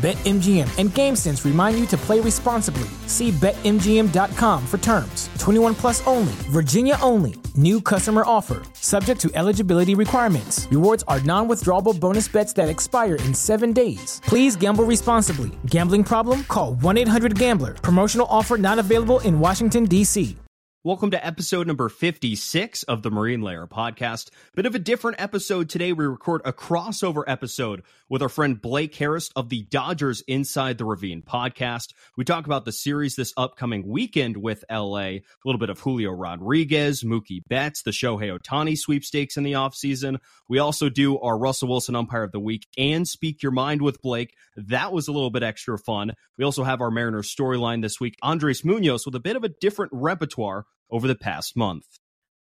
[0.00, 2.88] BetMGM and GameSense remind you to play responsibly.
[3.06, 5.28] See BetMGM.com for terms.
[5.38, 7.34] 21 plus only, Virginia only.
[7.54, 10.66] New customer offer, subject to eligibility requirements.
[10.70, 14.22] Rewards are non withdrawable bonus bets that expire in seven days.
[14.24, 15.50] Please gamble responsibly.
[15.66, 16.44] Gambling problem?
[16.44, 17.74] Call 1 800 Gambler.
[17.74, 20.38] Promotional offer not available in Washington, D.C.
[20.82, 24.30] Welcome to episode number 56 of the Marine Layer podcast.
[24.54, 25.92] Bit of a different episode today.
[25.92, 30.84] We record a crossover episode with our friend Blake Harris of the Dodgers Inside the
[30.84, 31.94] Ravine podcast.
[32.16, 36.10] We talk about the series this upcoming weekend with LA, a little bit of Julio
[36.10, 40.18] Rodriguez, Mookie Betts, the Shohei Ohtani sweepstakes in the offseason.
[40.48, 44.02] We also do our Russell Wilson umpire of the week and speak your mind with
[44.02, 44.34] Blake.
[44.56, 46.12] That was a little bit extra fun.
[46.36, 49.50] We also have our Mariners storyline this week, Andres Munoz with a bit of a
[49.60, 51.99] different repertoire over the past month.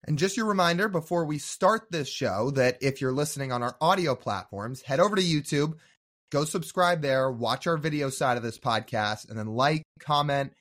[0.06, 3.78] And just your reminder before we start this show that if you're listening on our
[3.80, 5.76] audio platforms, head over to YouTube,
[6.30, 10.52] go subscribe there, watch our video side of this podcast, and then like, comment,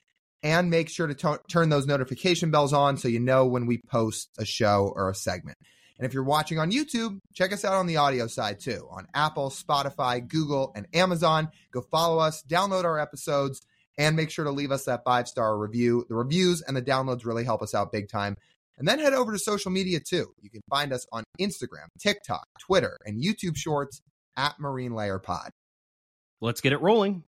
[0.43, 3.81] and make sure to t- turn those notification bells on so you know when we
[3.89, 5.57] post a show or a segment.
[5.97, 9.07] And if you're watching on YouTube, check us out on the audio side too on
[9.13, 11.49] Apple, Spotify, Google, and Amazon.
[11.71, 13.61] Go follow us, download our episodes
[13.97, 16.05] and make sure to leave us that five star review.
[16.09, 18.37] The reviews and the downloads really help us out big time.
[18.77, 20.33] And then head over to social media too.
[20.41, 24.01] You can find us on Instagram, TikTok, Twitter, and YouTube Shorts
[24.35, 25.51] at Marine Layer Pod.
[26.41, 27.23] Let's get it rolling.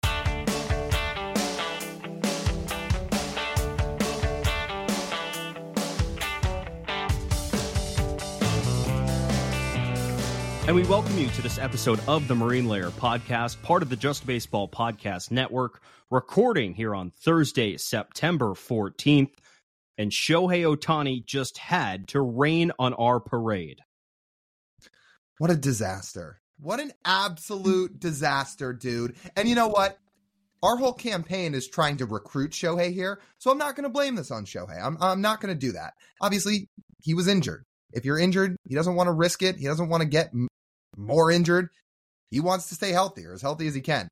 [10.66, 13.96] And we welcome you to this episode of the Marine Layer podcast, part of the
[13.96, 19.32] Just Baseball Podcast Network, recording here on Thursday, September 14th.
[19.96, 23.80] And Shohei Ohtani just had to rain on our parade.
[25.38, 26.40] What a disaster.
[26.58, 29.16] What an absolute disaster, dude.
[29.36, 29.98] And you know what?
[30.62, 34.14] Our whole campaign is trying to recruit Shohei here, so I'm not going to blame
[34.14, 34.82] this on Shohei.
[34.82, 35.92] I'm, I'm not going to do that.
[36.22, 36.68] Obviously,
[37.02, 37.64] he was injured.
[37.92, 39.56] If you're injured, he doesn't want to risk it.
[39.56, 40.32] He doesn't want to get
[40.96, 41.68] more injured.
[42.30, 44.08] He wants to stay healthy or as healthy as he can.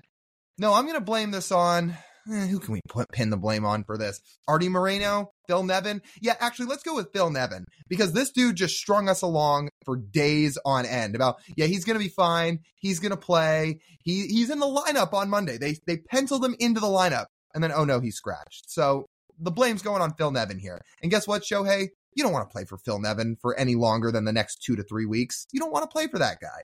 [0.58, 1.96] No, I'm going to blame this on
[2.30, 4.20] eh, who can we put pin the blame on for this?
[4.46, 6.02] Artie Moreno, Phil Nevin.
[6.20, 9.96] Yeah, actually, let's go with Phil Nevin because this dude just strung us along for
[9.96, 14.26] days on end about yeah he's going to be fine, he's going to play, he
[14.26, 15.58] he's in the lineup on Monday.
[15.58, 18.70] They they penciled him into the lineup and then oh no he's scratched.
[18.70, 19.06] So
[19.38, 20.80] the blame's going on Phil Nevin here.
[21.02, 21.88] And guess what, Shohei?
[22.14, 24.76] You don't want to play for Phil Nevin for any longer than the next two
[24.76, 25.46] to three weeks.
[25.50, 26.62] You don't want to play for that guy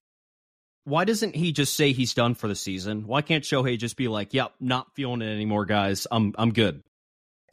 [0.88, 3.06] why doesn't he just say he's done for the season?
[3.06, 6.06] Why can't Shohei just be like, "Yep, not feeling it anymore, guys.
[6.10, 6.82] I'm I'm good."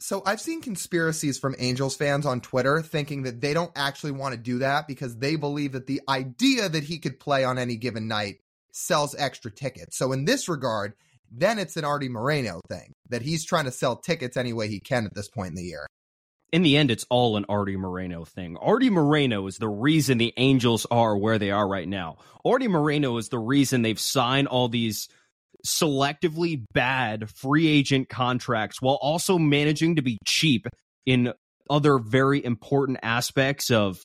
[0.00, 4.34] So I've seen conspiracies from Angels fans on Twitter thinking that they don't actually want
[4.34, 7.76] to do that because they believe that the idea that he could play on any
[7.76, 8.36] given night
[8.72, 9.96] sells extra tickets.
[9.96, 10.92] So in this regard,
[11.30, 14.80] then it's an Artie Moreno thing that he's trying to sell tickets any way he
[14.80, 15.86] can at this point in the year
[16.52, 18.56] in the end, it's all an Artie Moreno thing.
[18.56, 22.18] Artie Moreno is the reason the Angels are where they are right now.
[22.44, 25.08] Artie Moreno is the reason they've signed all these
[25.66, 30.66] selectively bad free agent contracts while also managing to be cheap
[31.04, 31.32] in
[31.68, 34.00] other very important aspects of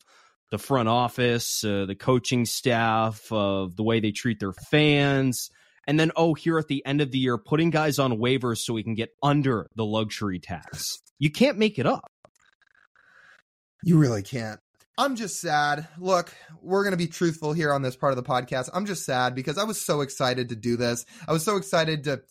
[0.50, 5.50] the front office, uh, the coaching staff, of the way they treat their fans.
[5.88, 8.74] And then, oh, here at the end of the year, putting guys on waivers so
[8.74, 11.00] we can get under the luxury tax.
[11.20, 12.11] You can't make it up.
[13.84, 14.60] You really can't.
[14.98, 15.88] I'm just sad.
[15.98, 18.70] Look, we're going to be truthful here on this part of the podcast.
[18.74, 21.06] I'm just sad because I was so excited to do this.
[21.28, 22.22] I was so excited to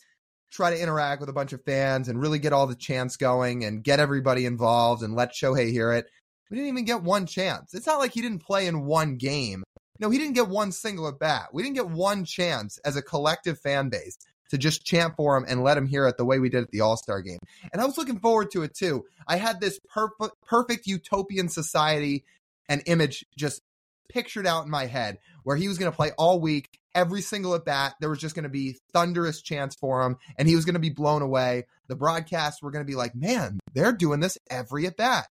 [0.52, 3.64] try to interact with a bunch of fans and really get all the chants going
[3.64, 6.06] and get everybody involved and let Shohei hear it.
[6.50, 7.74] We didn't even get one chance.
[7.74, 9.64] It's not like he didn't play in one game.
[9.98, 11.48] No, he didn't get one single at bat.
[11.52, 14.16] We didn't get one chance as a collective fan base
[14.50, 16.70] to just chant for him and let him hear it the way we did at
[16.70, 17.38] the All Star game.
[17.72, 19.04] And I was looking forward to it too.
[19.26, 22.24] I had this perfect, perfect utopian society
[22.68, 23.62] and image just
[24.08, 27.54] pictured out in my head where he was going to play all week, every single
[27.54, 27.94] at bat.
[28.00, 30.80] There was just going to be thunderous chants for him, and he was going to
[30.80, 31.64] be blown away.
[31.88, 35.26] The broadcasts were going to be like, man, they're doing this every at bat.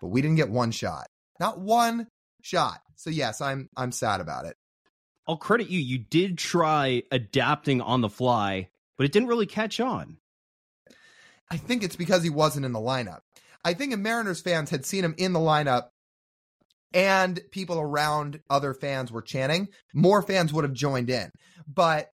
[0.00, 1.06] But we didn't get one shot.
[1.40, 2.08] Not one
[2.42, 2.80] shot.
[2.96, 4.56] So yes, I'm I'm sad about it.
[5.26, 5.78] I'll credit you.
[5.78, 10.18] You did try adapting on the fly, but it didn't really catch on.
[11.50, 13.20] I think it's because he wasn't in the lineup.
[13.64, 15.88] I think if Mariners fans had seen him in the lineup
[16.92, 21.30] and people around other fans were chanting, more fans would have joined in.
[21.66, 22.08] But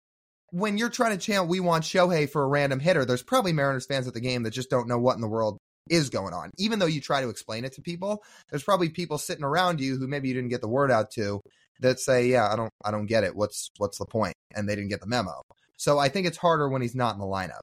[0.51, 3.85] when you're trying to chant "We want Shohei" for a random hitter, there's probably Mariners
[3.85, 5.57] fans at the game that just don't know what in the world
[5.89, 6.51] is going on.
[6.57, 9.97] Even though you try to explain it to people, there's probably people sitting around you
[9.97, 11.41] who maybe you didn't get the word out to
[11.79, 13.35] that say, "Yeah, I don't, I don't get it.
[13.35, 15.41] What's, what's the point?" And they didn't get the memo.
[15.77, 17.61] So I think it's harder when he's not in the lineup.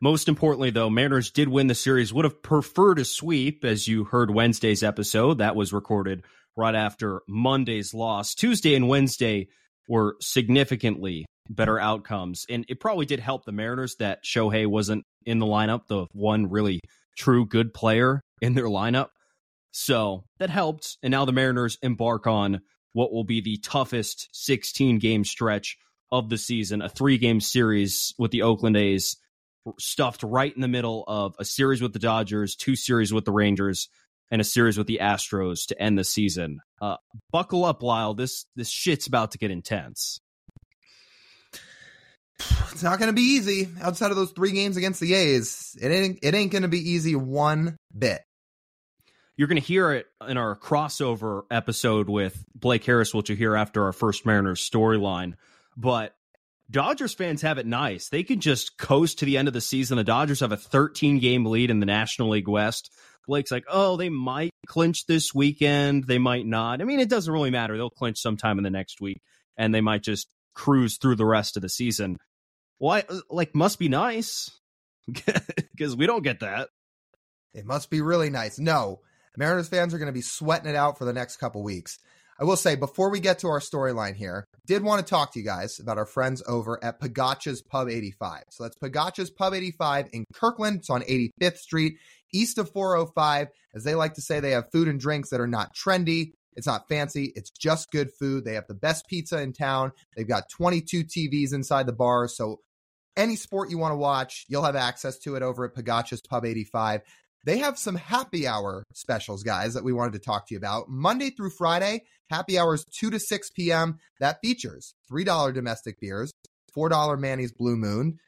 [0.00, 2.12] Most importantly, though, Mariners did win the series.
[2.12, 5.38] Would have preferred a sweep, as you heard Wednesday's episode.
[5.38, 6.24] That was recorded
[6.56, 8.34] right after Monday's loss.
[8.34, 9.48] Tuesday and Wednesday
[9.88, 12.44] were significantly better outcomes.
[12.48, 16.48] And it probably did help the Mariners that Shohei wasn't in the lineup, the one
[16.48, 16.80] really
[17.16, 19.08] true good player in their lineup.
[19.78, 20.98] So that helped.
[21.04, 22.62] And now the Mariners embark on
[22.94, 25.78] what will be the toughest 16 game stretch
[26.10, 29.16] of the season, a three game series with the Oakland A's
[29.78, 33.30] stuffed right in the middle of a series with the Dodgers, two series with the
[33.30, 33.88] Rangers,
[34.32, 36.58] and a series with the Astros to end the season.
[36.82, 36.96] Uh,
[37.30, 38.14] buckle up, Lyle.
[38.14, 40.18] This this shit's about to get intense.
[42.72, 45.76] It's not going to be easy outside of those three games against the A's.
[45.80, 48.22] It ain't it ain't going to be easy one bit.
[49.38, 53.54] You're going to hear it in our crossover episode with Blake Harris, which you hear
[53.54, 55.34] after our first Mariners storyline.
[55.76, 56.16] But
[56.68, 58.08] Dodgers fans have it nice.
[58.08, 59.96] They can just coast to the end of the season.
[59.96, 62.90] The Dodgers have a 13 game lead in the National League West.
[63.28, 66.08] Blake's like, oh, they might clinch this weekend.
[66.08, 66.80] They might not.
[66.80, 67.76] I mean, it doesn't really matter.
[67.76, 69.22] They'll clinch sometime in the next week
[69.56, 72.16] and they might just cruise through the rest of the season.
[72.78, 74.50] Why, like, must be nice
[75.06, 76.70] because we don't get that.
[77.54, 78.58] It must be really nice.
[78.58, 79.00] No,
[79.36, 81.98] Mariners fans are going to be sweating it out for the next couple weeks.
[82.40, 85.40] I will say before we get to our storyline here, did want to talk to
[85.40, 88.44] you guys about our friends over at Pogacha's Pub 85.
[88.50, 90.78] So that's Pogacha's Pub 85 in Kirkland.
[90.78, 91.96] It's on 85th Street,
[92.32, 93.48] east of 405.
[93.74, 96.30] As they like to say, they have food and drinks that are not trendy.
[96.54, 97.32] It's not fancy.
[97.34, 98.44] It's just good food.
[98.44, 99.92] They have the best pizza in town.
[100.16, 102.28] They've got 22 TVs inside the bar.
[102.28, 102.60] So
[103.16, 106.44] any sport you want to watch, you'll have access to it over at Pogacha's Pub
[106.44, 107.02] 85.
[107.44, 110.88] They have some happy hour specials, guys, that we wanted to talk to you about.
[110.88, 113.98] Monday through Friday, happy hours 2 to 6 p.m.
[114.20, 116.32] That features $3 domestic beers,
[116.76, 118.18] $4 Manny's Blue Moon,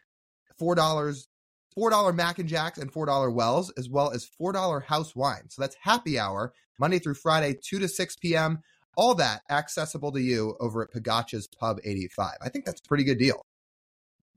[0.61, 0.77] $4
[1.79, 5.49] $4 Mac and Jacks and $4 Wells, as well as $4 house wine.
[5.49, 8.59] So that's happy hour, Monday through Friday, 2 to 6 p.m.
[8.97, 12.33] All that accessible to you over at Pogacha's Pub 85.
[12.43, 13.41] I think that's a pretty good deal.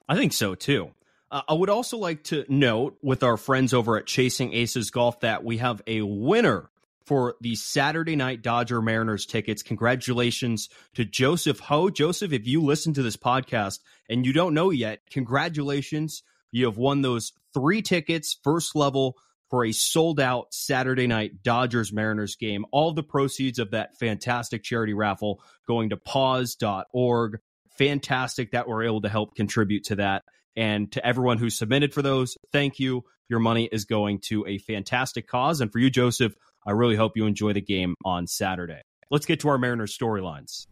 [0.08, 0.92] I think so too.
[1.34, 5.22] Uh, I would also like to note with our friends over at Chasing Aces Golf
[5.22, 6.70] that we have a winner
[7.08, 9.64] for the Saturday night Dodger Mariners tickets.
[9.64, 11.90] Congratulations to Joseph Ho.
[11.90, 16.22] Joseph, if you listen to this podcast and you don't know yet, congratulations.
[16.52, 19.18] You have won those three tickets, first level
[19.50, 22.64] for a sold out Saturday night Dodgers Mariners game.
[22.72, 27.40] All the proceeds of that fantastic charity raffle going to paws.org.
[27.76, 30.22] Fantastic that we're able to help contribute to that.
[30.56, 33.04] And to everyone who submitted for those, thank you.
[33.30, 35.62] Your money is going to a fantastic cause.
[35.62, 36.36] And for you, Joseph,
[36.66, 38.82] I really hope you enjoy the game on Saturday.
[39.10, 40.68] Let's get to our Mariners storylines.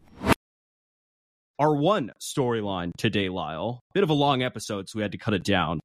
[1.60, 5.34] Our one storyline today, Lyle, bit of a long episode, so we had to cut
[5.34, 5.80] it down.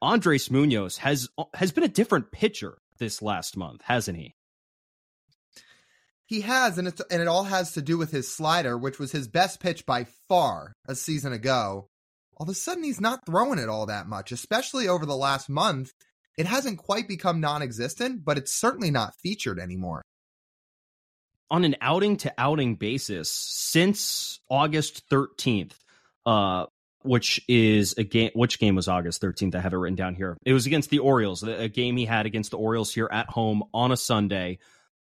[0.00, 4.34] Andres Munoz has has been a different pitcher this last month, hasn't he?
[6.24, 9.12] He has, and it's and it all has to do with his slider, which was
[9.12, 11.88] his best pitch by far a season ago
[12.38, 15.48] all of a sudden he's not throwing it all that much, especially over the last
[15.48, 15.92] month.
[16.36, 20.02] It hasn't quite become non existent, but it's certainly not featured anymore.
[21.50, 25.72] On an outing to outing basis, since August 13th,
[26.26, 26.66] uh,
[27.02, 28.30] which is a game.
[28.34, 29.54] Which game was August 13th?
[29.54, 30.36] I have it written down here.
[30.44, 33.64] It was against the Orioles, a game he had against the Orioles here at home
[33.74, 34.58] on a Sunday.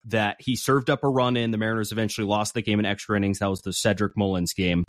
[0.10, 1.50] That he served up a run in.
[1.50, 3.40] The Mariners eventually lost the game in extra innings.
[3.40, 4.84] That was the Cedric Mullins game.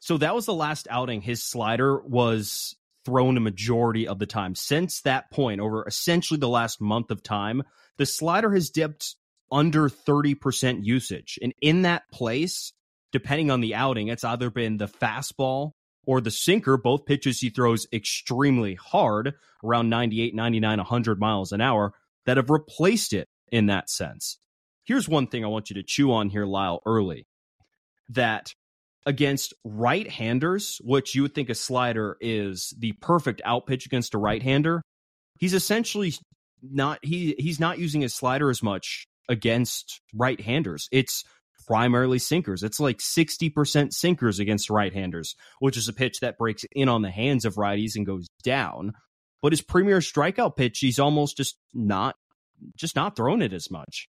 [0.00, 1.20] So that was the last outing.
[1.20, 4.54] His slider was thrown a majority of the time.
[4.54, 7.62] Since that point, over essentially the last month of time,
[7.98, 9.14] the slider has dipped
[9.52, 11.38] under 30% usage.
[11.42, 12.72] And in that place,
[13.12, 15.72] depending on the outing, it's either been the fastball
[16.06, 21.60] or the sinker, both pitches he throws extremely hard, around 98, 99, 100 miles an
[21.60, 21.92] hour,
[22.26, 24.38] that have replaced it in that sense.
[24.84, 27.26] here's one thing I want you to chew on here, Lyle, early
[28.08, 28.54] that
[29.10, 34.14] against right handers, which you would think a slider is the perfect out pitch against
[34.14, 34.82] a right hander,
[35.36, 36.14] he's essentially
[36.62, 40.88] not he he's not using his slider as much against right handers.
[40.92, 41.24] It's
[41.66, 42.62] primarily sinkers.
[42.62, 47.02] It's like 60% sinkers against right handers, which is a pitch that breaks in on
[47.02, 48.92] the hands of righties and goes down.
[49.42, 52.14] But his premier strikeout pitch, he's almost just not
[52.76, 54.06] just not throwing it as much.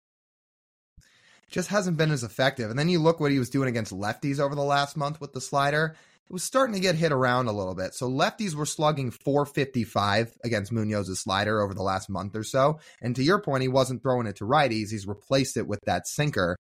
[1.50, 2.70] Just hasn't been as effective.
[2.70, 5.34] And then you look what he was doing against lefties over the last month with
[5.34, 5.96] the slider.
[6.28, 7.94] It was starting to get hit around a little bit.
[7.94, 12.80] So lefties were slugging 455 against Munoz's slider over the last month or so.
[13.00, 14.90] And to your point, he wasn't throwing it to righties.
[14.90, 16.58] He's replaced it with that sinker.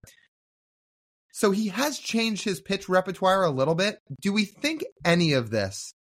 [1.34, 3.98] So he has changed his pitch repertoire a little bit.
[4.22, 5.94] Do we think any of this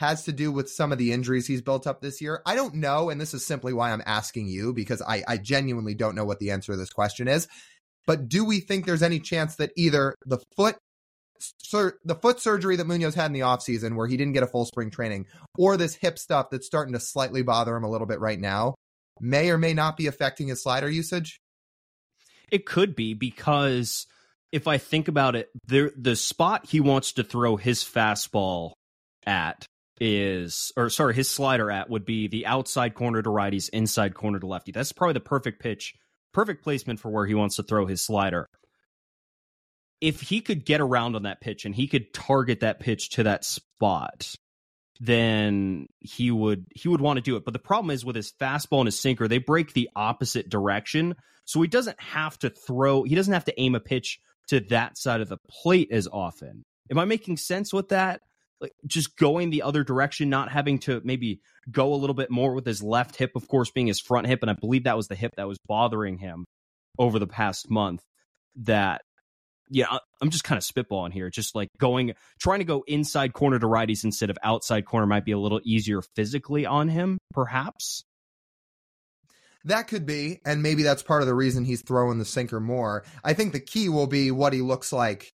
[0.00, 2.42] has to do with some of the injuries he's built up this year?
[2.44, 3.08] I don't know.
[3.08, 6.40] And this is simply why I'm asking you because I, I genuinely don't know what
[6.40, 7.46] the answer to this question is.
[8.06, 10.76] But do we think there's any chance that either the foot
[11.58, 14.48] sur- the foot surgery that Munoz had in the offseason where he didn't get a
[14.48, 15.26] full spring training
[15.58, 18.74] or this hip stuff that's starting to slightly bother him a little bit right now
[19.20, 21.40] may or may not be affecting his slider usage?
[22.50, 24.06] It could be because
[24.50, 28.72] if I think about it, the the spot he wants to throw his fastball
[29.24, 29.66] at
[30.00, 34.38] is or sorry, his slider at would be the outside corner to righties, inside corner
[34.38, 34.72] to lefty.
[34.72, 35.94] That's probably the perfect pitch
[36.32, 38.48] perfect placement for where he wants to throw his slider.
[40.00, 43.24] If he could get around on that pitch and he could target that pitch to
[43.24, 44.34] that spot,
[45.00, 47.44] then he would he would want to do it.
[47.44, 51.14] But the problem is with his fastball and his sinker, they break the opposite direction.
[51.44, 54.98] So he doesn't have to throw, he doesn't have to aim a pitch to that
[54.98, 56.64] side of the plate as often.
[56.90, 58.20] Am I making sense with that?
[58.62, 61.40] Like just going the other direction, not having to maybe
[61.70, 64.38] go a little bit more with his left hip, of course, being his front hip.
[64.42, 66.44] And I believe that was the hip that was bothering him
[66.98, 68.02] over the past month.
[68.56, 69.02] That,
[69.68, 71.28] yeah, I'm just kind of spitballing here.
[71.28, 75.24] Just like going, trying to go inside corner to righties instead of outside corner might
[75.24, 78.04] be a little easier physically on him, perhaps.
[79.64, 83.04] That could be, and maybe that's part of the reason he's throwing the sinker more.
[83.22, 85.32] I think the key will be what he looks like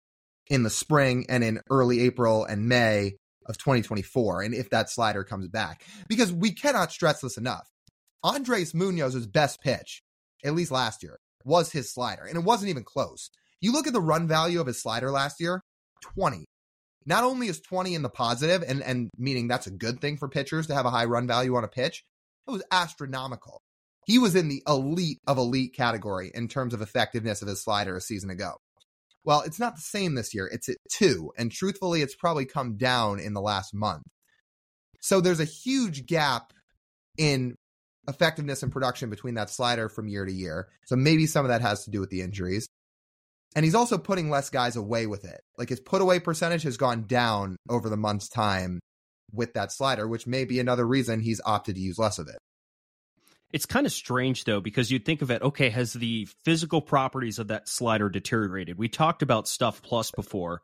[0.47, 3.13] in the spring and in early April and May
[3.45, 5.83] of 2024, and if that slider comes back.
[6.07, 7.67] Because we cannot stress this enough.
[8.23, 10.01] Andres Munoz's best pitch,
[10.45, 13.29] at least last year, was his slider, and it wasn't even close.
[13.59, 15.61] You look at the run value of his slider last year,
[16.01, 16.45] 20.
[17.05, 20.29] Not only is 20 in the positive, and, and meaning that's a good thing for
[20.29, 22.03] pitchers to have a high run value on a pitch,
[22.47, 23.61] it was astronomical.
[24.05, 27.95] He was in the elite of elite category in terms of effectiveness of his slider
[27.95, 28.55] a season ago.
[29.25, 30.47] Well, it's not the same this year.
[30.51, 31.31] It's at two.
[31.37, 34.03] And truthfully, it's probably come down in the last month.
[34.99, 36.53] So there's a huge gap
[37.17, 37.55] in
[38.07, 40.67] effectiveness and production between that slider from year to year.
[40.85, 42.67] So maybe some of that has to do with the injuries.
[43.55, 45.41] And he's also putting less guys away with it.
[45.57, 48.79] Like his put away percentage has gone down over the month's time
[49.31, 52.37] with that slider, which may be another reason he's opted to use less of it.
[53.53, 57.37] It's kind of strange though, because you'd think of it, okay, has the physical properties
[57.37, 58.79] of that slider deteriorated?
[58.79, 60.61] We talked about Stuff Plus before.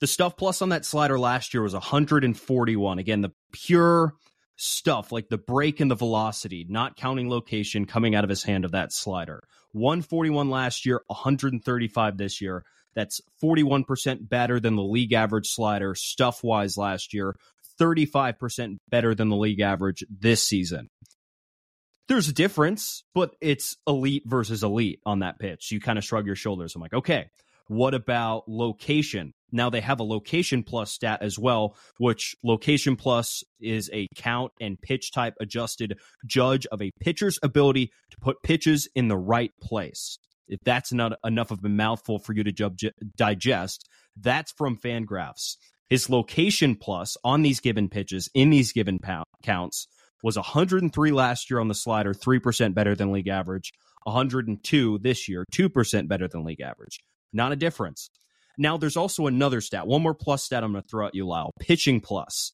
[0.00, 2.98] The Stuff Plus on that slider last year was 141.
[3.00, 4.14] Again, the pure
[4.54, 8.64] stuff, like the break and the velocity, not counting location coming out of his hand
[8.64, 9.42] of that slider.
[9.72, 12.64] 141 last year, 135 this year.
[12.94, 17.34] That's 41% better than the league average slider, stuff wise, last year.
[17.80, 20.88] 35% better than the league average this season
[22.08, 25.70] there's a difference, but it's elite versus elite on that pitch.
[25.70, 26.74] You kind of shrug your shoulders.
[26.74, 27.30] I'm like, okay,
[27.68, 29.32] what about location?
[29.50, 34.52] Now they have a location plus stat as well, which location plus is a count
[34.60, 39.52] and pitch type adjusted judge of a pitcher's ability to put pitches in the right
[39.60, 40.18] place.
[40.48, 43.88] If that's not enough of a mouthful for you to ju- digest,
[44.20, 45.56] that's from Fangraphs.
[45.88, 48.98] His location plus on these given pitches in these given
[49.42, 49.86] counts
[50.22, 53.72] was 103 last year on the slider, 3% better than league average.
[54.04, 57.00] 102 this year, 2% better than league average.
[57.32, 58.10] Not a difference.
[58.58, 61.26] Now, there's also another stat, one more plus stat I'm going to throw at you,
[61.26, 61.52] Lyle.
[61.58, 62.52] Pitching plus.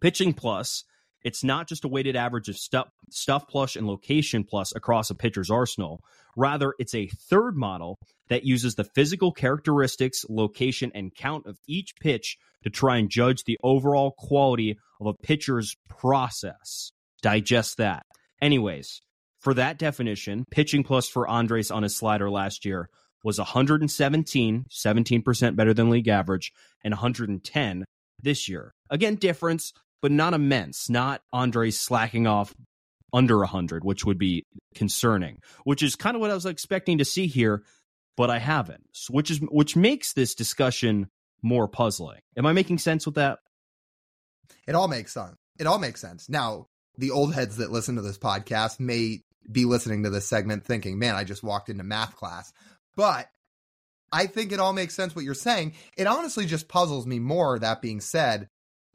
[0.00, 0.84] Pitching plus,
[1.24, 5.14] it's not just a weighted average of stuff, stuff plus and location plus across a
[5.14, 6.00] pitcher's arsenal.
[6.36, 7.98] Rather, it's a third model
[8.28, 13.44] that uses the physical characteristics, location, and count of each pitch to try and judge
[13.44, 16.92] the overall quality of a pitcher's process.
[17.22, 18.04] Digest that.
[18.40, 19.00] Anyways,
[19.40, 22.88] for that definition, pitching plus for Andres on his slider last year
[23.24, 26.52] was 117, 17% better than league average,
[26.82, 27.84] and 110
[28.20, 28.72] this year.
[28.90, 30.90] Again, difference, but not immense.
[30.90, 32.54] Not Andre slacking off
[33.12, 34.44] under 100, which would be
[34.74, 37.62] concerning, which is kind of what I was expecting to see here,
[38.16, 41.08] but I haven't, which is which makes this discussion
[41.42, 42.20] more puzzling.
[42.36, 43.38] Am I making sense with that?
[44.66, 45.36] It all makes sense.
[45.58, 46.28] It all makes sense.
[46.28, 46.66] Now,
[46.96, 50.98] the old heads that listen to this podcast may be listening to this segment thinking,
[50.98, 52.52] man, I just walked into math class.
[52.96, 53.28] But
[54.12, 55.74] I think it all makes sense what you're saying.
[55.96, 58.48] It honestly just puzzles me more, that being said,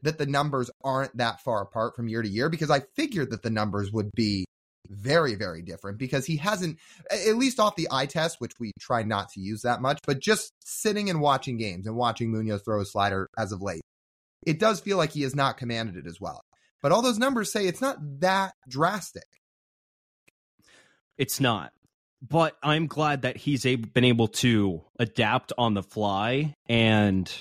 [0.03, 3.43] that the numbers aren't that far apart from year to year because I figured that
[3.43, 4.45] the numbers would be
[4.89, 6.77] very, very different because he hasn't,
[7.11, 10.19] at least off the eye test, which we try not to use that much, but
[10.19, 13.81] just sitting and watching games and watching Munoz throw a slider as of late,
[14.45, 16.41] it does feel like he has not commanded it as well.
[16.81, 19.25] But all those numbers say it's not that drastic.
[21.17, 21.71] It's not.
[22.21, 27.31] But I'm glad that he's been able to adapt on the fly and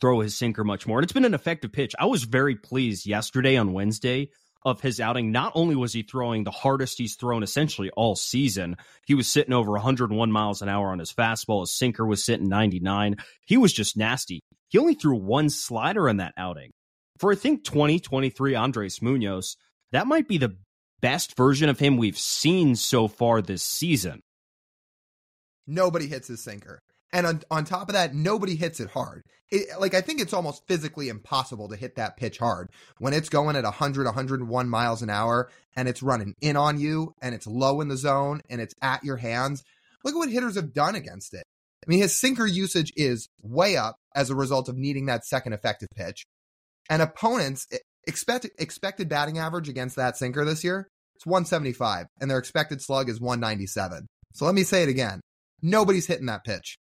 [0.00, 0.98] throw his sinker much more.
[0.98, 1.94] And it's been an effective pitch.
[1.98, 4.30] I was very pleased yesterday on Wednesday
[4.64, 5.30] of his outing.
[5.30, 8.76] Not only was he throwing the hardest he's thrown essentially all season,
[9.06, 11.62] he was sitting over 101 miles an hour on his fastball.
[11.62, 13.16] His sinker was sitting 99.
[13.46, 14.40] He was just nasty.
[14.68, 16.72] He only threw one slider in that outing.
[17.18, 19.56] For I think 2023 Andres Munoz,
[19.92, 20.56] that might be the
[21.00, 24.20] best version of him we've seen so far this season.
[25.66, 26.80] Nobody hits his sinker.
[27.12, 29.22] And on, on top of that, nobody hits it hard.
[29.50, 33.28] It, like, I think it's almost physically impossible to hit that pitch hard when it's
[33.28, 37.46] going at 100, 101 miles an hour and it's running in on you and it's
[37.46, 39.62] low in the zone and it's at your hands.
[40.04, 41.44] Look at what hitters have done against it.
[41.86, 45.52] I mean, his sinker usage is way up as a result of needing that second
[45.52, 46.24] effective pitch.
[46.90, 47.68] And opponents
[48.06, 53.08] expect, expected batting average against that sinker this year, it's 175, and their expected slug
[53.08, 54.06] is 197.
[54.34, 55.20] So let me say it again.
[55.62, 56.76] Nobody's hitting that pitch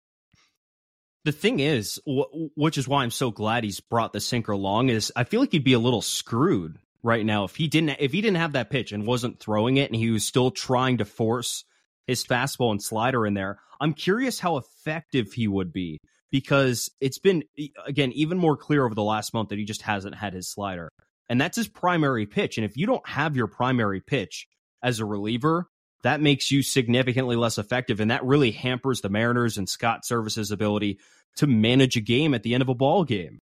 [1.25, 5.11] the thing is, which is why I'm so glad he's brought the sinker along, is
[5.15, 8.21] I feel like he'd be a little screwed right now if he didn't if he
[8.21, 11.65] didn't have that pitch and wasn't throwing it and he was still trying to force
[12.07, 13.59] his fastball and slider in there.
[13.79, 15.99] I'm curious how effective he would be
[16.31, 17.43] because it's been
[17.85, 20.89] again even more clear over the last month that he just hasn't had his slider.
[21.29, 22.57] And that's his primary pitch.
[22.57, 24.47] And if you don't have your primary pitch
[24.81, 25.67] as a reliever,
[26.03, 27.99] that makes you significantly less effective.
[27.99, 30.99] And that really hampers the Mariners and Scott Servais's ability
[31.37, 33.39] to manage a game at the end of a ball game.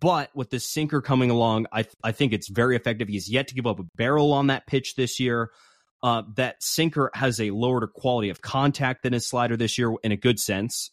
[0.00, 3.08] But with the sinker coming along, I, I think it's very effective.
[3.08, 5.50] He's yet to give up a barrel on that pitch this year.
[6.02, 10.12] Uh, that sinker has a lower quality of contact than his slider this year in
[10.12, 10.90] a good sense.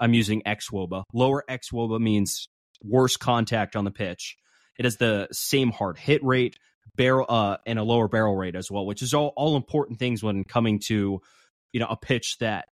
[0.00, 1.04] I'm using xwOBA.
[1.12, 2.48] Lower xwOBA means
[2.82, 4.36] worse contact on the pitch.
[4.78, 6.56] It has the same hard hit rate,
[6.96, 10.22] barrel uh, and a lower barrel rate as well, which is all, all important things
[10.22, 11.20] when coming to
[11.72, 12.66] you know a pitch that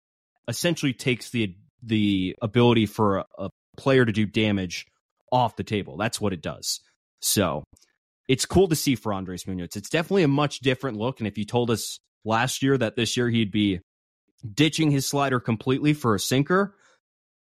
[0.47, 4.85] essentially takes the the ability for a, a player to do damage
[5.31, 5.97] off the table.
[5.97, 6.79] That's what it does.
[7.21, 7.63] So
[8.27, 9.75] it's cool to see for Andres Munoz.
[9.75, 11.19] It's definitely a much different look.
[11.19, 13.79] And if you told us last year that this year he'd be
[14.53, 16.75] ditching his slider completely for a sinker,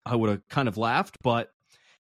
[0.06, 1.18] I would have kind of laughed.
[1.24, 1.50] But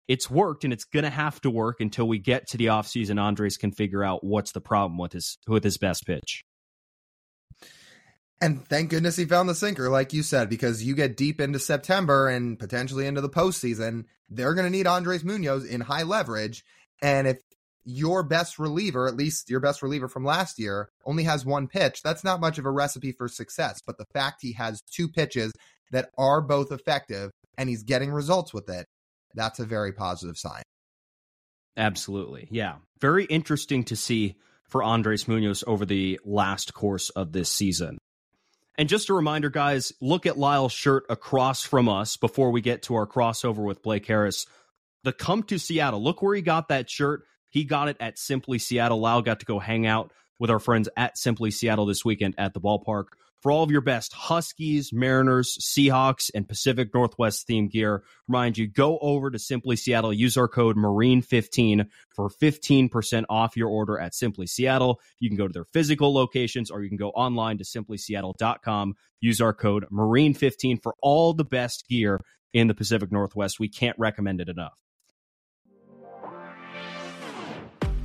[0.08, 3.22] it's worked and it's going to have to work until we get to the offseason.
[3.22, 6.44] Andres can figure out what's the problem with his with his best pitch.
[8.42, 11.60] And thank goodness he found the sinker, like you said, because you get deep into
[11.60, 16.66] September and potentially into the postseason, they're going to need Andres Munoz in high leverage.
[17.02, 17.38] And if
[17.86, 22.02] your best reliever, at least your best reliever from last year, only has one pitch,
[22.02, 23.82] that's not much of a recipe for success.
[23.86, 25.54] But the fact he has two pitches
[25.92, 28.88] that are both effective and he's getting results with it,
[29.34, 30.64] that's a very positive sign.
[31.76, 32.48] Absolutely.
[32.52, 32.76] Yeah.
[33.00, 34.36] Very interesting to see
[34.68, 37.98] for Andres Munoz over the last course of this season.
[38.76, 42.84] And just a reminder, guys, look at Lyle's shirt across from us before we get
[42.84, 44.48] to our crossover with Blake Harris.
[45.04, 46.02] The Come to Seattle.
[46.02, 47.24] Look where he got that shirt.
[47.50, 49.00] He got it at Simply Seattle.
[49.00, 52.54] Lyle got to go hang out with our friends at Simply Seattle this weekend at
[52.54, 53.10] the ballpark
[53.44, 58.04] for all of your best Huskies, Mariners, Seahawks, and Pacific Northwest theme gear.
[58.30, 63.68] Remind you, go over to Simply Seattle, use our code Marine15 for 15% off your
[63.68, 65.02] order at Simply Seattle.
[65.20, 68.96] You can go to their physical locations or you can go online to simplyseattle.com.
[69.20, 72.22] Use our code Marine15 for all the best gear
[72.54, 73.60] in the Pacific Northwest.
[73.60, 74.74] We can't recommend it enough.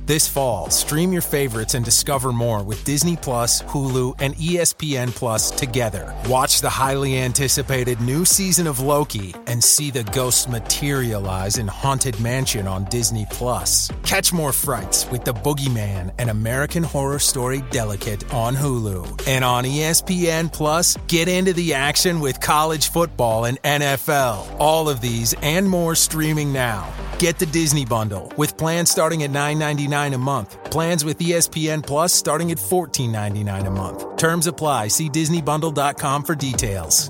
[0.09, 5.51] This fall, stream your favorites and discover more with Disney Plus, Hulu, and ESPN Plus
[5.51, 6.15] together.
[6.25, 12.19] Watch the highly anticipated new season of Loki and see the ghosts materialize in Haunted
[12.19, 13.91] Mansion on Disney Plus.
[14.01, 19.27] Catch more frights with The Boogeyman and American Horror Story Delicate on Hulu.
[19.27, 24.55] And on ESPN Plus, get into the action with college football and NFL.
[24.57, 26.91] All of these and more streaming now.
[27.19, 30.63] Get the Disney Bundle with plans starting at $9.99 a month.
[30.71, 34.17] Plans with ESPN Plus starting at $14.99 a month.
[34.17, 34.87] Terms apply.
[34.89, 37.09] See DisneyBundle.com for details.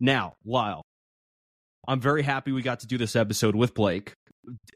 [0.00, 0.82] Now, Lyle,
[1.86, 4.12] I'm very happy we got to do this episode with Blake.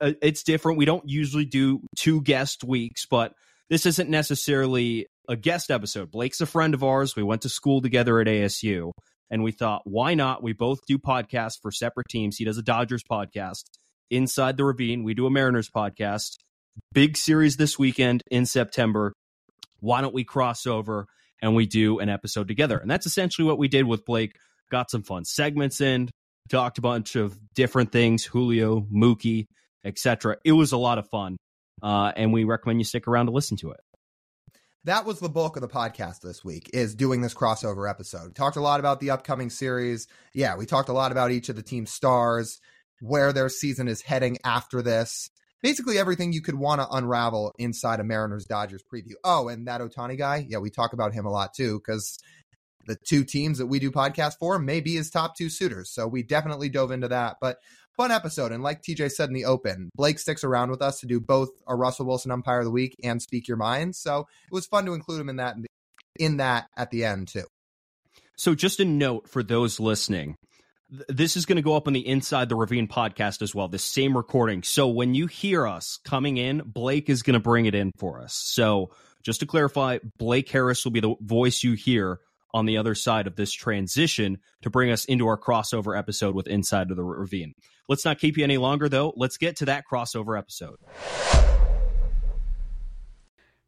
[0.00, 0.78] Uh, It's different.
[0.78, 3.32] We don't usually do two guest weeks, but
[3.68, 6.10] this isn't necessarily a guest episode.
[6.10, 7.14] Blake's a friend of ours.
[7.16, 8.92] We went to school together at ASU,
[9.30, 10.42] and we thought, why not?
[10.42, 12.36] We both do podcasts for separate teams.
[12.38, 13.64] He does a Dodgers podcast,
[14.10, 15.04] Inside the Ravine.
[15.04, 16.36] We do a Mariners podcast.
[16.92, 19.12] Big series this weekend in September.
[19.80, 21.06] Why don't we cross over
[21.42, 22.78] and we do an episode together?
[22.78, 24.36] And that's essentially what we did with Blake.
[24.70, 26.10] Got some fun segments in,
[26.48, 29.46] talked a bunch of different things, Julio, Mookie,
[29.84, 30.36] etc.
[30.44, 31.36] It was a lot of fun,
[31.82, 33.80] uh, and we recommend you stick around to listen to it.
[34.84, 38.56] that was the bulk of the podcast this week is doing this crossover episode talked
[38.56, 41.62] a lot about the upcoming series yeah we talked a lot about each of the
[41.62, 42.60] team's stars
[43.00, 45.30] where their season is heading after this.
[45.62, 49.14] Basically everything you could want to unravel inside a mariners dodgers preview.
[49.24, 52.18] Oh and that Ohtani guy yeah we talk about him a lot too because
[52.86, 56.06] the two teams that we do podcasts for may be his top two suitors so
[56.06, 57.36] we definitely dove into that.
[57.40, 57.58] But
[57.96, 61.06] fun episode and like tj said in the open blake sticks around with us to
[61.06, 64.52] do both a russell wilson umpire of the week and speak your mind so it
[64.54, 65.56] was fun to include him in that
[66.18, 67.44] in that at the end too.
[68.36, 70.36] So, just a note for those listening.
[70.90, 73.68] Th- This is going to go up on the Inside the Ravine podcast as well,
[73.68, 74.62] the same recording.
[74.62, 78.20] So, when you hear us coming in, Blake is going to bring it in for
[78.20, 78.34] us.
[78.34, 78.90] So,
[79.22, 82.20] just to clarify, Blake Harris will be the voice you hear
[82.54, 86.46] on the other side of this transition to bring us into our crossover episode with
[86.46, 87.54] Inside of the Ravine.
[87.88, 89.12] Let's not keep you any longer, though.
[89.16, 90.76] Let's get to that crossover episode.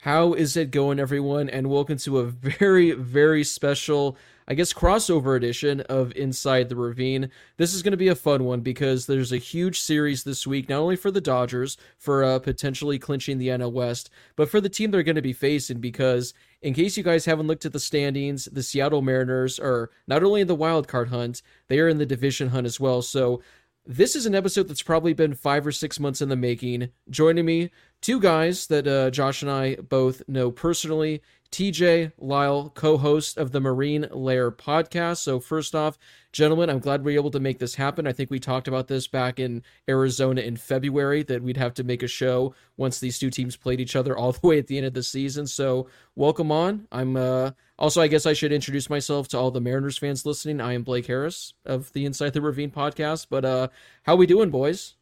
[0.02, 1.50] How is it going, everyone?
[1.50, 4.16] And welcome to a very, very special,
[4.48, 7.30] I guess, crossover edition of Inside the Ravine.
[7.58, 10.70] This is going to be a fun one because there's a huge series this week,
[10.70, 14.70] not only for the Dodgers for uh, potentially clinching the NL West, but for the
[14.70, 15.80] team they're going to be facing.
[15.80, 16.32] Because,
[16.62, 20.40] in case you guys haven't looked at the standings, the Seattle Mariners are not only
[20.40, 23.02] in the wild card hunt, they are in the division hunt as well.
[23.02, 23.42] So,
[23.90, 26.90] this is an episode that's probably been five or six months in the making.
[27.11, 31.22] Joining me, two guys that uh, Josh and I both know personally.
[31.50, 35.18] TJ Lyle, co host of the Marine Layer podcast.
[35.18, 35.98] So, first off,
[36.32, 38.06] gentlemen, I'm glad we are able to make this happen.
[38.06, 41.84] I think we talked about this back in Arizona in February that we'd have to
[41.84, 44.76] make a show once these two teams played each other all the way at the
[44.76, 45.46] end of the season.
[45.46, 46.86] So, welcome on.
[46.92, 50.60] I'm uh, also, I guess I should introduce myself to all the Mariners fans listening.
[50.60, 53.26] I am Blake Harris of the Inside the Ravine podcast.
[53.28, 53.68] But uh,
[54.04, 54.94] how we doing, boys?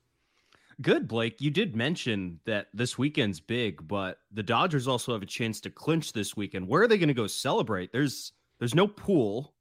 [0.80, 1.40] Good, Blake.
[1.40, 5.70] You did mention that this weekend's big, but the Dodgers also have a chance to
[5.70, 6.68] clinch this weekend.
[6.68, 7.92] Where are they going to go celebrate?
[7.92, 9.54] There's there's no pool.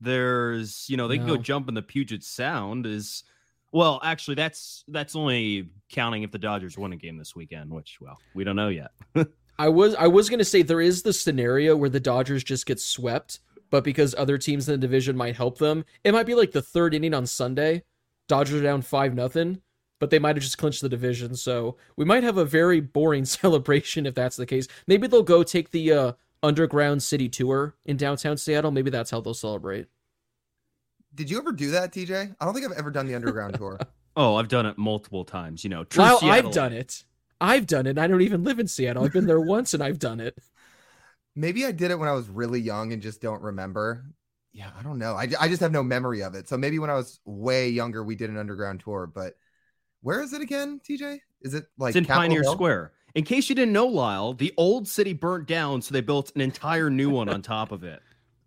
[0.00, 2.86] There's you know they can go jump in the Puget Sound.
[2.86, 3.24] Is
[3.72, 7.98] well, actually that's that's only counting if the Dodgers win a game this weekend, which
[8.00, 8.90] well we don't know yet.
[9.58, 12.80] I was I was gonna say there is the scenario where the Dodgers just get
[12.80, 16.52] swept, but because other teams in the division might help them, it might be like
[16.52, 17.82] the third inning on Sunday.
[18.28, 19.60] Dodgers are down five nothing,
[20.00, 21.36] but they might have just clinched the division.
[21.36, 24.66] So we might have a very boring celebration if that's the case.
[24.88, 28.72] Maybe they'll go take the uh, underground city tour in downtown Seattle.
[28.72, 29.86] Maybe that's how they'll celebrate.
[31.14, 33.78] did you ever do that tj i don't think i've ever done the underground tour
[34.16, 35.62] Oh, I've done it multiple times.
[35.62, 37.04] You know, true Lyle, Seattle- I've done it.
[37.40, 37.96] I've done it.
[37.96, 39.04] I don't even live in Seattle.
[39.04, 40.36] I've been there once and I've done it.
[41.36, 44.04] maybe i did it when i was really young and just don't remember
[44.52, 46.90] yeah i don't know I, I just have no memory of it so maybe when
[46.90, 49.34] i was way younger we did an underground tour but
[50.02, 52.52] where is it again tj is it like It's in Capitol Pioneer Hill?
[52.52, 52.92] Square.
[53.14, 56.40] In case you didn't know, Lyle, the old city burnt down, so they built an
[56.42, 58.00] entire new one on top of it.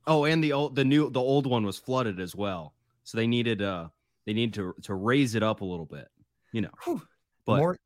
[0.08, 2.74] Oh, and the old the new the old one was flooded as well.
[3.04, 3.89] So they needed uh
[4.26, 6.08] they needed to to raise it up a little bit,
[6.54, 6.70] you know.
[6.86, 7.00] Whew.
[7.00, 7.04] the
[7.46, 7.78] But more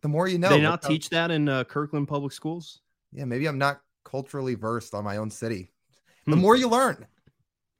[0.00, 2.80] the more you know they not teach that in uh, Kirkland Public Schools?
[3.12, 5.70] yeah maybe i'm not culturally versed on my own city
[6.26, 6.40] the Hmm.
[6.40, 7.06] more you learn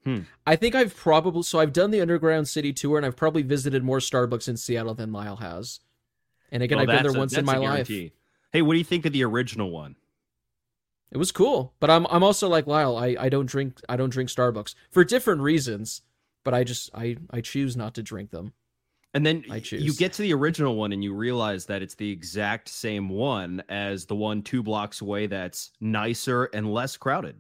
[0.04, 0.20] Hmm.
[0.46, 3.84] I think I've probably so I've done the underground city tour and I've probably visited
[3.84, 5.80] more Starbucks in Seattle than Lyle has.
[6.50, 7.88] And again, Oh, I've been there a- once in my life.
[7.88, 9.96] Hey, what do you think of the original one?
[11.10, 12.96] It was cool, but I'm I'm also like Lyle.
[12.96, 16.02] I, I don't drink I don't drink Starbucks for different reasons,
[16.42, 18.54] but I just I I choose not to drink them.
[19.14, 19.82] And then I choose.
[19.84, 23.62] you get to the original one and you realize that it's the exact same one
[23.68, 27.38] as the one two blocks away that's nicer and less crowded.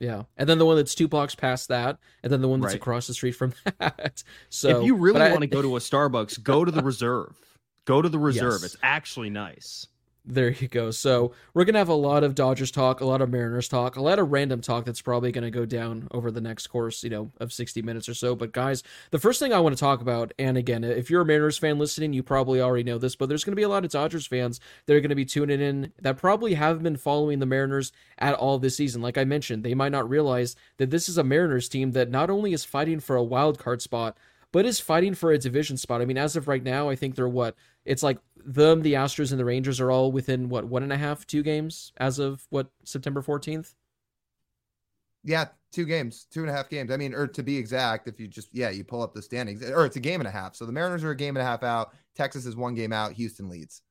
[0.00, 2.72] Yeah, and then the one that's two blocks past that, and then the one that's
[2.72, 2.80] Right.
[2.80, 4.24] across the street from that.
[4.48, 7.36] So if you really I- want to go to a Starbucks, go to the reserve.
[7.84, 8.60] Go to the reserve.
[8.62, 8.74] Yes.
[8.74, 9.86] It's actually nice.
[10.30, 10.92] There you go.
[10.92, 14.00] So we're gonna have a lot of Dodgers talk, a lot of Mariners talk, a
[14.00, 17.32] lot of random talk that's probably gonna go down over the next course, you know,
[17.40, 18.36] of 60 minutes or so.
[18.36, 21.26] But guys, the first thing I want to talk about, and again, if you're a
[21.26, 23.90] Mariners fan listening, you probably already know this, but there's gonna be a lot of
[23.90, 27.90] Dodgers fans that are gonna be tuning in that probably haven't been following the Mariners
[28.16, 29.02] at all this season.
[29.02, 32.30] Like I mentioned, they might not realize that this is a Mariners team that not
[32.30, 34.16] only is fighting for a wild card spot,
[34.52, 36.00] but is fighting for a division spot.
[36.00, 39.30] I mean, as of right now, I think they're what it's like them, the Astros,
[39.30, 42.46] and the Rangers are all within what one and a half, two games as of
[42.50, 43.74] what September fourteenth.
[45.22, 46.90] Yeah, two games, two and a half games.
[46.90, 49.62] I mean, or to be exact, if you just yeah, you pull up the standings,
[49.62, 50.54] or it's a game and a half.
[50.56, 51.94] So the Mariners are a game and a half out.
[52.14, 53.12] Texas is one game out.
[53.12, 53.82] Houston leads.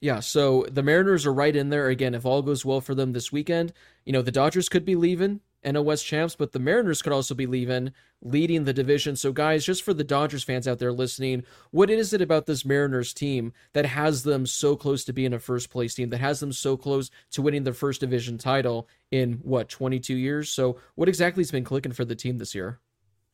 [0.00, 2.14] Yeah, so the Mariners are right in there again.
[2.14, 3.72] If all goes well for them this weekend,
[4.04, 7.34] you know the Dodgers could be leaving NL West champs, but the Mariners could also
[7.34, 7.92] be leaving,
[8.22, 9.16] leading the division.
[9.16, 12.64] So, guys, just for the Dodgers fans out there listening, what is it about this
[12.64, 16.40] Mariners team that has them so close to being a first place team, that has
[16.40, 20.50] them so close to winning their first division title in what, 22 years?
[20.50, 22.80] So, what exactly has been clicking for the team this year?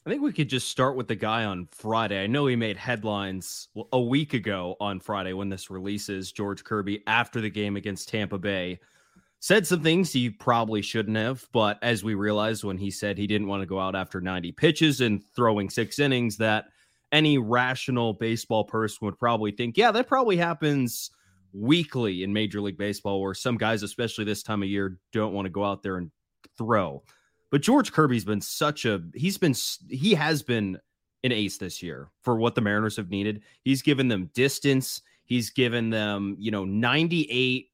[0.06, 2.22] I think we could just start with the guy on Friday.
[2.22, 7.02] I know he made headlines a week ago on Friday when this releases, George Kirby,
[7.06, 8.80] after the game against Tampa Bay
[9.44, 11.46] said some things he probably shouldn't have.
[11.52, 14.52] But as we realized when he said he didn't want to go out after 90
[14.52, 16.68] pitches and throwing six innings, that
[17.12, 21.10] any rational baseball person would probably think, yeah, that probably happens
[21.52, 25.44] weekly in Major League Baseball, where some guys, especially this time of year, don't want
[25.44, 26.10] to go out there and
[26.56, 27.02] throw.
[27.50, 29.54] But George Kirby's been such a he's been
[29.90, 30.78] he has been
[31.22, 33.42] an ace this year for what the Mariners have needed.
[33.62, 35.02] He's given them distance.
[35.26, 37.68] He's given them, you know, 98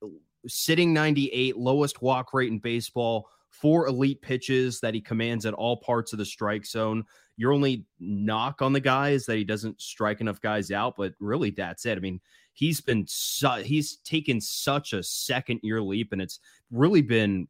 [0.47, 5.77] sitting 98, lowest walk rate in baseball, four elite pitches that he commands at all
[5.79, 7.05] parts of the strike zone.
[7.37, 11.15] Your only knock on the guy is that he doesn't strike enough guys out, but
[11.21, 11.97] really that's it.
[11.97, 12.21] I mean,
[12.53, 17.49] he's been su- he's taken such a second year leap, and it's really been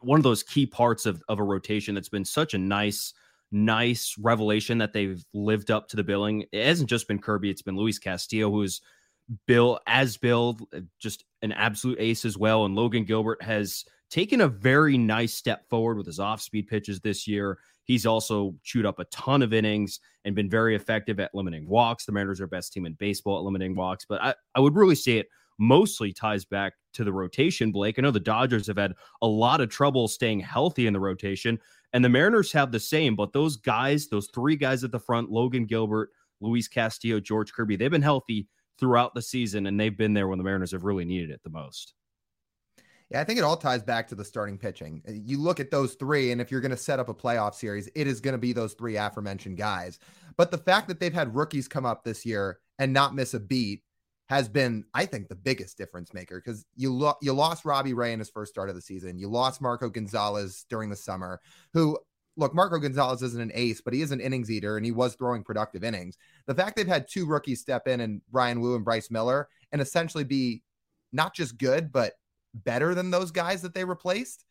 [0.00, 3.14] one of those key parts of, of a rotation that's been such a nice
[3.52, 6.44] nice revelation that they've lived up to the billing.
[6.50, 8.80] It hasn't just been Kirby, it's been Luis Castillo, who's
[9.46, 12.64] Bill as Bill, uh, just an absolute ace as well.
[12.64, 17.00] And Logan Gilbert has taken a very nice step forward with his off speed pitches
[17.00, 17.58] this year.
[17.84, 22.04] He's also chewed up a ton of innings and been very effective at limiting walks.
[22.04, 24.94] The Mariners are best team in baseball at limiting walks, but I, I would really
[24.94, 27.98] say it mostly ties back to the rotation, Blake.
[27.98, 31.58] I know the Dodgers have had a lot of trouble staying healthy in the rotation,
[31.92, 35.30] and the Mariners have the same, but those guys, those three guys at the front,
[35.30, 36.10] Logan Gilbert,
[36.40, 40.38] Luis Castillo, George Kirby, they've been healthy throughout the season, and they've been there when
[40.38, 41.94] the Mariners have really needed it the most.
[43.10, 45.02] Yeah, I think it all ties back to the starting pitching.
[45.06, 47.54] Uh, you look at those three, and if you're going to set up a playoff
[47.54, 49.98] series, it is going to be those three aforementioned guys.
[50.36, 53.40] But the fact that they've had rookies come up this year and not miss a
[53.40, 53.82] beat
[54.28, 58.12] has been, I think, the biggest difference maker because you lo- you lost Robbie Ray
[58.12, 59.18] in his first start of the season.
[59.18, 61.40] You lost Marco Gonzalez during the summer,
[61.74, 61.98] who
[62.36, 65.14] look, Marco Gonzalez isn't an ace, but he is an innings eater and he was
[65.14, 66.16] throwing productive innings.
[66.46, 69.80] The fact they've had two rookies step in and Bryan Woo and Bryce Miller and
[69.80, 70.62] essentially be
[71.12, 72.14] not just good, but
[72.52, 74.44] better than those guys that they replaced,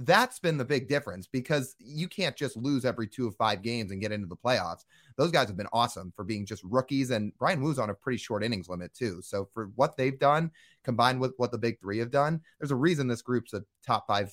[0.00, 3.92] that's been the big difference because you can't just lose every two of five games
[3.92, 4.84] and get into the playoffs.
[5.18, 8.16] Those guys have been awesome for being just rookies, and Bryan Woo's on a pretty
[8.16, 9.20] short innings limit too.
[9.22, 10.52] So for what they've done,
[10.84, 14.06] combined with what the big three have done, there's a reason this group's a top
[14.06, 14.32] five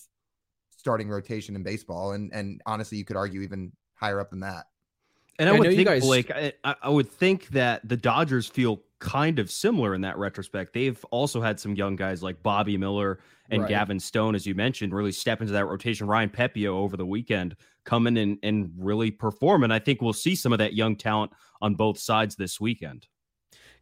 [0.78, 4.68] starting rotation in baseball, and and honestly, you could argue even higher up than that.
[5.40, 6.02] And I, I would think, guys...
[6.02, 10.74] Blake, I, I would think that the Dodgers feel kind of similar in that retrospect.
[10.74, 13.20] They've also had some young guys like Bobby Miller
[13.52, 13.70] and right.
[13.70, 16.08] Gavin Stone, as you mentioned, really step into that rotation.
[16.08, 19.64] Ryan Pepiot over the weekend coming in and really perform.
[19.64, 23.08] And I think we'll see some of that young talent on both sides this weekend.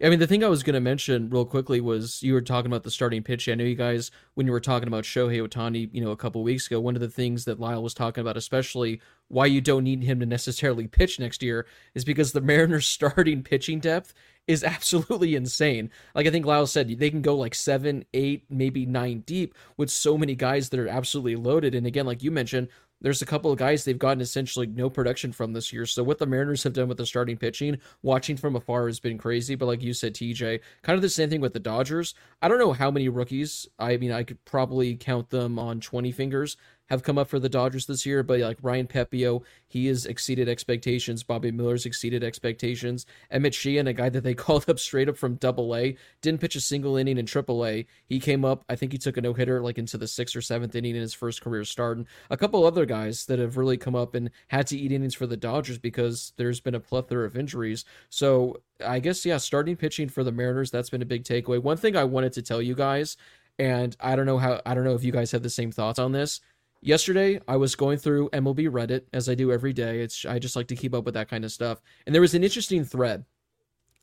[0.05, 2.71] I mean, the thing I was going to mention real quickly was you were talking
[2.71, 3.49] about the starting pitch.
[3.49, 6.43] I know you guys, when you were talking about Shohei Ohtani, you know, a couple
[6.43, 9.83] weeks ago, one of the things that Lyle was talking about, especially why you don't
[9.83, 11.65] need him to necessarily pitch next year,
[11.95, 14.13] is because the Mariners' starting pitching depth
[14.47, 15.89] is absolutely insane.
[16.13, 19.89] Like I think Lyle said, they can go like seven, eight, maybe nine deep with
[19.89, 21.73] so many guys that are absolutely loaded.
[21.73, 22.67] And again, like you mentioned,
[23.05, 25.85] there's a couple of guys they've gotten essentially no production from this year.
[25.85, 29.19] So what the Mariners have done with the starting pitching, watching from afar has been
[29.19, 29.53] crazy.
[29.53, 32.15] But like you said, TJ, kind of the same thing with the Dodgers.
[32.41, 33.67] I don't know how many rookies.
[33.77, 36.57] I mean, I could probably count them on 20 fingers
[36.89, 40.47] have come up for the Dodgers this year, but like Ryan Pepiot, he has exceeded
[40.47, 41.23] expectations.
[41.23, 43.05] Bobby Miller's exceeded expectations.
[43.31, 46.55] Emmett Sheehan, a guy that they called up straight up from Double A, didn't pitch
[46.55, 47.85] a single inning in Triple A.
[48.05, 50.41] He came up, I think he took a no hitter like into the sixth or
[50.41, 51.97] seventh inning in his first career start.
[51.97, 55.15] And a couple other guys that have really come up and had to eat innings
[55.15, 57.85] for the Dodgers because there's been a plethora of injuries.
[58.09, 61.61] So I guess yeah, starting pitching for the Mariners that's been a big takeaway.
[61.61, 63.17] One thing I wanted to tell you guys,
[63.57, 65.99] and I don't know how I don't know if you guys have the same thoughts
[65.99, 66.41] on this
[66.85, 70.01] Yesterday, I was going through MLB Reddit as I do every day.
[70.01, 71.81] It's I just like to keep up with that kind of stuff.
[72.05, 73.25] And there was an interesting thread.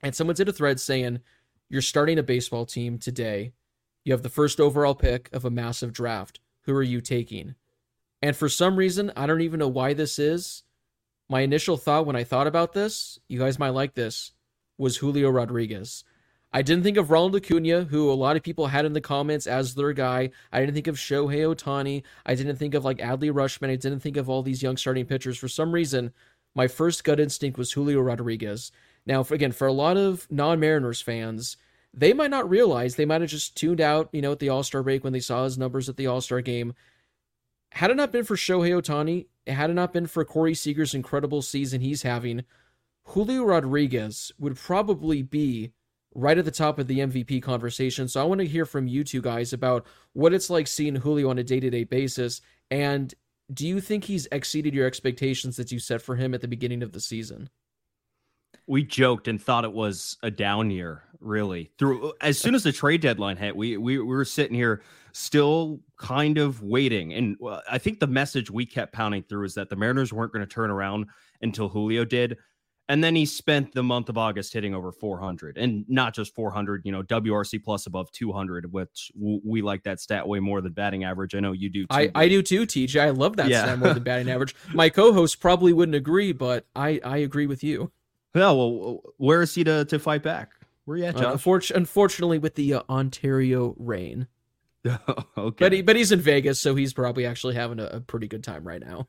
[0.02, 1.20] And someone did a thread saying,
[1.68, 3.52] "You're starting a baseball team today.
[4.02, 6.40] You have the first overall pick of a massive draft.
[6.62, 7.54] Who are you taking?"
[8.20, 10.64] And for some reason, I don't even know why this is.
[11.28, 14.32] My initial thought when I thought about this, you guys might like this,
[14.76, 16.02] was Julio Rodriguez.
[16.54, 19.46] I didn't think of Ronald Acuna, who a lot of people had in the comments
[19.46, 20.30] as their guy.
[20.52, 22.02] I didn't think of Shohei Ohtani.
[22.26, 23.70] I didn't think of like Adley Rutschman.
[23.70, 25.38] I didn't think of all these young starting pitchers.
[25.38, 26.12] For some reason,
[26.54, 28.70] my first gut instinct was Julio Rodriguez.
[29.06, 31.56] Now, for, again, for a lot of non-Mariners fans,
[31.94, 34.62] they might not realize they might have just tuned out, you know, at the All
[34.62, 36.74] Star break when they saw his numbers at the All Star game.
[37.72, 41.40] Had it not been for Shohei Ohtani, had it not been for Corey Seager's incredible
[41.40, 42.44] season he's having,
[43.04, 45.72] Julio Rodriguez would probably be
[46.14, 48.08] right at the top of the MVP conversation.
[48.08, 51.30] So I want to hear from you two guys about what it's like seeing Julio
[51.30, 52.40] on a day to day basis.
[52.70, 53.12] And
[53.52, 56.82] do you think he's exceeded your expectations that you set for him at the beginning
[56.82, 57.50] of the season?
[58.66, 61.72] We joked and thought it was a down year, really.
[61.78, 65.80] Through as soon as the trade deadline hit, we we, we were sitting here still
[65.98, 67.12] kind of waiting.
[67.12, 67.36] And
[67.70, 70.52] I think the message we kept pounding through is that the Mariners weren't going to
[70.52, 71.06] turn around
[71.42, 72.38] until Julio did.
[72.92, 76.82] And then he spent the month of August hitting over 400 and not just 400,
[76.84, 81.02] you know, WRC plus above 200, which we like that stat way more than batting
[81.02, 81.34] average.
[81.34, 81.84] I know you do.
[81.84, 83.00] Too, I, I do too, TJ.
[83.00, 83.62] I love that yeah.
[83.62, 84.54] stat more than batting average.
[84.74, 87.90] My co host probably wouldn't agree, but I, I agree with you.
[88.34, 88.50] Yeah.
[88.50, 90.50] Well, where is he to, to fight back?
[90.84, 91.24] Where are you at, John?
[91.24, 94.26] Uh, unfortunately, unfortunately, with the uh, Ontario rain.
[95.38, 95.64] okay.
[95.64, 98.44] But, he, but he's in Vegas, so he's probably actually having a, a pretty good
[98.44, 99.08] time right now.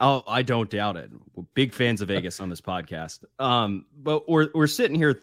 [0.00, 1.10] Oh, I don't doubt it.
[1.34, 3.24] We're big fans of Vegas on this podcast.
[3.38, 5.20] Um, but we're we're sitting here,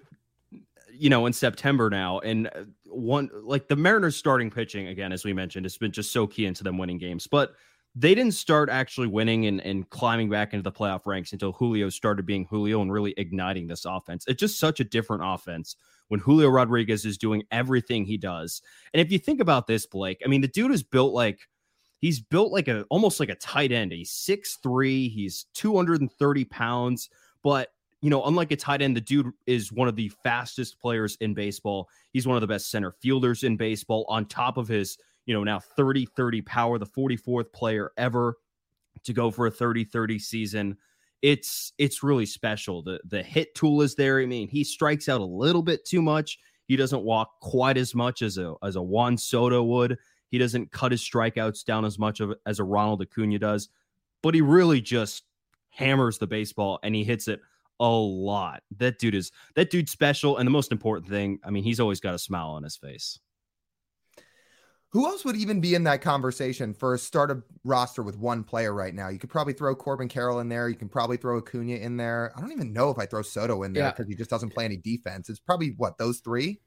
[0.92, 5.26] you know, in September now, and uh, one like the Mariners starting pitching again, as
[5.26, 7.28] we mentioned, has been just so key into them winning games.
[7.28, 7.54] But
[7.96, 11.90] they didn't start actually winning and, and climbing back into the playoff ranks until Julio
[11.90, 14.24] started being Julio and really igniting this offense.
[14.28, 15.76] It's just such a different offense
[16.10, 18.62] when Julio Rodriguez is doing everything he does.
[18.94, 21.40] And if you think about this, Blake, I mean, the dude is built like
[22.00, 23.92] He's built like a almost like a tight end.
[23.92, 27.10] He's 6'3, he's 230 pounds,
[27.44, 27.70] but
[28.02, 31.34] you know, unlike a tight end, the dude is one of the fastest players in
[31.34, 31.90] baseball.
[32.14, 35.44] He's one of the best center fielders in baseball, on top of his, you know,
[35.44, 38.36] now 30 30 power, the 44th player ever
[39.04, 40.78] to go for a 30 30 season.
[41.24, 42.84] It's it's really special.
[42.84, 44.20] The the hit tool is there.
[44.20, 46.38] I mean, he strikes out a little bit too much.
[46.68, 49.98] He doesn't walk quite as much as a as a Juan Soto would.
[50.30, 53.70] He doesn't cut his strikeouts down as much of as a Ronald Acuna does,
[54.22, 55.24] but he really just
[55.70, 57.40] hammers the baseball and he hits it
[57.80, 58.64] a lot.
[58.78, 60.38] That dude is that dude's special.
[60.38, 63.20] And the most important thing, I mean, he's always got a smile on his face.
[64.92, 68.74] Who else would even be in that conversation for a startup roster with one player
[68.74, 69.10] right now?
[69.10, 70.70] You could probably throw Corbin Carroll in there.
[70.70, 72.32] You can probably throw Acuna in there.
[72.36, 74.14] I don't even know if I throw Soto in there because yeah.
[74.14, 75.30] he just doesn't play any defense.
[75.30, 76.62] It's probably what those three.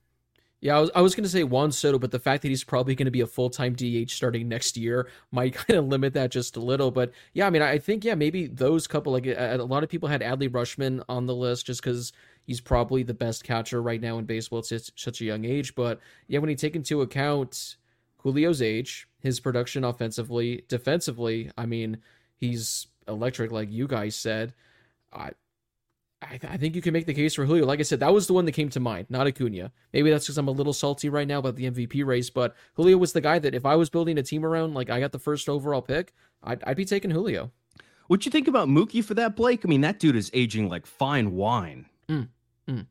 [0.63, 2.65] Yeah, I was, I was going to say Juan Soto, but the fact that he's
[2.65, 6.15] probably going to be a full time DH starting next year might kind of limit
[6.15, 6.91] that just a little.
[6.91, 9.89] But yeah, I mean, I think, yeah, maybe those couple, like a, a lot of
[9.89, 12.13] people had Adley Rutschman on the list just because
[12.47, 15.75] he's probably the best catcher right now in baseball at such, a young age.
[15.75, 17.77] But yeah, when you take into account
[18.23, 21.99] Julio's age, his production offensively, defensively, I mean,
[22.37, 24.53] he's electric, like you guys said.
[25.13, 25.31] I,
[26.23, 27.65] I, th- I, think you can make the case for Julio.
[27.65, 29.73] Like I said, that was the one that came to mind, not Acuna.
[29.93, 32.99] Maybe that's because I'm a little salty right now about the MVP race, but Julio
[32.99, 35.19] was the guy that if I was building a team around, like I got the
[35.19, 37.51] first overall pick, I'd, I'd be taking Julio.
[38.09, 39.63] What'd you think about Mookie for that, Blake?
[39.65, 41.87] I mean, that dude is aging like fine wine.
[42.09, 42.29] Mm,
[42.69, 42.87] mm.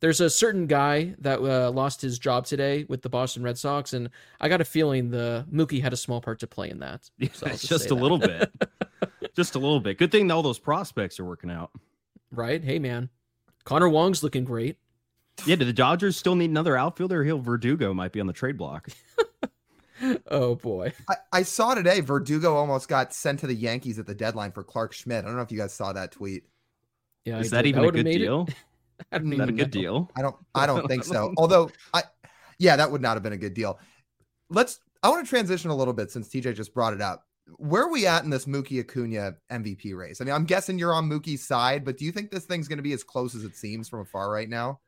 [0.00, 3.94] There's a certain guy that uh, lost his job today with the Boston Red Sox,
[3.94, 7.08] and I got a feeling the Mookie had a small part to play in that.
[7.32, 8.52] So just, just a little bit,
[9.34, 9.96] just a little bit.
[9.96, 11.70] Good thing all those prospects are working out
[12.30, 12.62] right?
[12.62, 13.10] Hey, man,
[13.64, 14.78] Connor Wong's looking great.
[15.44, 17.22] Yeah, do the Dodgers still need another outfielder?
[17.22, 18.88] He'll Verdugo might be on the trade block.
[20.30, 24.14] oh boy, I, I, saw today Verdugo almost got sent to the Yankees at the
[24.14, 25.24] deadline for Clarke Schmidt.
[25.24, 26.44] I don't know if you guys saw that tweet.
[27.24, 27.68] Yeah, is I that did.
[27.70, 28.48] even a good deal?
[29.12, 29.64] Is that a good know.
[29.64, 30.10] deal?
[30.16, 30.36] I don't.
[30.54, 31.34] I don't think so.
[31.36, 32.04] Although, I,
[32.58, 33.78] yeah, that would not have been a good deal.
[34.48, 34.80] Let's.
[35.02, 37.26] I want to transition a little bit since TJ just brought it up
[37.58, 40.20] where are we at in this Mookie Acuna MVP race?
[40.20, 42.78] I mean, I'm guessing you're on Mookie's side, but do you think this thing's going
[42.78, 44.80] to be as close as it seems from afar right now?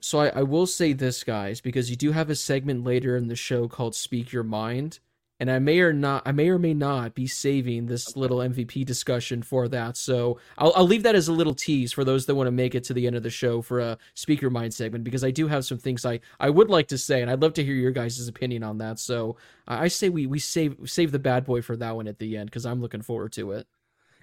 [0.00, 3.28] So I, I will say this, guys, because you do have a segment later in
[3.28, 4.98] the show called "Speak Your Mind,"
[5.40, 8.84] and I may or not, I may or may not be saving this little MVP
[8.86, 9.96] discussion for that.
[9.96, 12.74] So I'll, I'll leave that as a little tease for those that want to make
[12.74, 15.30] it to the end of the show for a Speak Your Mind" segment, because I
[15.30, 17.74] do have some things I I would like to say, and I'd love to hear
[17.74, 18.98] your guys' opinion on that.
[18.98, 22.36] So I say we we save save the bad boy for that one at the
[22.36, 23.66] end because I'm looking forward to it.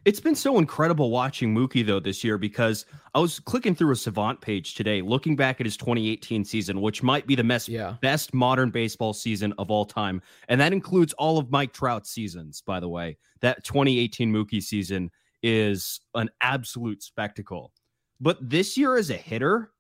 [0.03, 3.95] It's been so incredible watching Mookie though this year because I was clicking through a
[3.95, 7.97] Savant page today, looking back at his 2018 season, which might be the best Yeah.
[8.01, 12.63] best modern baseball season of all time, and that includes all of Mike Trout's seasons.
[12.65, 15.11] By the way, that 2018 Mookie season
[15.43, 17.71] is an absolute spectacle.
[18.19, 19.71] But this year as a hitter,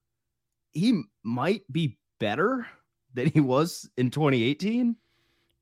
[0.73, 2.67] he might be better
[3.13, 4.95] than he was in 2018.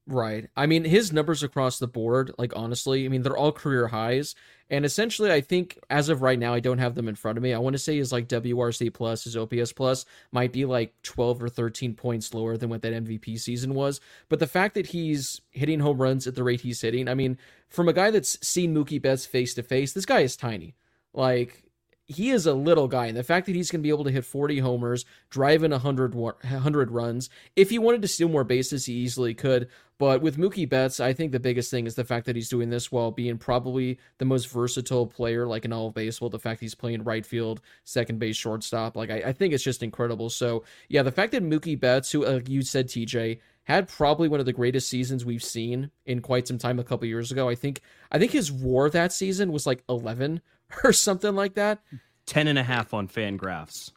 [0.09, 0.49] Right.
[0.57, 4.33] I mean, his numbers across the board, like honestly, I mean, they're all career highs.
[4.67, 7.43] And essentially, I think as of right now, I don't have them in front of
[7.43, 7.53] me.
[7.53, 11.43] I want to say his like WRC plus, his OPS plus might be like 12
[11.43, 14.01] or 13 points lower than what that MVP season was.
[14.29, 17.37] But the fact that he's hitting home runs at the rate he's hitting, I mean,
[17.67, 20.75] from a guy that's seen Mookie Betts face to face, this guy is tiny.
[21.13, 21.68] Like,
[22.09, 24.11] he is a little guy, and the fact that he's going to be able to
[24.11, 28.87] hit 40 homers, drive in 100, 100 runs, if he wanted to steal more bases,
[28.87, 29.69] he easily could.
[29.99, 32.69] But with Mookie Betts, I think the biggest thing is the fact that he's doing
[32.69, 36.29] this while being probably the most versatile player, like in all of baseball.
[36.29, 39.83] The fact he's playing right field, second base, shortstop, like I, I think it's just
[39.83, 40.29] incredible.
[40.29, 44.47] So yeah, the fact that Mookie Betts, who you said TJ, had probably one of
[44.47, 47.49] the greatest seasons we've seen in quite some time a couple years ago.
[47.49, 47.81] I think
[48.11, 50.41] I think his WAR that season was like 11
[50.83, 51.79] or something like that.
[52.25, 53.91] 10 and a half on FanGraphs.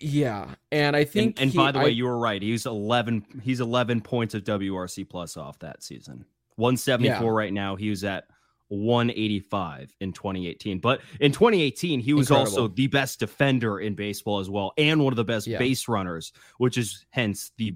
[0.00, 2.40] Yeah, and I think and, and he- by the way, I- you were right.
[2.40, 3.24] He's eleven.
[3.42, 6.24] He's eleven points of WRC plus off that season.
[6.54, 7.44] One seventy four Yeah.
[7.46, 7.74] right now.
[7.74, 8.24] He was at
[8.68, 10.78] one eighty five in twenty eighteen.
[10.78, 12.50] But in twenty eighteen, he was Incredible.
[12.62, 15.58] also the best defender in baseball as well, and one of the best Yeah.
[15.58, 17.74] base runners, which is hence the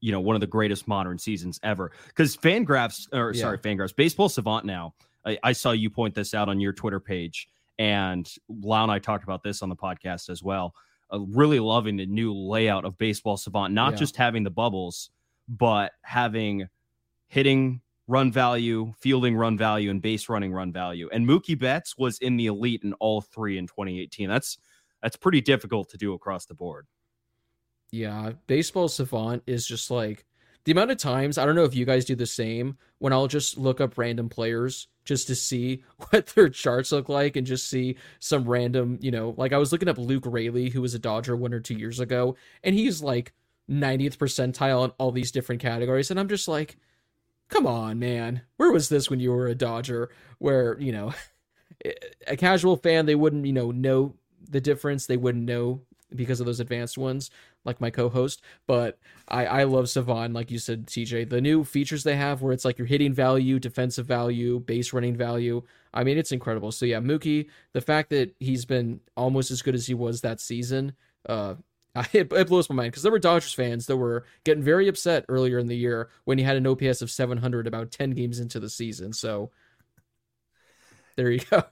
[0.00, 1.92] you know one of the greatest modern seasons ever.
[2.08, 3.40] Because Fangraphs, or Yeah.
[3.40, 4.66] sorry, Fangraphs, Baseball Savant.
[4.66, 4.92] Now,
[5.24, 7.48] I, I saw you point this out on your Twitter page,
[7.78, 10.74] and Lau and I talked about this on the podcast as well
[11.12, 13.98] uh, really loving the new layout of Baseball Savant, not Yeah.
[13.98, 15.10] just having the bubbles,
[15.48, 16.66] but having
[17.28, 21.08] hitting run value, fielding run value, and base running run value.
[21.12, 24.28] And Mookie Betts was in the elite in all three in 2018.
[24.28, 24.58] That's
[25.02, 26.86] that's pretty difficult to do across the board.
[27.92, 30.24] Yeah, baseball savant is just like
[30.64, 33.26] the amount of times I don't know if you guys do the same when I'll
[33.26, 37.68] just look up random players just to see what their charts look like and just
[37.68, 40.98] see some random, you know, like I was looking up Luke Raley, who was a
[40.98, 43.32] Dodger one or two years ago, and he's like
[43.70, 46.76] 90th percentile in all these different categories, and I'm just like,
[47.48, 50.10] come on, man, where was this when you were a Dodger?
[50.38, 51.14] Where you know,
[52.26, 54.14] a casual fan they wouldn't, you know, know
[54.48, 55.82] the difference, they wouldn't know
[56.14, 57.30] because of those advanced ones
[57.64, 58.98] like my co-host but
[59.28, 62.64] i i love savant like you said tj the new features they have where it's
[62.64, 65.62] like your hitting value defensive value base running value.
[65.92, 66.72] I mean it's incredible.
[66.72, 70.40] So yeah mookie the fact that he's been almost as good as he was that
[70.40, 70.94] season
[71.28, 71.54] uh
[72.12, 75.24] it, it blows my mind because there were Dodgers fans that were getting very upset
[75.28, 78.58] earlier in the year when he had an OPS of 700 about 10 games into
[78.58, 79.12] the season.
[79.12, 79.52] So
[81.16, 81.62] there you go.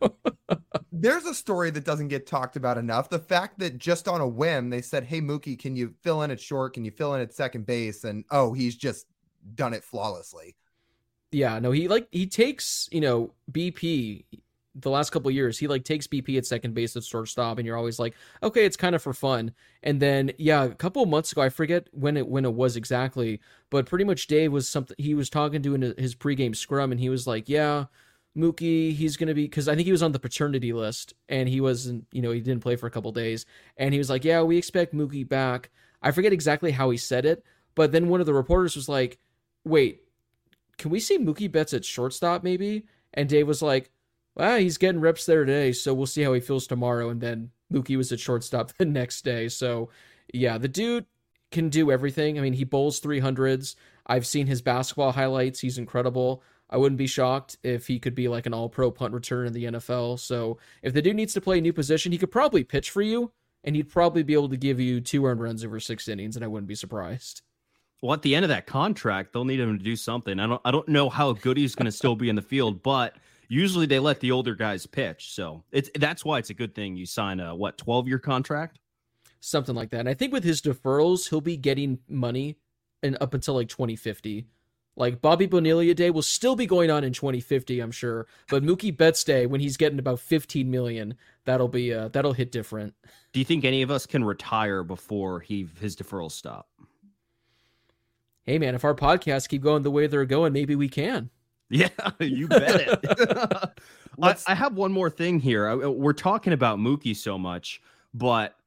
[0.93, 3.09] There's a story that doesn't get talked about enough.
[3.09, 6.31] The fact that just on a whim they said, "Hey Mookie, can you fill in
[6.31, 6.75] at short?
[6.75, 9.07] Can you fill in at second base?" And oh, he's just
[9.55, 10.57] done it flawlessly.
[11.31, 14.25] Yeah, no, he like he takes, you know, BP
[14.75, 17.67] the last couple of years, he like takes BP at second base at shortstop, and
[17.67, 19.53] you're always like, okay, it's kind of for fun.
[19.83, 22.77] And then yeah, a couple of months ago, I forget when it when it was
[22.77, 23.41] exactly,
[23.71, 27.01] but pretty much Dave was something he was talking to in his pregame scrum, and
[27.01, 27.87] he was like, yeah,
[28.37, 31.61] Mookie, he's gonna be because I think he was on the paternity list, and he
[31.61, 34.43] wasn't, you know, he didn't play for a couple days, and he was like, yeah,
[34.43, 35.71] we expect Mookie back.
[36.03, 39.19] I forget exactly how he said it, but then one of the reporters was like,
[39.65, 40.03] wait
[40.83, 42.87] can we see Mookie Betts at shortstop maybe?
[43.15, 43.91] And Dave was like,
[44.35, 47.11] well, he's getting reps there today, so we'll see how he feels tomorrow.
[47.11, 49.49] And then Mookie was at shortstop the next day.
[49.49, 49.91] So
[50.35, 51.07] yeah, the dude
[51.53, 52.39] can do everything.
[52.39, 53.77] I mean, he bowls 300s.
[54.07, 55.61] I've seen his basketball highlights.
[55.61, 56.43] He's incredible.
[56.73, 59.53] I wouldn't be shocked if he could be like an all pro punt return in
[59.53, 60.19] the NFL.
[60.19, 63.03] So if the dude needs to play a new position, he could probably pitch for
[63.03, 63.31] you
[63.63, 66.45] and he'd probably be able to give you two earned runs over six innings, and
[66.45, 67.43] I wouldn't be surprised.
[68.01, 70.41] Well, at the end of that contract, they'll need him to do something.
[70.41, 72.83] I don't I don't know how good he's going to still be in the field,
[72.83, 73.15] but
[73.49, 75.33] usually they let the older guys pitch.
[75.33, 78.81] So it's that's why it's a good thing you sign a what 12-year contract.
[79.41, 80.01] something like that.
[80.01, 82.57] And I think with his deferrals, he'll be getting money
[83.03, 84.47] and up until like 2050.
[84.95, 88.27] Like Bobby Bonilla Day will still be going on in 2050, I'm sure.
[88.51, 91.15] But Mookie Betts Day, when he's getting about 15 million,
[91.45, 92.95] that'll be uh, that'll hit different.
[93.33, 96.69] Do you think any of us can retire before he his deferrals stop?
[98.45, 101.31] Hey man, if our podcasts keep going the way they're going, maybe we can.
[101.73, 101.89] Yeah,
[102.21, 103.01] you bet it.
[104.23, 105.89] I, I, have one more thing here.
[105.89, 107.81] We're talking about Mookie so much,
[108.13, 108.59] but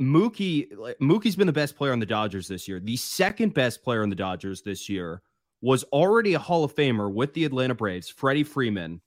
[0.00, 0.68] Mookie
[1.00, 2.80] Mookie's been the best player on the Dodgers this year.
[2.80, 5.22] The second best player on the Dodgers this year
[5.60, 9.00] was already a Hall of Famer with the Atlanta Braves, Freddie Freeman.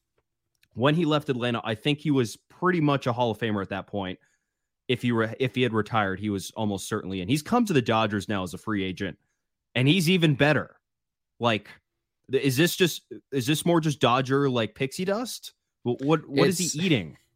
[0.74, 3.70] When he left Atlanta, I think he was pretty much a Hall of Famer at
[3.70, 4.20] that point.
[4.88, 7.28] If he were if he had retired, he was almost certainly in.
[7.28, 9.18] He's come to the Dodgers now as a free agent,
[9.76, 10.78] and he's even better.
[11.42, 11.68] Like,
[12.32, 13.02] is this just
[13.34, 15.54] is this more just Dodger like pixie dust?
[15.84, 17.18] What what, what is he eating?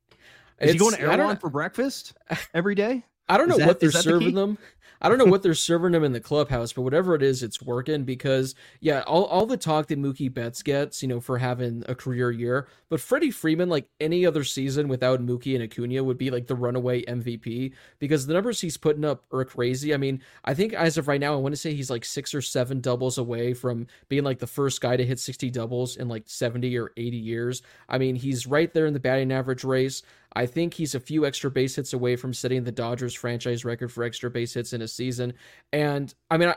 [0.60, 2.14] Is he going to Erewhon for breakfast
[2.54, 3.04] every day?
[3.30, 4.57] I don't know that, what they're serving the them.
[5.03, 7.59] I don't know what they're serving them in the clubhouse, but whatever it is, it's
[7.59, 11.84] working because yeah, all, all the talk that Mookie Betts gets, you know, for having
[11.88, 16.19] a career year, but Freddie Freeman, like any other season without Mookie and Acuna, would
[16.19, 19.91] be like the runaway MVP because the numbers he's putting up are crazy.
[19.91, 22.36] I mean, I think as of right now, I want to say he's like six
[22.36, 26.09] or seven doubles away from being like the first guy to hit 60 doubles in
[26.09, 27.63] like 70 or 80 years.
[27.89, 30.03] I mean, he's right there in the batting average race.
[30.34, 33.91] I think he's a few extra base hits away from setting the Dodgers franchise record
[33.91, 35.34] for extra base hits in a season.
[35.73, 36.55] And I mean, I,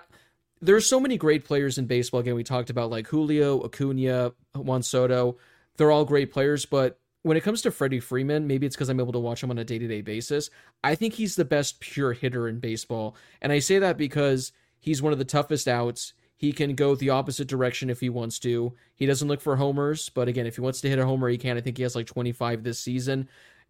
[0.61, 2.21] there's so many great players in baseball.
[2.21, 5.37] Again, we talked about like Julio, Acuna, Juan Soto.
[5.77, 9.01] They're all great players, but when it comes to Freddie Freeman, maybe it's because I'm
[9.01, 10.51] able to watch him on a day to day basis.
[10.85, 13.17] I think he's the best pure hitter in baseball.
[13.41, 16.13] And I say that because he's one of the toughest outs.
[16.37, 18.75] He can go the opposite direction if he wants to.
[18.95, 21.39] He doesn't look for homers, but again, if he wants to hit a homer, he
[21.39, 21.57] can.
[21.57, 23.29] I think he has like 25 this season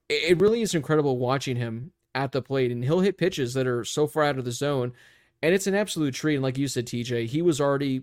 [0.09, 3.85] it really is incredible watching him at the plate, and he'll hit pitches that are
[3.85, 4.93] so far out of the zone,
[5.43, 6.35] and it's an absolute treat.
[6.35, 8.03] And like you said, TJ, he was already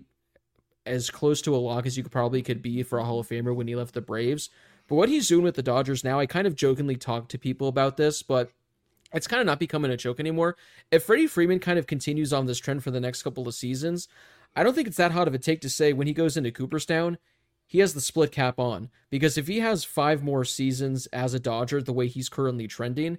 [0.84, 3.28] as close to a lock as you could probably could be for a Hall of
[3.28, 4.50] Famer when he left the Braves.
[4.88, 7.68] But what he's doing with the Dodgers now, I kind of jokingly talk to people
[7.68, 8.50] about this, but
[9.14, 10.56] it's kind of not becoming a joke anymore.
[10.90, 14.08] If Freddie Freeman kind of continues on this trend for the next couple of seasons,
[14.56, 16.50] I don't think it's that hot of a take to say when he goes into
[16.50, 17.18] Cooperstown,
[17.72, 18.90] he has the split cap on.
[19.08, 23.16] Because if he has five more seasons as a Dodger the way he's currently trending,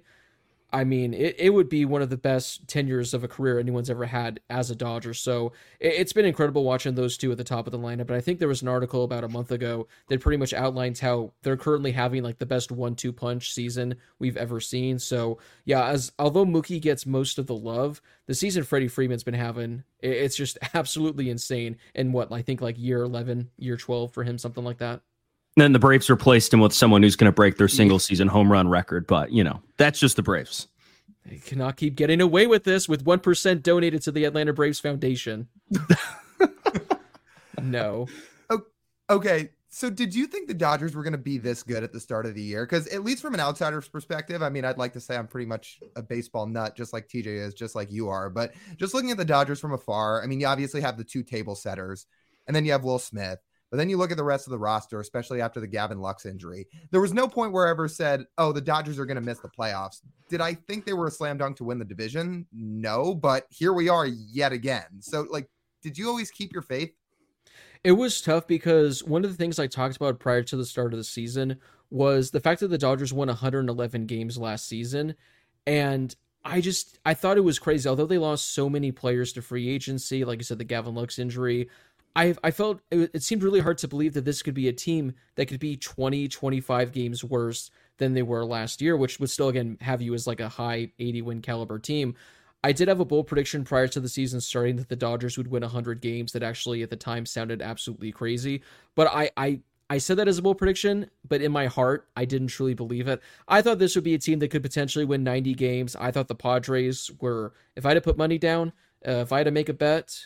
[0.74, 3.88] I mean, it, it would be one of the best tenures of a career anyone's
[3.88, 5.14] ever had as a Dodger.
[5.14, 8.08] So it, has been incredible watching those two at the top of the lineup.
[8.08, 10.98] But I think there was an article about a month ago that pretty much outlines
[10.98, 14.98] how they're currently having like the best one-two punch season we've ever seen.
[14.98, 19.32] So yeah, as although Mookie gets most of the love, the season Freddie Freeman's been
[19.32, 21.76] having, it, it's just absolutely insane.
[21.94, 25.02] And what I think like year eleven, year twelve for him, something like that.
[25.56, 28.50] Then the Braves replaced him with someone who's going to break their single season home
[28.50, 29.06] run record.
[29.06, 30.68] But, you know, that's just the Braves.
[31.24, 35.48] They cannot keep getting away with this with 1% donated to the Atlanta Braves Foundation.
[37.62, 38.06] no.
[39.08, 39.50] Okay.
[39.68, 42.26] So, did you think the Dodgers were going to be this good at the start
[42.26, 42.64] of the year?
[42.64, 45.46] Because, at least from an outsider's perspective, I mean, I'd like to say I'm pretty
[45.46, 48.30] much a baseball nut, just like TJ is, just like you are.
[48.30, 51.24] But just looking at the Dodgers from afar, I mean, you obviously have the two
[51.24, 52.06] table setters,
[52.46, 53.40] and then you have Will Smith.
[53.74, 56.26] But then you look at the rest of the roster, especially after the Gavin Lux
[56.26, 56.68] injury.
[56.92, 59.40] There was no point where I ever said, "Oh, the Dodgers are going to miss
[59.40, 62.46] the playoffs." Did I think they were a slam dunk to win the division?
[62.52, 65.00] No, but here we are yet again.
[65.00, 65.48] So, like,
[65.82, 66.92] did you always keep your faith?
[67.82, 70.92] It was tough because one of the things I talked about prior to the start
[70.92, 71.56] of the season
[71.90, 75.16] was the fact that the Dodgers won 111 games last season,
[75.66, 76.14] and
[76.44, 77.88] I just I thought it was crazy.
[77.88, 81.18] Although they lost so many players to free agency, like I said, the Gavin Lux
[81.18, 81.68] injury,
[82.16, 84.72] I I felt it, it, seemed really hard to believe that this could be a
[84.72, 89.30] team that could be 20 25 games worse than they were last year which would
[89.30, 92.14] still again have you as like a high 80 win caliber team.
[92.62, 95.48] I did have a bold prediction prior to the season starting that the Dodgers would
[95.48, 98.62] win 100 games that actually at the time sounded absolutely crazy,
[98.94, 99.60] but I I
[99.90, 103.06] I said that as a bold prediction, but in my heart, I didn't truly believe
[103.06, 103.20] it.
[103.46, 105.94] I thought this would be a team that could potentially win 90 games.
[105.94, 108.72] I thought the Padres were, if I had to put money down,
[109.06, 110.18] uh, if I had to make a bet,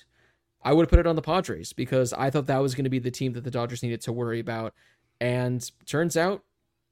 [0.63, 2.91] I would have put it on the Padres because I thought that was going to
[2.91, 4.75] be the team that the Dodgers needed to worry about.
[5.21, 6.43] And turns out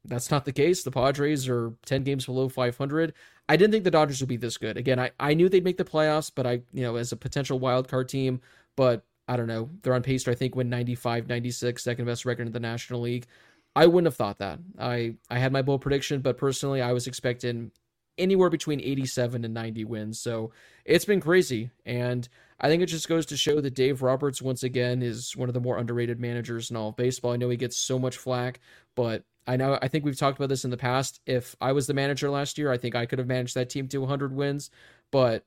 [0.04, 0.82] that's not the case.
[0.82, 3.12] The Padres are 10 games below 500.
[3.48, 4.76] I didn't think the Dodgers would be this good.
[4.76, 7.58] Again, I, I knew they'd make the playoffs, but I, you know, as a potential
[7.58, 8.40] wild card team,
[8.76, 9.70] but I don't know.
[9.82, 13.00] They're on pace to, I think, win 95, 96, second best record in the National
[13.00, 13.26] League.
[13.74, 14.58] I wouldn't have thought that.
[14.78, 17.72] I, I had my bold prediction, but personally, I was expecting
[18.18, 20.20] anywhere between 87 and 90 wins.
[20.20, 20.52] So
[20.84, 21.70] it's been crazy.
[21.84, 22.28] And
[22.60, 25.54] I think it just goes to show that Dave Roberts, once again, is one of
[25.54, 27.32] the more underrated managers in all of baseball.
[27.32, 28.60] I know he gets so much flack,
[28.94, 31.20] but I know I think we've talked about this in the past.
[31.26, 33.88] If I was the manager last year, I think I could have managed that team
[33.88, 34.70] to 100 wins.
[35.12, 35.44] But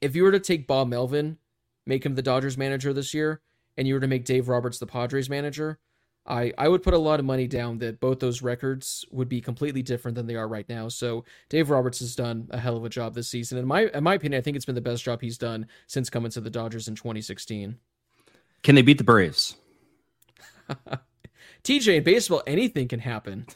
[0.00, 1.38] if you were to take Bob Melvin
[1.86, 3.40] make him the Dodgers manager this year,
[3.76, 5.78] and you were to make Dave Roberts the Padres manager,
[6.26, 9.40] I I would put a lot of money down that both those records would be
[9.40, 10.88] completely different than they are right now.
[10.88, 13.58] So Dave Roberts has done a hell of a job this season.
[13.58, 16.10] In my in my opinion, I think it's been the best job he's done since
[16.10, 17.76] coming to the Dodgers in 2016.
[18.62, 19.56] Can they beat the Braves?
[21.64, 23.46] TJ in baseball, anything can happen.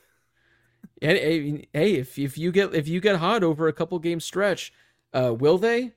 [1.01, 4.73] hey, if if you get if you get hot over a couple game stretch,
[5.13, 5.93] uh, will they?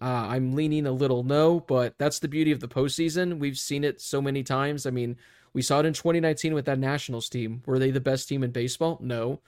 [0.00, 3.38] Uh, I'm leaning a little no, but that's the beauty of the postseason.
[3.38, 4.86] We've seen it so many times.
[4.86, 5.16] I mean,
[5.58, 7.64] we saw it in 2019 with that Nationals team.
[7.66, 8.96] Were they the best team in baseball?
[9.02, 9.40] No,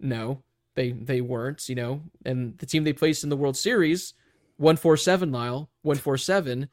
[0.00, 0.42] no,
[0.76, 1.68] they they weren't.
[1.68, 4.14] You know, and the team they placed in the World Series,
[4.56, 6.70] one four seven Lyle, one four seven,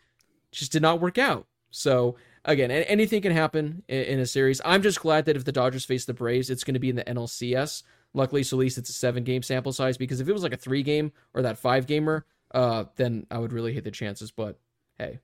[0.53, 1.45] just did not work out.
[1.71, 2.15] So
[2.45, 4.61] again, anything can happen in a series.
[4.63, 6.95] I'm just glad that if the Dodgers face the Braves, it's going to be in
[6.95, 7.83] the NLCS.
[8.13, 10.53] Luckily, so at least it's a seven game sample size because if it was like
[10.53, 14.31] a three game or that five gamer, uh, then I would really hate the chances.
[14.31, 14.57] But
[14.97, 15.19] hey,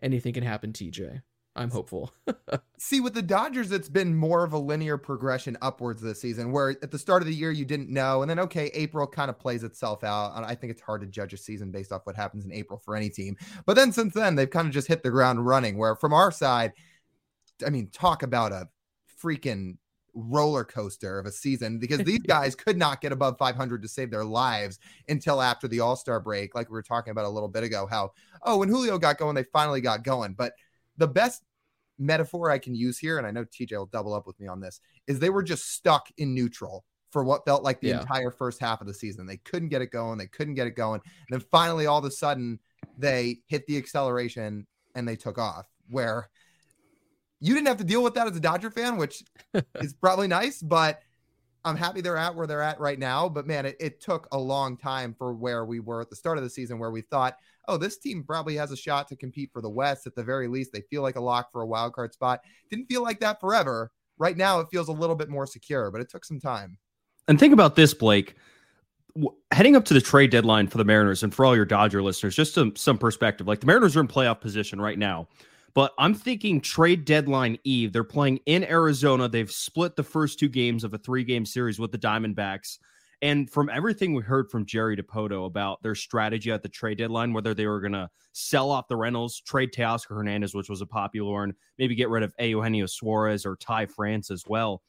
[0.00, 1.22] anything can happen, TJ.
[1.54, 2.12] I'm hopeful.
[2.78, 6.70] See, with the Dodgers, it's been more of a linear progression upwards this season, where
[6.70, 9.38] at the start of the year you didn't know, and then okay, April kind of
[9.38, 10.32] plays itself out.
[10.44, 12.96] I think it's hard to judge a season based off what happens in April for
[12.96, 13.36] any team.
[13.66, 15.76] But then since then, they've kind of just hit the ground running.
[15.76, 16.72] Where from our side,
[17.66, 18.68] I mean, talk about a
[19.22, 19.76] freaking
[20.14, 24.10] roller coaster of a season because these guys could not get above 500 to save
[24.10, 24.78] their lives
[25.08, 27.86] until after the All Star break, like we were talking about a little bit ago.
[27.86, 30.54] How oh, when Julio got going, they finally got going, but
[30.96, 31.42] the best
[31.98, 34.60] metaphor I can use here, and I know TJ will double up with me on
[34.60, 38.00] this, is they were just stuck in neutral for what felt like the yeah.
[38.00, 39.26] entire first half of the season.
[39.26, 40.18] They couldn't get it going.
[40.18, 41.00] They couldn't get it going.
[41.04, 42.58] And then finally, all of a sudden,
[42.98, 45.66] they hit the acceleration and they took off.
[45.90, 46.30] Where
[47.40, 49.22] you didn't have to deal with that as a Dodger fan, which
[49.74, 51.02] is probably nice, but
[51.64, 53.28] I'm happy they're at where they're at right now.
[53.28, 56.38] But man, it, it took a long time for where we were at the start
[56.38, 57.36] of the season, where we thought,
[57.68, 60.48] oh, this team probably has a shot to compete for the West at the very
[60.48, 60.72] least.
[60.72, 62.40] They feel like a lock for a wild card spot.
[62.70, 63.92] Didn't feel like that forever.
[64.18, 66.78] Right now, it feels a little bit more secure, but it took some time.
[67.28, 68.34] And think about this, Blake.
[69.52, 72.34] Heading up to the trade deadline for the Mariners, and for all your Dodger listeners,
[72.34, 73.46] just some some perspective.
[73.46, 75.28] Like the Mariners are in playoff position right now,
[75.74, 77.92] but I'm thinking trade deadline eve.
[77.92, 79.28] They're playing in Arizona.
[79.28, 82.78] They've split the first two games of a three game series with the Diamondbacks.
[83.22, 87.32] And from everything we heard from Jerry Dipoto about their strategy at the trade deadline,
[87.32, 90.86] whether they were going to sell off the Reynolds, trade Teoscar Hernandez, which was a
[90.86, 94.82] popular one, maybe get rid of Eugenio Suarez or Ty France as well.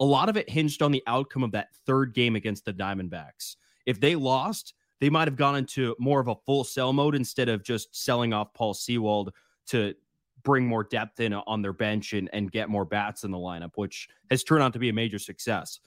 [0.00, 3.54] A lot of it hinged on the outcome of that third game against the Diamondbacks.
[3.86, 7.48] If they lost, they might have gone into more of a full sell mode instead
[7.48, 9.32] of just selling off Paul Sewald
[9.68, 9.94] to
[10.42, 13.72] bring more depth in on their bench and, and get more bats in the lineup,
[13.74, 15.80] which has turned out to be a major success.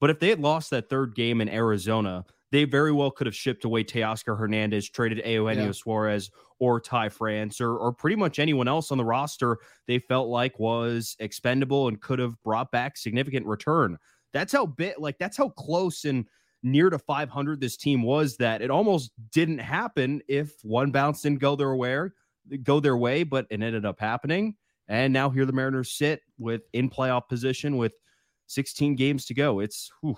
[0.00, 3.34] But if they had lost that third game in Arizona, they very well could have
[3.34, 5.72] shipped away Teoscar Hernandez, traded Eugenio yeah.
[5.72, 10.28] Suarez or Ty France or, or pretty much anyone else on the roster they felt
[10.28, 13.96] like was expendable and could have brought back significant return.
[14.32, 16.26] That's how bit like that's how close and
[16.62, 21.40] near to 500 this team was that it almost didn't happen if one bounce didn't
[21.40, 22.10] go their way,
[22.62, 24.56] go their way, but it ended up happening.
[24.88, 27.92] And now here the Mariners sit with in playoff position with
[28.48, 29.60] 16 games to go.
[29.60, 30.16] It's whew.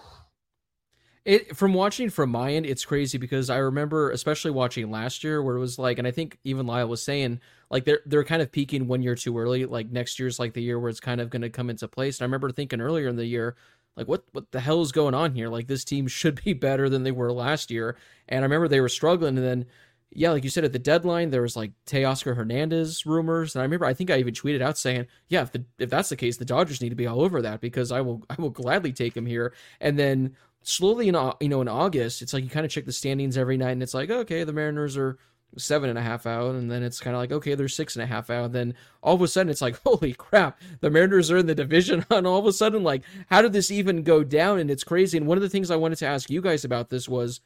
[1.24, 5.42] it from watching from my end, it's crazy because I remember especially watching last year
[5.42, 8.42] where it was like, and I think even Lyle was saying like they're they're kind
[8.42, 9.64] of peaking one year too early.
[9.66, 12.18] Like next year's like the year where it's kind of going to come into place.
[12.18, 13.56] And I remember thinking earlier in the year,
[13.96, 15.48] like what what the hell is going on here?
[15.48, 17.96] Like this team should be better than they were last year.
[18.28, 19.66] And I remember they were struggling, and then
[20.14, 23.64] yeah, like you said at the deadline, there was like Teoscar Hernandez rumors, and I
[23.64, 26.36] remember I think I even tweeted out saying, "Yeah, if the if that's the case,
[26.36, 29.16] the Dodgers need to be all over that because I will I will gladly take
[29.16, 32.64] him here." And then slowly in uh, you know in August, it's like you kind
[32.64, 35.18] of check the standings every night, and it's like okay, the Mariners are
[35.56, 38.02] seven and a half out, and then it's kind of like okay, they're six and
[38.02, 38.46] a half out.
[38.46, 41.54] And then all of a sudden, it's like holy crap, the Mariners are in the
[41.54, 44.58] division, and all of a sudden, like how did this even go down?
[44.58, 45.18] And it's crazy.
[45.18, 47.40] And one of the things I wanted to ask you guys about this was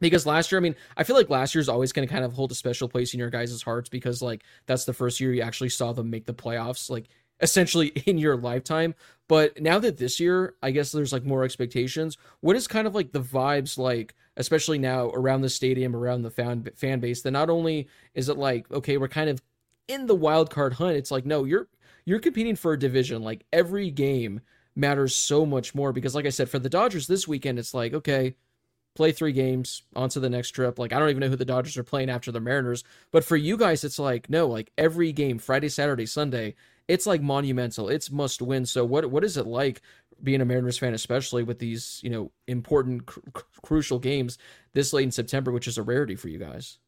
[0.00, 2.32] because last year, I mean, I feel like last year's always going to kind of
[2.32, 5.42] hold a special place in your guys' hearts because like that's the first year you
[5.42, 7.08] actually saw them make the playoffs, like
[7.40, 8.94] essentially in your lifetime.
[9.28, 12.18] But now that this year, I guess there's like more expectations.
[12.40, 16.30] What is kind of like the vibes like, especially now around the stadium, around the
[16.30, 17.22] fan fan base?
[17.22, 19.42] That not only is it like okay, we're kind of
[19.88, 20.96] in the wild card hunt.
[20.96, 21.68] It's like no, you're
[22.04, 23.22] you're competing for a division.
[23.22, 24.40] Like every game
[24.76, 27.94] matters so much more because, like I said, for the Dodgers this weekend, it's like
[27.94, 28.34] okay
[28.94, 30.78] play three games on to the next trip.
[30.78, 32.84] Like I don't even know who the Dodgers are playing after the Mariners.
[33.10, 36.54] But for you guys, it's like no, like every game, Friday, Saturday, Sunday,
[36.88, 37.88] it's like monumental.
[37.88, 38.66] It's must win.
[38.66, 39.82] So what what is it like
[40.22, 43.20] being a Mariners fan, especially with these you know important cr-
[43.62, 44.38] crucial games
[44.72, 46.78] this late in September, which is a rarity for you guys?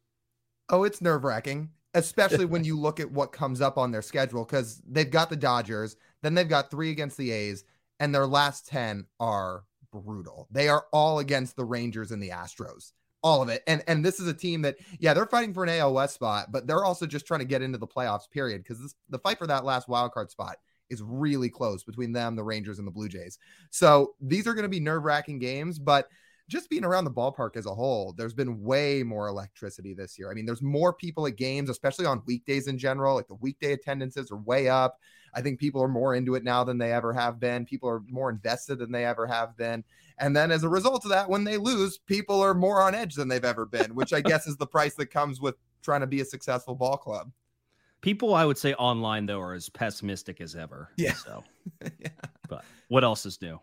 [0.69, 4.45] Oh, it's nerve wracking, especially when you look at what comes up on their schedule
[4.45, 7.65] because they've got the Dodgers, then they've got three against the A's,
[8.01, 9.65] and their last 10 are
[10.01, 10.49] brutal.
[10.51, 12.93] They are all against the Rangers and the Astros.
[13.23, 13.63] All of it.
[13.67, 16.53] And and this is a team that, yeah, they're fighting for an AL West spot,
[16.53, 18.63] but they're also just trying to get into the playoffs, period.
[18.63, 20.57] Because the fight for that last wild card spot
[20.91, 23.39] is really close between them, the Rangers, and the Blue Jays.
[23.71, 26.09] So these are going to be nerve wracking games, but
[26.49, 30.31] just being around the ballpark as a whole, there's been way more electricity this year.
[30.31, 33.17] I mean, there's more people at games, especially on weekdays in general.
[33.17, 35.01] Like the weekday attendances are way up.
[35.37, 37.67] I think people are more into it now than they ever have been.
[37.67, 39.85] People are more invested than they ever have been.
[40.19, 43.15] And then as a result of that, when they lose, people are more on edge
[43.15, 46.07] than they've ever been, which I guess is the price that comes with trying to
[46.07, 47.31] be a successful ball club.
[48.01, 50.91] People, I would say, online though, are as pessimistic as ever.
[50.97, 51.13] Yeah.
[51.13, 51.45] So,
[51.99, 52.09] yeah.
[52.49, 53.61] but what else is new?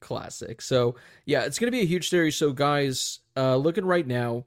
[0.00, 0.62] Classic.
[0.62, 0.94] So
[1.26, 2.36] yeah, it's gonna be a huge series.
[2.36, 4.46] So guys, uh, looking right now,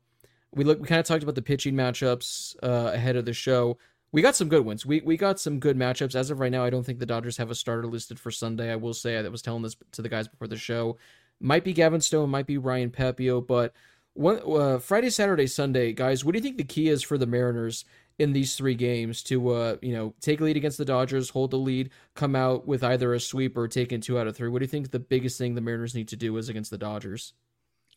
[0.54, 0.80] we look.
[0.80, 3.78] We kind of talked about the pitching matchups uh, ahead of the show.
[4.14, 4.86] We got some good ones.
[4.86, 6.16] We we got some good matchups.
[6.16, 8.72] As of right now, I don't think the Dodgers have a starter listed for Sunday.
[8.72, 10.98] I will say I was telling this to the guys before the show.
[11.40, 13.74] Might be Gavin Stone, might be Ryan Pepiot, but
[14.14, 16.26] one uh, Friday, Saturday, Sunday, guys.
[16.26, 17.86] What do you think the key is for the Mariners
[18.20, 21.52] in these three games to uh, you know take a lead against the Dodgers, hold
[21.52, 24.50] the lead, come out with either a sweep or taking two out of three.
[24.50, 26.78] What do you think the biggest thing the Mariners need to do is against the
[26.78, 27.34] Dodgers?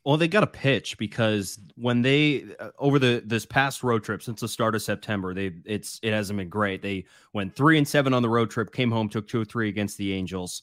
[0.05, 4.23] Well, they got to pitch because when they uh, over the this past road trip
[4.23, 6.83] since the start of September, they it's it hasn't been great.
[6.83, 9.69] They went three and seven on the road trip, came home, took two or three
[9.69, 10.63] against the Angels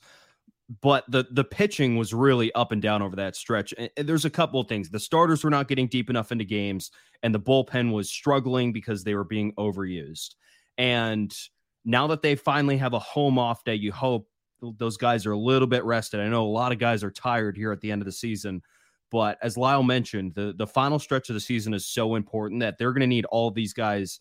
[0.79, 3.73] but the the pitching was really up and down over that stretch.
[3.77, 4.89] And there's a couple of things.
[4.89, 6.91] The starters were not getting deep enough into games,
[7.23, 10.35] and the bullpen was struggling because they were being overused.
[10.77, 11.35] And
[11.83, 14.29] now that they finally have a home off day, you hope
[14.61, 16.19] those guys are a little bit rested.
[16.19, 18.61] I know a lot of guys are tired here at the end of the season,
[19.11, 22.77] but as Lyle mentioned, the the final stretch of the season is so important that
[22.77, 24.19] they're going to need all these guys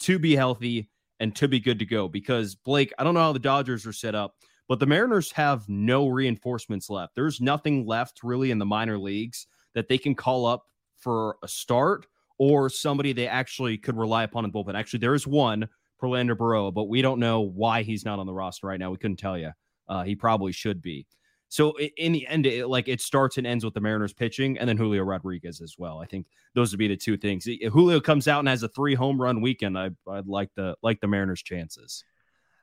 [0.00, 0.90] to be healthy
[1.20, 2.08] and to be good to go.
[2.08, 4.34] Because Blake, I don't know how the Dodgers are set up
[4.72, 7.14] but the Mariners have no reinforcements left.
[7.14, 10.64] There's nothing left really in the minor leagues that they can call up
[10.96, 12.06] for a start
[12.38, 14.74] or somebody they actually could rely upon in the bullpen.
[14.74, 15.68] Actually, there is one,
[16.00, 18.90] Prelander Berroa, but we don't know why he's not on the roster right now.
[18.90, 19.50] We couldn't tell you.
[19.88, 21.06] Uh, he probably should be.
[21.52, 24.66] So in the end, it, like it starts and ends with the Mariners pitching, and
[24.66, 25.98] then Julio Rodriguez as well.
[25.98, 27.44] I think those would be the two things.
[27.46, 30.76] If Julio comes out and has a three home run weekend, I, I'd like the
[30.82, 32.04] like the Mariners' chances.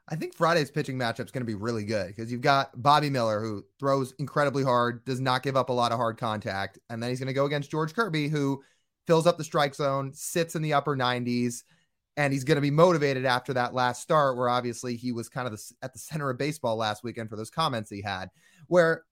[0.08, 3.12] I think Friday's pitching matchup is going to be really good because you've got Bobby
[3.12, 6.80] Miller, who throws incredibly hard, does not give up a lot of hard contact.
[6.90, 8.64] And then he's going to go against George Kirby, who
[9.06, 11.62] fills up the strike zone, sits in the upper 90s,
[12.18, 15.46] and he's going to be motivated after that last start, where obviously he was kind
[15.46, 18.32] of the, at the center of baseball last weekend for those comments he had.
[18.70, 19.04] Where,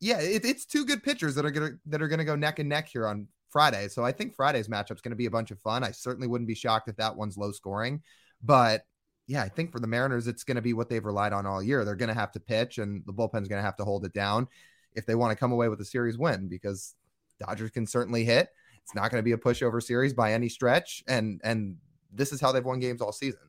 [0.00, 2.68] yeah, it, it's two good pitchers that are to that are to go neck and
[2.68, 3.88] neck here on Friday.
[3.88, 5.84] So I think Friday's matchup is going to be a bunch of fun.
[5.84, 8.02] I certainly wouldn't be shocked if that one's low scoring,
[8.42, 8.82] but
[9.26, 11.62] yeah, I think for the Mariners, it's going to be what they've relied on all
[11.62, 11.84] year.
[11.84, 14.12] They're going to have to pitch, and the bullpen's going to have to hold it
[14.12, 14.46] down
[14.94, 16.94] if they want to come away with a series win because
[17.40, 18.48] Dodgers can certainly hit.
[18.82, 21.76] It's not going to be a pushover series by any stretch, and and
[22.12, 23.40] this is how they've won games all season.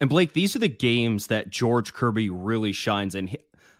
[0.00, 3.34] And Blake, these are the games that George Kirby really shines in.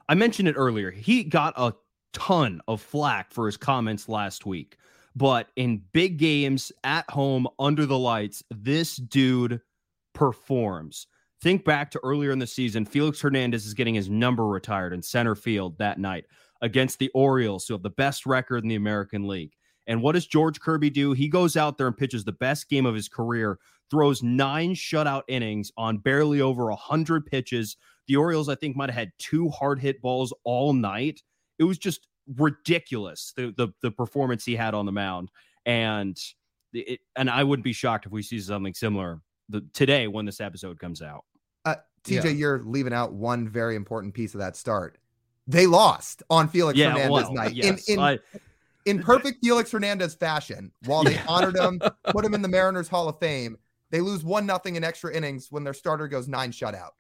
[0.09, 0.91] I mentioned it earlier.
[0.91, 1.75] He got a
[2.13, 4.79] ton of flack for his comments last week,
[5.15, 9.61] but in big games at home under the lights, this dude
[10.15, 11.07] performs.
[11.43, 15.03] Think back to earlier in the season, Felix Hernandez is getting his number retired in
[15.03, 16.25] center field that night
[16.63, 19.53] against the Orioles, who have the best record in the American League.
[19.87, 21.13] And what does George Kirby do?
[21.13, 23.59] He goes out there and pitches the best game of his career,
[23.91, 27.77] throws nine shutout innings on barely over 100 pitches.
[28.09, 31.23] The Orioles, I think, might have had two hard hit balls all night.
[31.59, 35.31] It was just ridiculous, the, the, the performance he had on the mound.
[35.65, 36.19] And
[36.73, 40.41] it, and I wouldn't be shocked if we see something similar the today when this
[40.41, 41.25] episode comes out.
[41.65, 42.31] Uh, TJ, yeah.
[42.31, 44.99] you're leaving out one very important piece of that start.
[45.47, 48.19] They lost on Felix yeah, Hernandez well, night yes, in in, I,
[48.85, 50.73] in perfect Felix Hernandez fashion.
[50.85, 51.25] While they yeah.
[51.29, 51.81] honored him,
[52.11, 53.57] put him in the Mariners Hall of Fame,
[53.91, 56.91] they lose one nothing in extra innings when their starter goes nine shutout.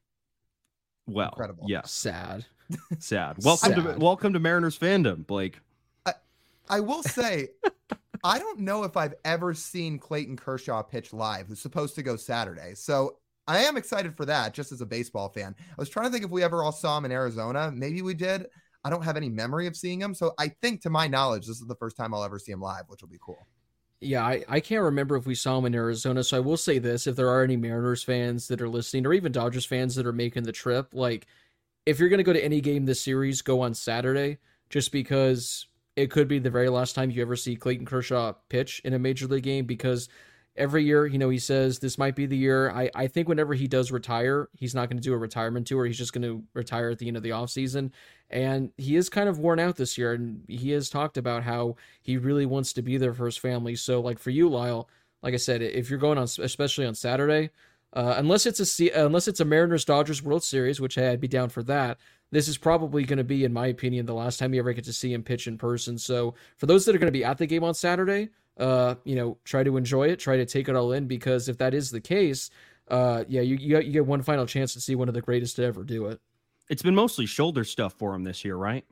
[1.06, 1.64] Well, incredible.
[1.68, 2.44] Yeah, sad,
[2.98, 3.36] sad.
[3.42, 3.94] Welcome sad.
[3.94, 5.60] to welcome to Mariners fandom, Blake.
[6.04, 6.12] I,
[6.68, 7.48] I will say
[8.24, 12.16] I don't know if I've ever seen Clayton Kershaw pitch live, who's supposed to go
[12.16, 12.74] Saturday.
[12.74, 15.54] So I am excited for that just as a baseball fan.
[15.58, 17.70] I was trying to think if we ever all saw him in Arizona.
[17.72, 18.46] Maybe we did.
[18.84, 20.14] I don't have any memory of seeing him.
[20.14, 22.60] So I think, to my knowledge, this is the first time I'll ever see him
[22.60, 23.46] live, which will be cool.
[24.00, 26.22] Yeah, I, I can't remember if we saw him in Arizona.
[26.22, 29.14] So I will say this if there are any Mariners fans that are listening, or
[29.14, 31.26] even Dodgers fans that are making the trip, like
[31.86, 34.38] if you're going to go to any game this series, go on Saturday
[34.68, 38.82] just because it could be the very last time you ever see Clayton Kershaw pitch
[38.84, 40.08] in a major league game because
[40.56, 42.70] every year, you know, he says this might be the year.
[42.70, 45.86] I, I think whenever he does retire, he's not going to do a retirement tour.
[45.86, 47.90] He's just going to retire at the end of the offseason.
[48.30, 50.14] And he is kind of worn out this year.
[50.14, 53.76] And he has talked about how he really wants to be there for his family.
[53.76, 54.88] So, like for you, Lyle,
[55.22, 57.50] like I said, if you're going on, especially on Saturday,
[57.92, 61.28] uh, unless it's a unless it's a Mariners Dodgers World Series, which hey, I'd be
[61.28, 61.98] down for that.
[62.30, 64.84] This is probably going to be, in my opinion, the last time you ever get
[64.84, 65.96] to see him pitch in person.
[65.96, 69.14] So for those that are going to be at the game on Saturday, uh, you
[69.14, 71.90] know, try to enjoy it, try to take it all in, because if that is
[71.90, 72.50] the case,
[72.88, 75.56] uh, yeah, you you, you get one final chance to see one of the greatest
[75.56, 76.20] to ever do it.
[76.68, 78.84] It's been mostly shoulder stuff for him this year, right?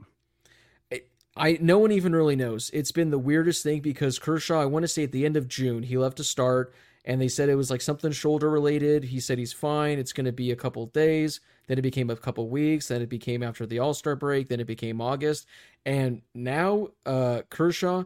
[1.37, 2.71] I no one even really knows.
[2.73, 5.49] It's been the weirdest thing because Kershaw, I want to say at the end of
[5.49, 6.73] June, he left to start
[7.05, 9.05] and they said it was like something shoulder related.
[9.05, 9.99] He said he's fine.
[9.99, 11.41] It's going to be a couple days.
[11.67, 12.89] Then it became a couple weeks.
[12.89, 14.49] Then it became after the All Star break.
[14.49, 15.47] Then it became August.
[15.85, 18.05] And now uh, Kershaw,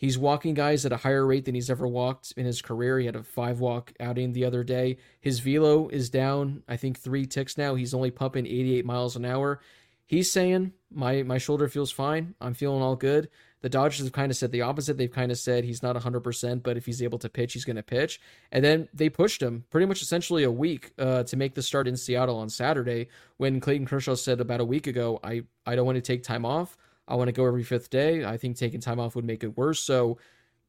[0.00, 2.98] He's walking guys at a higher rate than he's ever walked in his career.
[2.98, 4.96] He had a five walk outing the other day.
[5.20, 7.74] His velo is down, I think, three ticks now.
[7.74, 9.60] He's only pumping 88 miles an hour.
[10.06, 12.34] He's saying, my, my shoulder feels fine.
[12.40, 13.28] I'm feeling all good.
[13.60, 14.96] The Dodgers have kind of said the opposite.
[14.96, 17.76] They've kind of said he's not 100%, but if he's able to pitch, he's going
[17.76, 18.22] to pitch.
[18.50, 21.86] And then they pushed him pretty much essentially a week uh, to make the start
[21.86, 25.84] in Seattle on Saturday when Clayton Kershaw said about a week ago, I, I don't
[25.84, 26.78] want to take time off.
[27.10, 28.24] I want to go every fifth day.
[28.24, 29.80] I think taking time off would make it worse.
[29.80, 30.18] So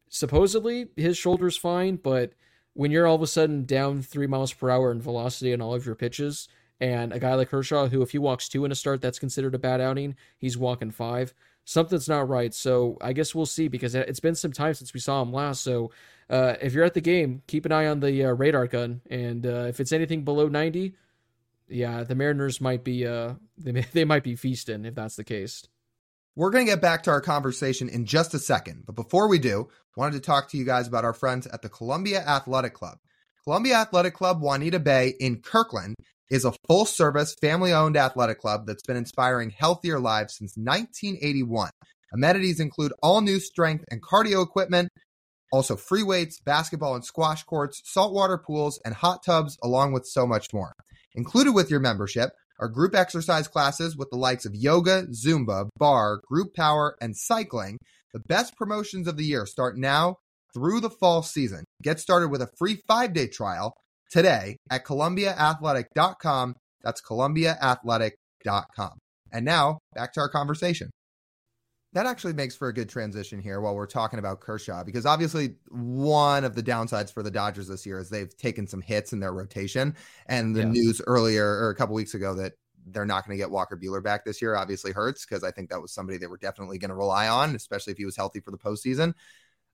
[0.10, 2.34] supposedly his shoulder's fine, but
[2.74, 5.74] when you're all of a sudden down three miles per hour in velocity on all
[5.74, 6.48] of your pitches,
[6.82, 9.54] and a guy like Kershaw, who if he walks two in a start, that's considered
[9.54, 11.34] a bad outing, he's walking five.
[11.64, 12.54] Something's not right.
[12.56, 15.62] So I guess we'll see because it's been some time since we saw him last.
[15.62, 15.92] So
[16.28, 19.46] uh, if you're at the game, keep an eye on the uh, radar gun, and
[19.46, 20.96] uh, if it's anything below 90,
[21.68, 25.68] yeah, the Mariners might be uh, they, they might be feasting if that's the case.
[26.36, 28.84] We're going to get back to our conversation in just a second.
[28.86, 29.68] But before we do,
[29.98, 33.00] wanted to talk to you guys about our friends at the Columbia Athletic Club.
[33.44, 35.96] Columbia Athletic Club Juanita Bay in Kirkland
[36.30, 41.70] is a full service, family owned athletic club that's been inspiring healthier lives since 1981.
[42.14, 44.88] Amenities include all new strength and cardio equipment,
[45.52, 50.26] also free weights, basketball and squash courts, saltwater pools, and hot tubs, along with so
[50.26, 50.72] much more.
[51.14, 52.32] Included with your membership
[52.62, 57.78] are group exercise classes with the likes of yoga, Zumba, bar, group power, and cycling.
[58.14, 60.16] The best promotions of the year start now
[60.54, 61.64] through the fall season.
[61.82, 63.74] Get started with a free five day trial
[64.12, 66.56] today at ColumbiaAthletic.com.
[66.84, 68.92] That's ColumbiaAthletic.com.
[69.34, 70.92] And now back to our conversation
[71.94, 75.56] that actually makes for a good transition here while we're talking about Kershaw, because obviously
[75.70, 79.20] one of the downsides for the Dodgers this year is they've taken some hits in
[79.20, 79.96] their rotation.
[80.28, 80.70] And the yeah.
[80.70, 82.54] news earlier or a couple weeks ago that
[82.88, 85.70] they're not going to get Walker Buehler back this year obviously hurts because I think
[85.70, 88.40] that was somebody they were definitely going to rely on, especially if he was healthy
[88.40, 89.14] for the postseason.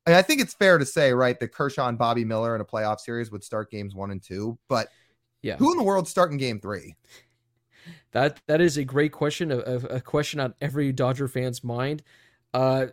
[0.05, 2.65] And I think it's fair to say, right, that Kershaw and Bobby Miller in a
[2.65, 4.87] playoff series would start games one and two, but
[5.43, 6.95] yeah, who in the world starting game three?
[8.11, 12.03] That that is a great question, a, a question on every Dodger fan's mind.
[12.53, 12.87] Uh,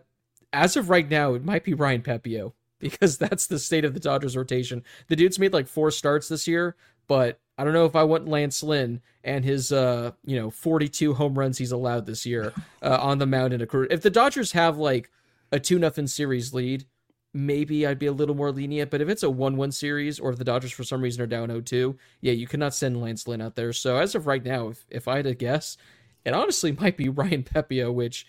[0.52, 4.00] as of right now, it might be Ryan Pepiot because that's the state of the
[4.00, 4.82] Dodgers rotation.
[5.08, 6.76] The dude's made like four starts this year,
[7.06, 11.14] but I don't know if I want Lance Lynn and his uh, you know, 42
[11.14, 13.88] home runs he's allowed this year uh, on the mound in a career.
[13.90, 15.10] If the Dodgers have like
[15.52, 16.84] a 2 nothing series lead,
[17.34, 18.90] maybe I'd be a little more lenient.
[18.90, 21.26] But if it's a 1 1 series or if the Dodgers for some reason are
[21.26, 23.72] down 0 2, yeah, you cannot send Lance Lynn out there.
[23.72, 25.76] So as of right now, if, if I had to guess,
[26.24, 28.26] it honestly might be Ryan Pepiot, which,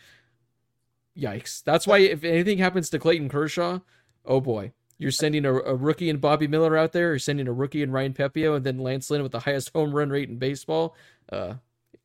[1.18, 1.64] yikes.
[1.64, 3.80] That's why if anything happens to Clayton Kershaw,
[4.26, 4.74] oh boy.
[4.98, 7.10] You're sending a, a rookie and Bobby Miller out there.
[7.10, 9.94] You're sending a rookie and Ryan Pepiot, and then Lance Lynn with the highest home
[9.94, 10.96] run rate in baseball.
[11.30, 11.56] Uh,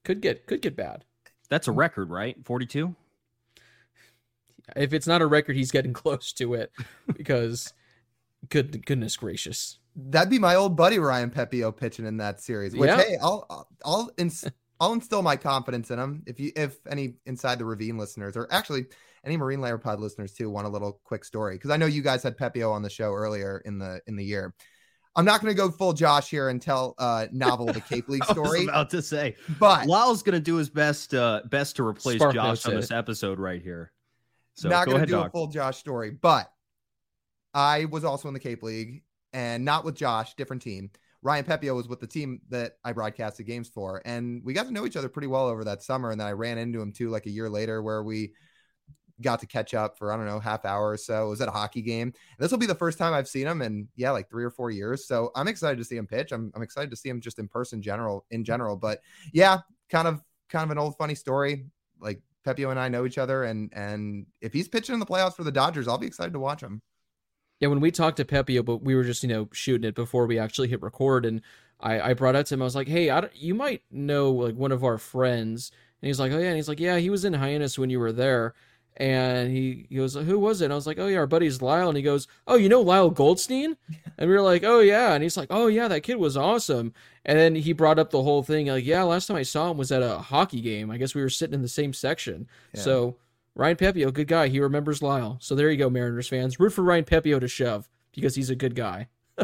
[0.02, 1.04] could get could get bad.
[1.48, 2.36] That's a record, right?
[2.44, 2.96] Forty two.
[4.76, 6.72] If it's not a record, he's getting close to it
[7.16, 7.72] because
[8.48, 9.78] good goodness gracious.
[9.96, 12.74] That'd be my old buddy Ryan Pepiot pitching in that series.
[12.74, 12.96] Which yeah.
[12.96, 14.48] hey, I'll I'll ins-
[14.80, 16.22] I'll instill my confidence in him.
[16.26, 18.86] If you if any inside the ravine listeners or actually
[19.24, 22.02] any Marine Layer Pod listeners too want a little quick story because I know you
[22.02, 24.54] guys had Pepiot on the show earlier in the in the year.
[25.16, 28.08] I'm not going to go full Josh here and tell uh novel of the Cape
[28.08, 28.60] League story.
[28.60, 31.86] I was about to say, but Lyle's going to do his best uh best to
[31.86, 33.92] replace Spark Josh on this episode right here.
[34.60, 36.52] So not going to do a full Josh story, but
[37.54, 39.02] I was also in the Cape League
[39.32, 40.90] and not with Josh, different team.
[41.22, 44.72] Ryan Pepiot was with the team that I broadcasted games for, and we got to
[44.72, 46.10] know each other pretty well over that summer.
[46.10, 48.32] And then I ran into him too, like a year later, where we
[49.22, 51.26] got to catch up for I don't know half hour or so.
[51.26, 52.08] It was at a hockey game.
[52.08, 54.50] And this will be the first time I've seen him in yeah like three or
[54.50, 55.06] four years.
[55.06, 56.32] So I'm excited to see him pitch.
[56.32, 58.76] I'm I'm excited to see him just in person general in general.
[58.76, 59.00] But
[59.32, 61.66] yeah, kind of kind of an old funny story.
[61.98, 65.36] Like Pepiot and I know each other, and and if he's pitching in the playoffs
[65.36, 66.80] for the Dodgers, I'll be excited to watch him.
[67.60, 70.26] Yeah, when we talked to Pepiot, but we were just you know shooting it before
[70.26, 71.42] we actually hit record, and
[71.80, 72.62] I I brought out to him.
[72.62, 75.70] I was like, hey, you might know like one of our friends,
[76.00, 78.00] and he's like, oh yeah, and he's like, yeah, he was in Hyannis when you
[78.00, 78.54] were there.
[78.96, 80.66] And he, he goes, Who was it?
[80.66, 81.88] And I was like, Oh, yeah, our buddy's Lyle.
[81.88, 83.76] And he goes, Oh, you know Lyle Goldstein?
[84.18, 85.14] And we were like, Oh, yeah.
[85.14, 86.92] And he's like, Oh, yeah, that kid was awesome.
[87.24, 89.78] And then he brought up the whole thing like, Yeah, last time I saw him
[89.78, 90.90] was at a hockey game.
[90.90, 92.46] I guess we were sitting in the same section.
[92.74, 92.82] Yeah.
[92.82, 93.16] So
[93.54, 94.48] Ryan Pepiot, good guy.
[94.48, 95.38] He remembers Lyle.
[95.40, 96.60] So there you go, Mariners fans.
[96.60, 99.08] Root for Ryan Pepiot to shove because he's a good guy.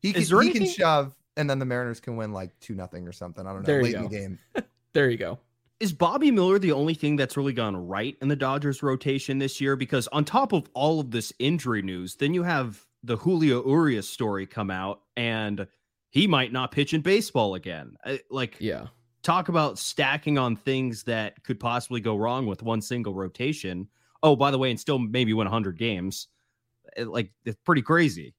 [0.00, 3.12] he can, he can shove, and then the Mariners can win like 2 nothing or
[3.12, 3.44] something.
[3.44, 3.66] I don't know.
[3.66, 4.04] There late you go.
[4.04, 4.38] in the game.
[4.92, 5.40] there you go
[5.80, 9.60] is Bobby Miller the only thing that's really gone right in the Dodgers rotation this
[9.60, 9.76] year?
[9.76, 14.08] Because on top of all of this injury news, then you have the Julio Urias
[14.08, 15.66] story come out, and
[16.10, 17.96] he might not pitch in baseball again.
[18.04, 18.86] Uh, like, yeah,
[19.22, 23.88] talk about stacking on things that could possibly go wrong with one single rotation.
[24.22, 26.28] Oh, by the way, and still maybe win 100 games.
[26.98, 28.34] Uh, like, it's pretty crazy.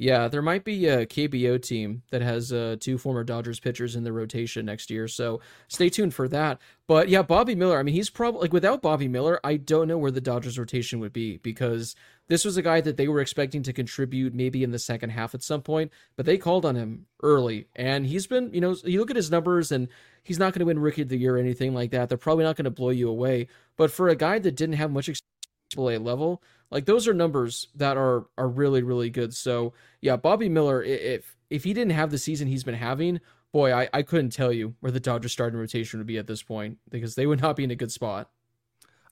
[0.00, 4.04] Yeah, there might be a KBO team that has uh, two former Dodgers pitchers in
[4.04, 6.60] the rotation next year, so stay tuned for that.
[6.86, 7.80] But yeah, Bobby Miller.
[7.80, 11.00] I mean, he's probably like without Bobby Miller, I don't know where the Dodgers rotation
[11.00, 11.96] would be because
[12.28, 15.34] this was a guy that they were expecting to contribute maybe in the second half
[15.34, 19.00] at some point, but they called on him early, and he's been, you know, you
[19.00, 19.88] look at his numbers, and
[20.22, 22.08] he's not going to win Rookie of the Year or anything like that.
[22.08, 24.92] They're probably not going to blow you away, but for a guy that didn't have
[24.92, 25.28] much experience
[25.76, 26.40] at level
[26.70, 29.34] like those are numbers that are are really really good.
[29.34, 33.20] So yeah, Bobby Miller, if if he didn't have the season he's been having,
[33.52, 36.42] boy, I, I couldn't tell you where the Dodgers starting rotation would be at this
[36.42, 38.30] point because they would not be in a good spot.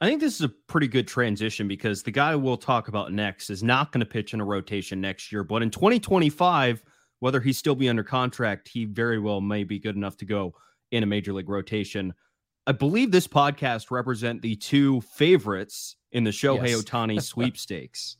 [0.01, 3.49] I think this is a pretty good transition because the guy we'll talk about next
[3.49, 6.83] is not going to pitch in a rotation next year, but in 2025,
[7.21, 10.55] whether he still be under contract, he very well may be good enough to go
[10.91, 12.13] in a major league rotation.
[12.67, 16.83] I believe this podcast represent the two favorites in the Shohei yes.
[16.83, 18.17] Ohtani sweepstakes.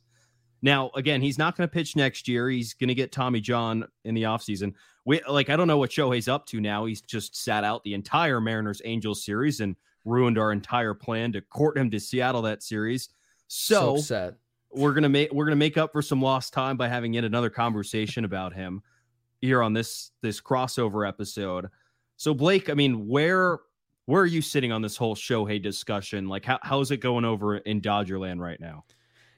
[0.61, 2.49] Now, again, he's not going to pitch next year.
[2.49, 4.73] He's going to get Tommy John in the offseason.
[5.05, 6.85] We like I don't know what Shohei's up to now.
[6.85, 11.41] He's just sat out the entire Mariners Angels series and ruined our entire plan to
[11.41, 13.09] court him to Seattle that series.
[13.47, 14.33] So, so
[14.71, 17.49] we're gonna make we're gonna make up for some lost time by having yet another
[17.49, 18.81] conversation about him
[19.39, 21.67] here on this this crossover episode.
[22.17, 23.59] So Blake, I mean, where
[24.07, 26.27] where are you sitting on this whole Shohei discussion?
[26.27, 28.85] Like, how, how's it going over in Dodgerland right now?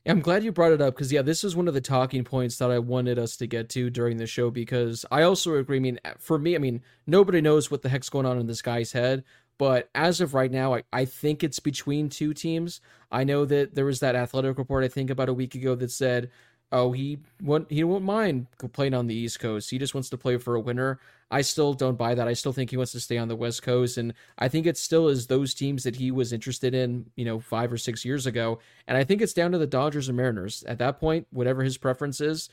[0.06, 2.58] I'm glad you brought it up because, yeah, this is one of the talking points
[2.58, 5.78] that I wanted us to get to during the show because I also agree.
[5.78, 8.46] I mean, eh, for me, I mean, nobody knows what the heck's going on in
[8.48, 9.24] this guy's head.
[9.58, 12.80] But as of right now, I, I think it's between two teams.
[13.12, 15.92] I know that there was that athletic report, I think, about a week ago that
[15.92, 16.30] said
[16.72, 20.18] oh he won't he won't mind playing on the east coast he just wants to
[20.18, 21.00] play for a winner
[21.32, 23.62] i still don't buy that i still think he wants to stay on the west
[23.64, 27.26] coast and i think it still is those teams that he was interested in you
[27.26, 30.18] know five or six years ago and i think it's down to the dodgers and
[30.18, 32.50] mariners at that point whatever his preference is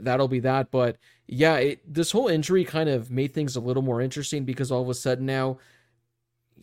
[0.00, 0.96] that'll be that but
[1.26, 4.82] yeah it, this whole injury kind of made things a little more interesting because all
[4.82, 5.58] of a sudden now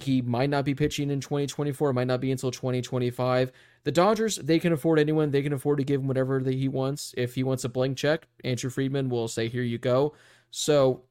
[0.03, 1.89] he might not be pitching in 2024.
[1.89, 3.51] It might not be until 2025.
[3.83, 5.31] The Dodgers, they can afford anyone.
[5.31, 7.13] They can afford to give him whatever that he wants.
[7.17, 10.13] If he wants a blank check, Andrew Friedman will say, "Here you go."
[10.51, 11.03] So,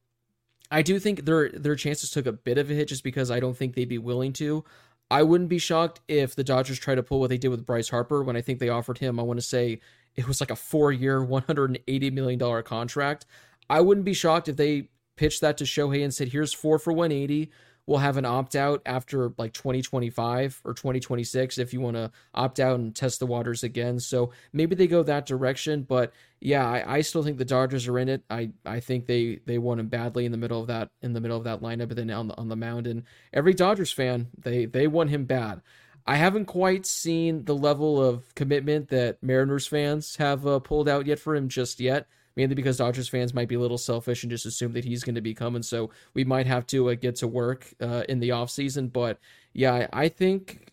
[0.70, 3.40] I do think their their chances took a bit of a hit just because I
[3.40, 4.64] don't think they'd be willing to.
[5.10, 7.88] I wouldn't be shocked if the Dodgers try to pull what they did with Bryce
[7.88, 9.18] Harper when I think they offered him.
[9.18, 9.80] I want to say
[10.14, 13.26] it was like a four year, $180 million contract.
[13.68, 16.92] I wouldn't be shocked if they pitched that to Shohei and said, here's four for
[16.92, 17.50] 180
[17.90, 22.60] we'll have an opt out after like 2025 or 2026 if you want to opt
[22.60, 23.98] out and test the waters again.
[23.98, 25.82] So maybe they go that direction.
[25.82, 28.22] But yeah, I, I still think the Dodgers are in it.
[28.30, 31.20] I, I think they they won him badly in the middle of that in the
[31.20, 32.86] middle of that lineup, but then on the on the mound.
[32.86, 35.60] And every Dodgers fan they they won him bad.
[36.06, 41.06] I haven't quite seen the level of commitment that Mariners fans have uh, pulled out
[41.06, 42.06] yet for him just yet
[42.40, 45.14] mainly because Dodgers fans might be a little selfish and just assume that he's going
[45.14, 45.62] to be coming.
[45.62, 48.90] So we might have to uh, get to work uh, in the offseason.
[48.90, 49.18] But
[49.52, 50.72] yeah, I think,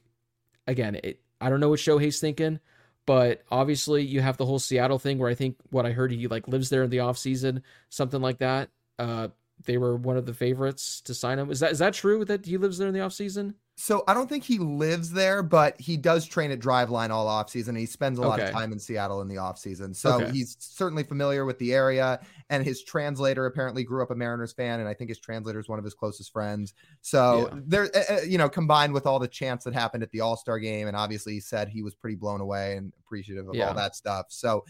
[0.66, 2.62] again, it, I don't know what Shohei's thinking.
[3.06, 6.28] But obviously, you have the whole Seattle thing where I think what I heard he
[6.28, 8.70] like lives there in the offseason, something like that.
[8.98, 9.28] Uh,
[9.66, 11.52] they were one of the favorites to sign him.
[11.52, 13.56] Is that is that true that he lives there in the offseason?
[13.80, 17.78] So I don't think he lives there, but he does train at Driveline all offseason.
[17.78, 18.50] He spends a lot okay.
[18.50, 19.96] of time in Seattle in the offseason.
[19.96, 20.32] So okay.
[20.32, 22.20] he's certainly familiar with the area.
[22.50, 24.80] And his translator apparently grew up a Mariners fan.
[24.80, 26.74] And I think his translator is one of his closest friends.
[27.02, 27.60] So yeah.
[27.68, 30.58] there, uh, you know, combined with all the chants that happened at the All Star
[30.58, 30.88] game.
[30.88, 33.68] And obviously he said he was pretty blown away and appreciative of yeah.
[33.68, 34.26] all that stuff.
[34.30, 34.66] So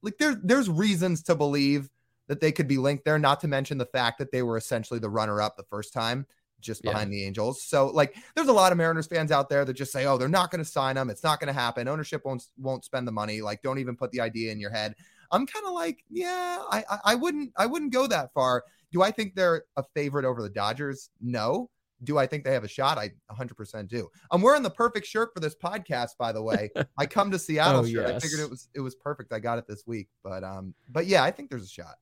[0.00, 1.90] like there's there's reasons to believe
[2.28, 5.00] that they could be linked there, not to mention the fact that they were essentially
[5.00, 6.24] the runner up the first time
[6.60, 7.18] just behind yeah.
[7.18, 7.62] the Angels.
[7.62, 10.28] So like there's a lot of Mariners fans out there that just say, "Oh, they're
[10.28, 11.10] not going to sign him.
[11.10, 11.88] It's not going to happen.
[11.88, 13.40] Ownership won't won't spend the money.
[13.40, 14.94] Like don't even put the idea in your head."
[15.30, 19.02] I'm kind of like, "Yeah, I, I I wouldn't I wouldn't go that far." Do
[19.02, 21.10] I think they're a favorite over the Dodgers?
[21.20, 21.70] No.
[22.04, 22.96] Do I think they have a shot?
[22.96, 24.08] I 100% do.
[24.30, 26.70] I'm wearing the perfect shirt for this podcast, by the way.
[26.98, 28.08] I come to Seattle oh, shirt.
[28.08, 28.16] Yes.
[28.16, 29.32] I figured it was it was perfect.
[29.32, 31.96] I got it this week, but um, but yeah, I think there's a shot.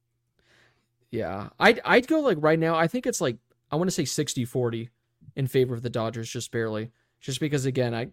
[1.11, 2.77] Yeah, I'd I'd go like right now.
[2.77, 3.39] I think it's like
[3.71, 4.89] I want to say 60-40
[5.35, 6.91] in favor of the Dodgers, just barely.
[7.21, 8.09] Just because again, I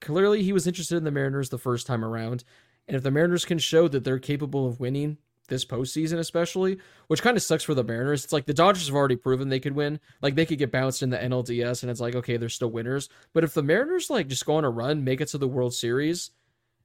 [0.00, 2.44] clearly he was interested in the Mariners the first time around,
[2.86, 5.18] and if the Mariners can show that they're capable of winning
[5.48, 6.78] this postseason, especially,
[7.08, 8.24] which kind of sucks for the Mariners.
[8.24, 10.00] It's like the Dodgers have already proven they could win.
[10.20, 13.08] Like they could get bounced in the NLDS, and it's like okay, they're still winners.
[13.32, 15.74] But if the Mariners like just go on a run, make it to the World
[15.74, 16.30] Series,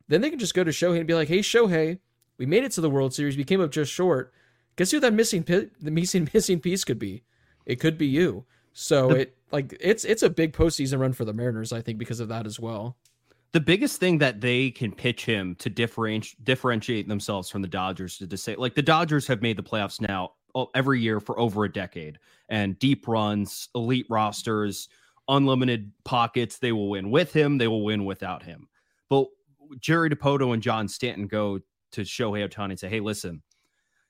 [0.08, 1.99] then they can just go to Shohei and be like, hey Shohei,
[2.38, 4.34] we made it to the World Series, we came up just short
[4.78, 7.24] guess who that missing the missing missing piece could be?
[7.68, 8.45] It could be you.
[8.74, 11.99] So the, it like it's it's a big postseason run for the Mariners, I think,
[11.99, 12.97] because of that as well.
[13.51, 18.20] The biggest thing that they can pitch him to differentiate differentiate themselves from the Dodgers
[18.22, 21.38] is to say like the Dodgers have made the playoffs now oh, every year for
[21.39, 24.88] over a decade and deep runs, elite rosters,
[25.28, 26.57] unlimited pockets.
[26.57, 27.57] They will win with him.
[27.57, 28.70] They will win without him.
[29.09, 29.28] But
[29.82, 31.59] Jerry Dipoto and John Stanton go
[31.91, 33.41] to Shohei Ohtani and say, "Hey, listen,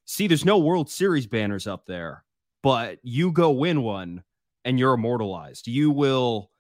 [0.06, 2.24] see, there's no World Series banners up there,
[2.68, 4.22] but you go win one
[4.66, 5.68] and you're immortalized.
[5.68, 6.52] You will,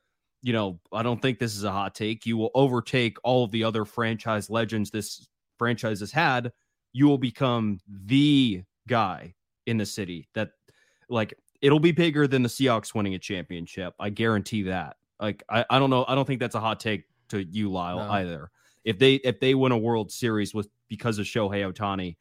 [0.41, 2.25] you know, I don't think this is a hot take.
[2.25, 5.27] You will overtake all of the other franchise legends this
[5.57, 6.53] franchise has had.
[6.93, 9.35] You will become the guy
[9.65, 10.51] in the city that,
[11.09, 13.93] like, it'll be bigger than the Seahawks winning a championship.
[13.99, 14.95] I guarantee that.
[15.19, 16.05] Like, I, I don't know.
[16.07, 18.09] I don't think that's a hot take to you, Lyle, no.
[18.11, 18.49] either.
[18.85, 22.15] If they if they win a World Series with because of Shohei Ohtani,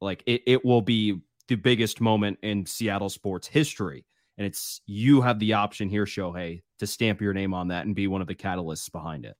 [0.00, 4.04] like it, it will be the biggest moment in Seattle sports history.
[4.36, 7.94] And it's you have the option here, Shohei, to stamp your name on that and
[7.94, 9.36] be one of the catalysts behind it.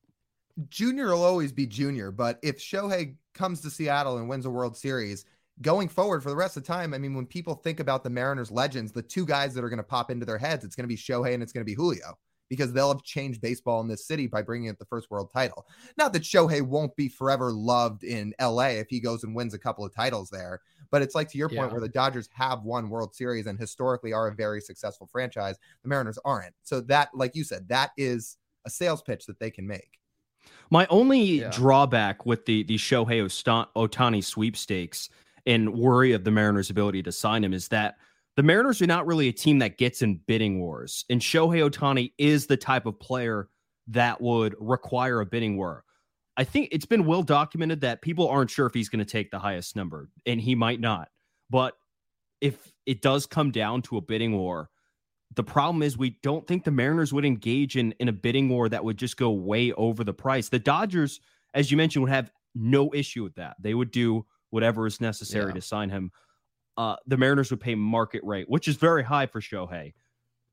[0.68, 4.76] Junior will always be junior, but if Shohei comes to Seattle and wins a World
[4.76, 5.24] Series,
[5.62, 8.10] going forward for the rest of the time, I mean, when people think about the
[8.10, 10.84] Mariners legends, the two guys that are going to pop into their heads, it's going
[10.84, 12.16] to be Shohei and it's going to be Julio
[12.48, 15.66] because they'll have changed baseball in this city by bringing it the first world title.
[15.96, 19.58] Not that Shohei won't be forever loved in LA if he goes and wins a
[19.58, 22.90] couple of titles there, but it's like to your point where the Dodgers have won
[22.90, 25.56] World Series and historically are a very successful franchise.
[25.82, 26.54] The Mariners aren't.
[26.62, 29.98] So that, like you said, that is a sales pitch that they can make.
[30.70, 31.50] My only yeah.
[31.50, 33.22] drawback with the the Shohei
[33.74, 35.08] Ohtani sweepstakes
[35.46, 37.96] and worry of the Mariners' ability to sign him is that
[38.36, 41.04] the Mariners are not really a team that gets in bidding wars.
[41.08, 43.48] And Shohei Ohtani is the type of player
[43.88, 45.84] that would require a bidding war.
[46.36, 49.30] I think it's been well documented that people aren't sure if he's going to take
[49.30, 51.08] the highest number, and he might not.
[51.48, 51.74] But
[52.40, 54.68] if it does come down to a bidding war,
[55.36, 58.68] the problem is we don't think the Mariners would engage in, in a bidding war
[58.68, 60.48] that would just go way over the price.
[60.48, 61.20] The Dodgers,
[61.54, 63.56] as you mentioned, would have no issue with that.
[63.60, 65.54] They would do whatever is necessary yeah.
[65.54, 66.10] to sign him
[66.76, 69.94] uh, the Mariners would pay market rate, which is very high for Shohei.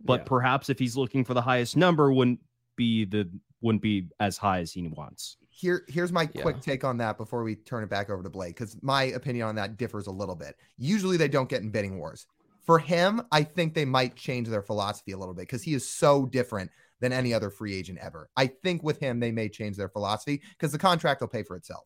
[0.03, 0.25] But yeah.
[0.25, 2.39] perhaps if he's looking for the highest number, wouldn't
[2.75, 3.29] be the
[3.61, 5.37] wouldn't be as high as he wants.
[5.49, 6.41] Here, here's my yeah.
[6.41, 9.47] quick take on that before we turn it back over to Blake, because my opinion
[9.47, 10.55] on that differs a little bit.
[10.77, 12.25] Usually, they don't get in bidding wars.
[12.65, 15.87] For him, I think they might change their philosophy a little bit because he is
[15.87, 18.29] so different than any other free agent ever.
[18.37, 21.55] I think with him, they may change their philosophy because the contract will pay for
[21.55, 21.85] itself.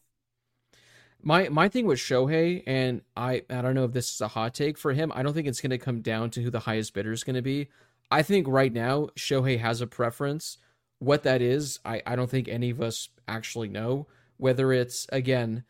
[1.28, 4.54] My my thing with Shohei, and I I don't know if this is a hot
[4.54, 5.12] take for him.
[5.16, 7.36] I don't think it's going to come down to who the highest bidder is going
[7.36, 7.68] to be.
[8.12, 10.60] I think right now Shohei has a preference.
[11.00, 14.06] What that is, I I don't think any of us actually know.
[14.38, 15.64] Whether it's again,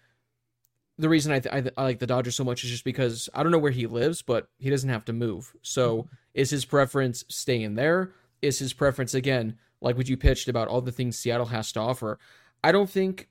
[0.97, 3.29] the reason I, th- I, th- I like the Dodgers so much is just because
[3.33, 5.55] I don't know where he lives, but he doesn't have to move.
[5.61, 8.11] So is his preference staying there?
[8.41, 11.79] Is his preference again like what you pitched about all the things Seattle has to
[11.79, 12.19] offer?
[12.61, 13.29] I don't think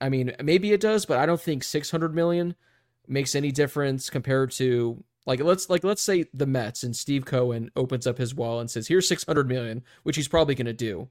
[0.00, 2.54] I mean, maybe it does, but I don't think 600 million
[3.08, 7.70] makes any difference compared to like let's like let's say the Mets and Steve Cohen
[7.76, 11.08] opens up his wall and says, "Here's 600 million," which he's probably going to do.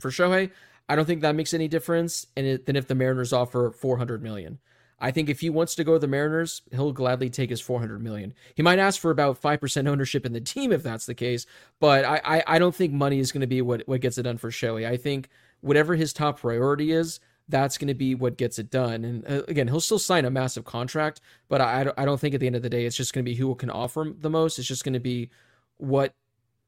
[0.00, 0.50] For Shohei,
[0.88, 2.26] I don't think that makes any difference.
[2.36, 4.58] And it, then if the Mariners offer 400 million,
[5.00, 8.02] I think if he wants to go to the Mariners, he'll gladly take his 400
[8.02, 8.34] million.
[8.54, 11.46] He might ask for about 5% ownership in the team if that's the case,
[11.78, 14.24] but I I, I don't think money is going to be what what gets it
[14.24, 14.88] done for Shohei.
[14.88, 15.28] I think
[15.60, 19.04] whatever his top priority is, that's going to be what gets it done.
[19.04, 22.40] And uh, again, he'll still sign a massive contract, but I, I don't think at
[22.40, 24.30] the end of the day, it's just going to be who can offer him the
[24.30, 24.58] most.
[24.58, 25.30] It's just going to be
[25.78, 26.14] what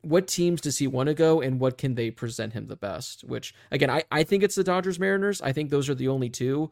[0.03, 3.23] what teams does he want to go and what can they present him the best
[3.25, 6.31] which again i, I think it's the dodgers mariners i think those are the only
[6.31, 6.71] two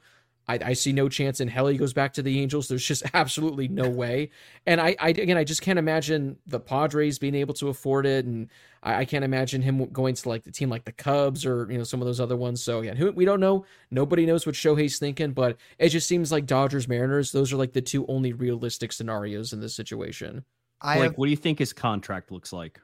[0.49, 2.69] I, I see no chance in hell he goes back to the Angels.
[2.69, 4.31] There's just absolutely no way.
[4.66, 8.25] And I, I again, I just can't imagine the Padres being able to afford it,
[8.25, 8.49] and
[8.83, 11.79] I, I, can't imagine him going to like the team like the Cubs or you
[11.79, 12.62] know some of those other ones.
[12.62, 13.66] So again, who we don't know.
[13.91, 17.33] Nobody knows what Shohei's thinking, but it just seems like Dodgers Mariners.
[17.33, 20.45] Those are like the two only realistic scenarios in this situation.
[20.81, 21.19] I like, have...
[21.19, 22.81] what do you think his contract looks like?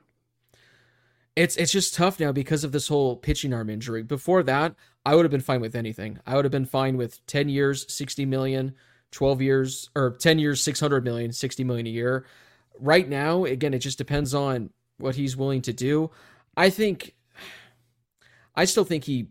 [1.36, 4.02] It's it's just tough now because of this whole pitching arm injury.
[4.02, 4.74] Before that,
[5.04, 6.18] I would have been fine with anything.
[6.26, 8.74] I would have been fine with 10 years, 60 million,
[9.10, 12.24] 12 years or 10 years, 600 million, 60 million a year.
[12.78, 16.10] Right now, again, it just depends on what he's willing to do.
[16.56, 17.14] I think
[18.54, 19.26] I still think he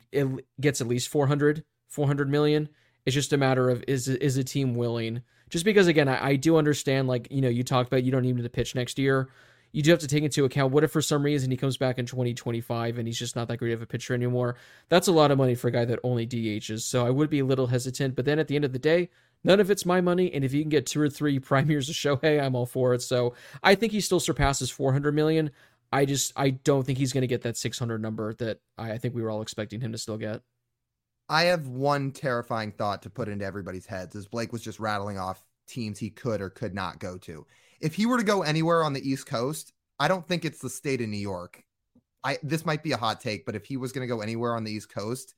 [0.59, 2.67] gets at least 400, 400 million.
[3.05, 5.21] It's just a matter of is is a team willing?
[5.49, 8.23] Just because again, I, I do understand like, you know, you talked about you don't
[8.23, 9.29] need him to pitch next year
[9.73, 11.97] you do have to take into account what if for some reason he comes back
[11.97, 14.55] in 2025 and he's just not that great of a pitcher anymore.
[14.87, 16.81] That's a lot of money for a guy that only DHs.
[16.81, 18.15] So I would be a little hesitant.
[18.15, 19.09] But then at the end of the day,
[19.43, 20.31] none of it's my money.
[20.31, 22.93] And if you can get two or three prime years of Shohei, I'm all for
[22.93, 23.01] it.
[23.01, 23.33] So
[23.63, 25.49] I think he still surpasses 400 million.
[25.91, 28.97] I just I don't think he's going to get that 600 number that I, I
[28.99, 30.41] think we were all expecting him to still get.
[31.29, 35.17] I have one terrifying thought to put into everybody's heads as Blake was just rattling
[35.17, 37.45] off teams he could or could not go to
[37.83, 40.69] if he were to go anywhere on the East Coast, I don't think it's the
[40.69, 41.61] state of New York.
[42.23, 44.55] I this might be a hot take, but if he was going to go anywhere
[44.55, 45.35] on the East Coast,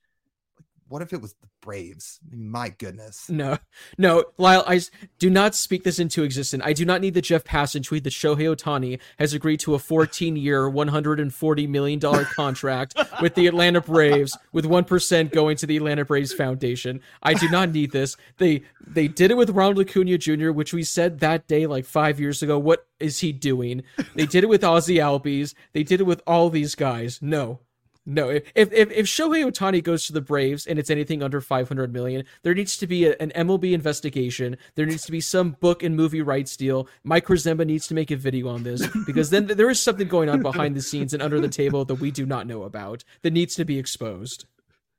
[0.87, 2.19] what if it was the Braves?
[2.31, 3.27] My goodness.
[3.27, 3.57] No,
[3.97, 4.81] no, Lyle, I
[5.17, 6.61] do not speak this into existence.
[6.65, 9.79] I do not need the Jeff Passan tweet that Shohei Ohtani has agreed to a
[9.79, 16.05] 14 year, $140 million contract with the Atlanta Braves, with 1% going to the Atlanta
[16.05, 17.01] Braves Foundation.
[17.23, 18.15] I do not need this.
[18.37, 22.19] They they did it with Ronald Acuna Jr., which we said that day, like five
[22.19, 22.59] years ago.
[22.59, 23.83] What is he doing?
[24.15, 25.55] They did it with Ozzie Albies.
[25.73, 27.19] They did it with all these guys.
[27.21, 27.59] No,
[28.05, 31.91] no, if if if Shohei Ohtani goes to the Braves and it's anything under 500
[31.91, 34.57] million, there needs to be a, an MLB investigation.
[34.75, 36.87] There needs to be some book and movie rights deal.
[37.03, 40.29] Mike Rozema needs to make a video on this because then there is something going
[40.29, 43.33] on behind the scenes and under the table that we do not know about that
[43.33, 44.45] needs to be exposed.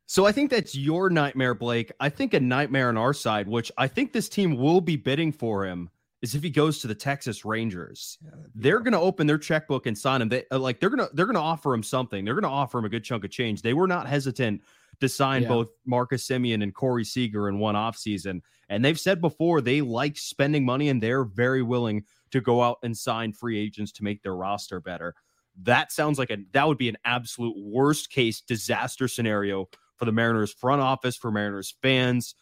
[0.06, 1.92] So I think that's your nightmare, Blake.
[1.98, 5.32] I think a nightmare on our side, which I think this team will be bidding
[5.32, 5.90] for him,
[6.22, 8.18] is if he goes to the Texas Rangers.
[8.22, 10.28] Yeah, they're going to open their checkbook and sign him.
[10.28, 12.24] They uh, like they're going to they're going to offer him something.
[12.24, 13.62] They're going to offer him a good chunk of change.
[13.62, 14.62] They were not hesitant
[15.00, 15.48] to sign yeah.
[15.48, 18.40] both Marcus Semien and Corey Seager in one offseason.
[18.68, 22.78] And they've said before they like spending money and they're very willing to go out
[22.82, 25.14] and sign free agents to make their roster better.
[25.62, 30.12] That sounds like a that would be an absolute worst case disaster scenario for the
[30.12, 32.34] Mariners front office, for Mariners fans,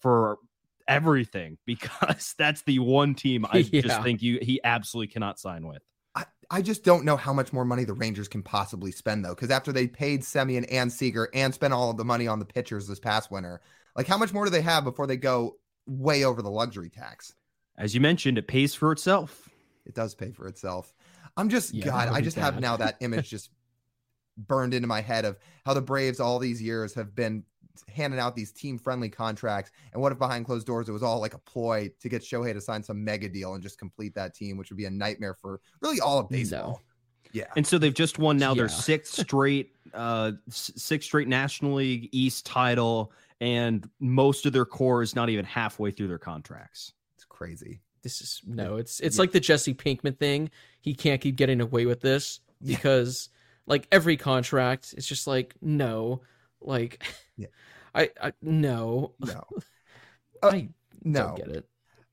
[0.00, 0.38] for
[0.88, 3.82] everything because that's the one team I yeah.
[3.82, 5.82] just think you he absolutely cannot sign with.
[6.14, 9.34] I, I just don't know how much more money the Rangers can possibly spend though,
[9.34, 12.44] because after they paid Semien and Seager and spent all of the money on the
[12.44, 13.60] pitchers this past winter,
[13.94, 15.56] like how much more do they have before they go
[15.86, 17.34] way over the luxury tax?
[17.76, 19.48] As you mentioned, it pays for itself.
[19.86, 20.92] It does pay for itself.
[21.36, 22.44] I'm just yeah, God, I just bad.
[22.44, 23.50] have now that image just
[24.36, 27.44] burned into my head of how the Braves all these years have been
[27.88, 29.70] handing out these team friendly contracts.
[29.92, 32.52] And what if behind closed doors it was all like a ploy to get Shohei
[32.52, 35.34] to sign some mega deal and just complete that team, which would be a nightmare
[35.34, 36.60] for really all of baseball.
[36.60, 36.80] No.
[37.32, 37.44] Yeah.
[37.56, 38.62] And so they've just won now yeah.
[38.62, 45.02] their sixth straight uh sixth straight National League East title and most of their core
[45.02, 46.92] is not even halfway through their contracts.
[47.16, 47.80] It's crazy.
[48.02, 49.22] This is no, it's it's yeah.
[49.22, 50.50] like the Jesse Pinkman thing.
[50.80, 53.72] He can't keep getting away with this because yeah.
[53.72, 56.22] like every contract, it's just like no,
[56.60, 57.02] like
[57.36, 57.46] yeah.
[57.94, 59.14] I, I no.
[59.20, 59.44] No.
[60.40, 60.68] Uh, I
[61.02, 61.34] no.
[61.36, 61.68] get it.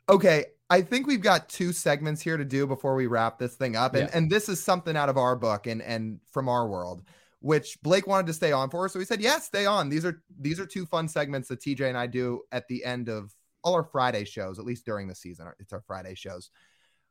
[0.10, 3.76] Okay, I think we've got two segments here to do before we wrap this thing
[3.76, 3.94] up.
[3.94, 4.18] And yeah.
[4.18, 7.04] and this is something out of our book and and from our world,
[7.42, 8.90] which Blake wanted to stay on for.
[8.90, 11.88] So we said, "Yes, stay on." These are these are two fun segments that TJ
[11.88, 13.32] and I do at the end of
[13.64, 15.46] all our Friday shows, at least during the season.
[15.60, 16.50] It's our Friday shows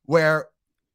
[0.07, 0.49] where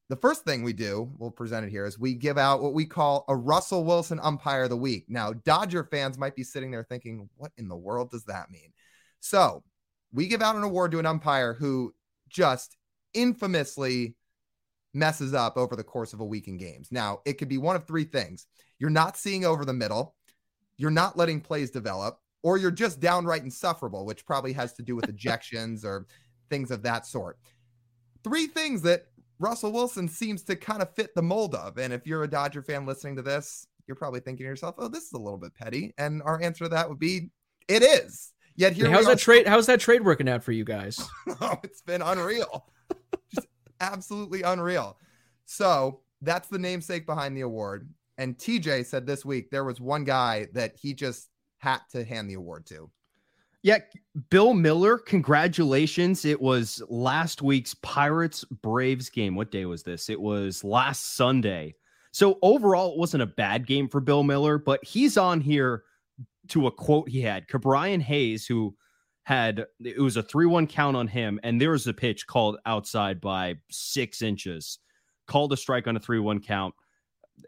[0.09, 2.85] the first thing we do, we'll present it here, is we give out what we
[2.85, 5.05] call a Russell Wilson umpire of the week.
[5.07, 8.73] Now, Dodger fans might be sitting there thinking, what in the world does that mean?
[9.19, 9.63] So,
[10.11, 11.93] we give out an award to an umpire who
[12.27, 12.75] just
[13.13, 14.15] infamously
[14.95, 16.89] messes up over the course of a week in games.
[16.91, 18.47] Now, it could be one of three things
[18.79, 20.15] you're not seeing over the middle,
[20.77, 24.95] you're not letting plays develop, or you're just downright insufferable, which probably has to do
[24.95, 26.07] with ejections or
[26.49, 27.37] things of that sort.
[28.23, 29.05] Three things that
[29.39, 31.77] Russell Wilson seems to kind of fit the mold of.
[31.77, 34.87] And if you're a Dodger fan listening to this, you're probably thinking to yourself, "Oh,
[34.87, 37.31] this is a little bit petty." And our answer to that would be,
[37.67, 39.47] "It is." Yet here, how's that trade?
[39.47, 40.99] How's that trade working out for you guys?
[41.41, 42.67] oh, it's been unreal,
[43.33, 43.47] just
[43.79, 44.97] absolutely unreal.
[45.45, 47.89] So that's the namesake behind the award.
[48.17, 51.29] And TJ said this week there was one guy that he just
[51.59, 52.91] had to hand the award to.
[53.61, 53.79] Yeah,
[54.29, 56.23] Bill Miller, congratulations.
[56.23, 59.35] It was last week's Pirates Braves game.
[59.35, 60.09] What day was this?
[60.09, 61.75] It was last Sunday.
[62.11, 65.83] So overall, it wasn't a bad game for Bill Miller, but he's on here
[66.47, 67.47] to a quote he had.
[67.47, 68.75] Ke'Bryan Hayes, who
[69.23, 73.19] had it was a 3-1 count on him, and there was a pitch called outside
[73.19, 74.79] by six inches,
[75.27, 76.73] called a strike on a 3-1 count,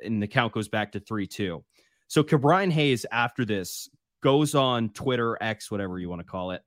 [0.03, 1.63] and the count goes back to 3-2.
[2.07, 3.89] So Ke'Bryan Hayes, after this,
[4.21, 6.63] goes on Twitter, X, whatever you want to call it,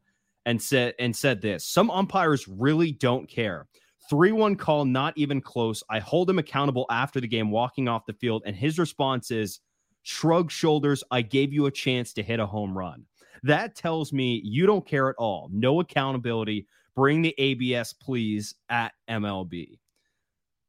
[0.46, 3.66] and said and said this: Some umpires really don't care.
[4.10, 5.82] 3 1 call, not even close.
[5.88, 9.60] I hold him accountable after the game, walking off the field, and his response is
[10.02, 11.02] shrug shoulders.
[11.10, 13.06] I gave you a chance to hit a home run.
[13.42, 15.48] That tells me you don't care at all.
[15.52, 16.66] No accountability.
[16.94, 19.78] Bring the ABS, please, at MLB.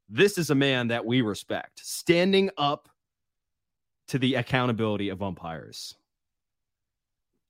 [0.08, 2.88] This is a man that we respect, standing up
[4.08, 5.94] to the accountability of umpires.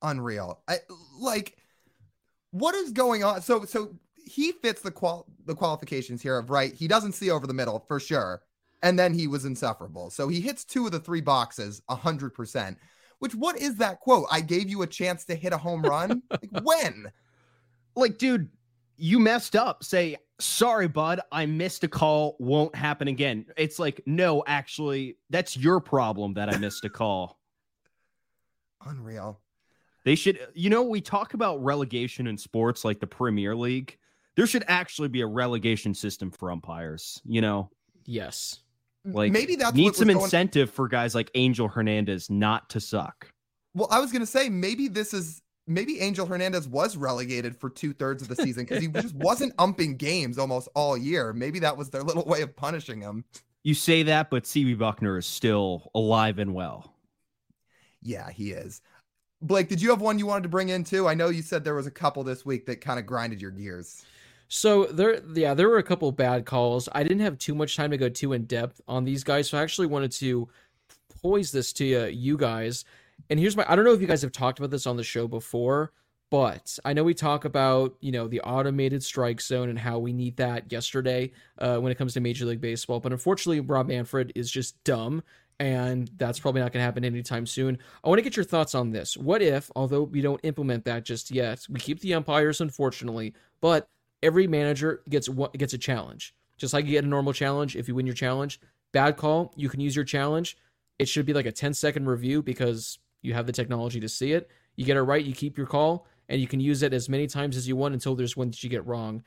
[0.02, 0.60] Unreal.
[0.68, 0.78] I
[1.18, 1.56] like
[2.50, 3.42] what is going on?
[3.42, 6.74] So so he fits the qual the qualifications here of right.
[6.74, 8.42] He doesn't see over the middle for sure,
[8.82, 10.10] and then he was insufferable.
[10.10, 12.78] So he hits two of the three boxes a hundred percent.
[13.18, 14.26] Which what is that quote?
[14.30, 16.22] I gave you a chance to hit a home run.
[16.30, 17.10] like when?
[17.94, 18.50] Like, dude,
[18.96, 19.84] you messed up.
[19.84, 21.20] Say sorry, bud.
[21.32, 22.36] I missed a call.
[22.38, 23.46] Won't happen again.
[23.56, 27.38] It's like no, actually, that's your problem that I missed a call.
[28.86, 29.40] Unreal.
[30.06, 33.98] They should, you know, we talk about relegation in sports like the Premier League.
[34.36, 37.70] There should actually be a relegation system for umpires, you know?
[38.04, 38.60] Yes.
[39.04, 40.22] Like maybe that's need some going...
[40.22, 43.28] incentive for guys like Angel Hernandez not to suck.
[43.74, 47.92] Well, I was gonna say maybe this is maybe Angel Hernandez was relegated for two
[47.92, 51.32] thirds of the season because he just wasn't umping games almost all year.
[51.32, 53.24] Maybe that was their little way of punishing him.
[53.64, 56.92] You say that, but CB Bucknor is still alive and well.
[58.02, 58.80] Yeah, he is.
[59.42, 61.06] Blake, did you have one you wanted to bring in too?
[61.06, 63.50] I know you said there was a couple this week that kind of grinded your
[63.50, 64.04] gears.
[64.48, 66.88] So there, yeah, there were a couple bad calls.
[66.92, 69.58] I didn't have too much time to go too in depth on these guys, so
[69.58, 70.48] I actually wanted to
[71.20, 72.84] poise this to you, you guys.
[73.28, 75.02] And here's my, I don't know if you guys have talked about this on the
[75.02, 75.92] show before,
[76.30, 80.12] but I know we talk about you know the automated strike zone and how we
[80.12, 83.00] need that yesterday uh, when it comes to Major League Baseball.
[83.00, 85.22] But unfortunately, Rob Manfred is just dumb
[85.58, 87.78] and that's probably not going to happen anytime soon.
[88.04, 89.16] I want to get your thoughts on this.
[89.16, 93.88] What if, although we don't implement that just yet, we keep the umpires, unfortunately, but
[94.22, 97.76] every manager gets gets a challenge, just like you get a normal challenge.
[97.76, 98.60] If you win your challenge,
[98.92, 100.56] bad call, you can use your challenge.
[100.98, 104.32] It should be like a 10 second review because you have the technology to see
[104.32, 104.50] it.
[104.76, 107.26] You get it right, you keep your call, and you can use it as many
[107.26, 109.22] times as you want until there's one that you get wrong.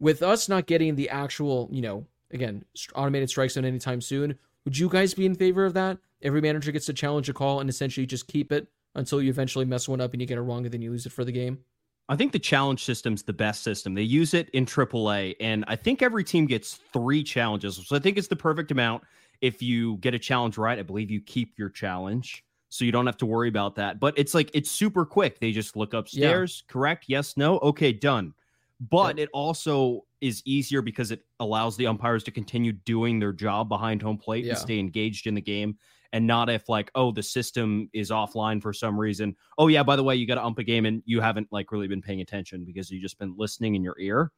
[0.00, 4.76] With us not getting the actual, you know, again, automated strike zone anytime soon, would
[4.76, 5.96] you guys be in favor of that?
[6.20, 8.66] Every manager gets to challenge a call and essentially just keep it
[8.96, 11.06] until you eventually mess one up and you get it wrong and then you lose
[11.06, 11.60] it for the game.
[12.08, 13.94] I think the challenge system's the best system.
[13.94, 17.80] They use it in AAA, and I think every team gets three challenges.
[17.84, 19.02] So I think it's the perfect amount.
[19.40, 22.44] If you get a challenge right, I believe you keep your challenge.
[22.68, 24.00] So you don't have to worry about that.
[24.00, 25.40] But it's like it's super quick.
[25.40, 26.72] They just look upstairs, yeah.
[26.72, 27.04] correct?
[27.08, 27.58] Yes, no.
[27.58, 28.34] Okay, done.
[28.80, 33.68] But it also is easier because it allows the umpires to continue doing their job
[33.68, 34.52] behind home plate yeah.
[34.52, 35.76] and stay engaged in the game
[36.12, 39.36] and not if like oh the system is offline for some reason.
[39.58, 41.72] Oh yeah by the way you got to ump a game and you haven't like
[41.72, 44.32] really been paying attention because you just been listening in your ear.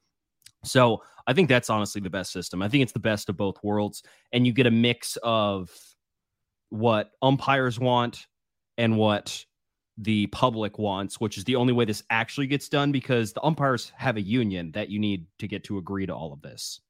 [0.64, 2.62] So i think that's honestly the best system.
[2.62, 4.02] I think it's the best of both worlds
[4.32, 5.70] and you get a mix of
[6.70, 8.26] what umpires want
[8.76, 9.44] and what
[9.98, 13.92] the public wants, which is the only way this actually gets done because the umpires
[13.96, 16.80] have a union that you need to get to agree to all of this.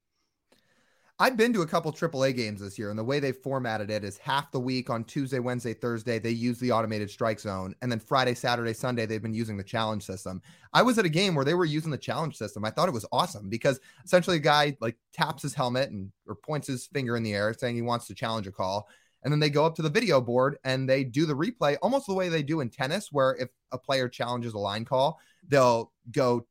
[1.20, 4.04] I've been to a couple AAA games this year, and the way they formatted it
[4.04, 7.74] is half the week on Tuesday, Wednesday, Thursday, they use the automated strike zone.
[7.82, 10.40] And then Friday, Saturday, Sunday, they've been using the challenge system.
[10.72, 12.64] I was at a game where they were using the challenge system.
[12.64, 16.36] I thought it was awesome because essentially a guy like taps his helmet and or
[16.36, 18.86] points his finger in the air saying he wants to challenge a call
[19.22, 22.06] and then they go up to the video board and they do the replay almost
[22.06, 25.18] the way they do in tennis where if a player challenges a line call
[25.48, 26.46] they'll go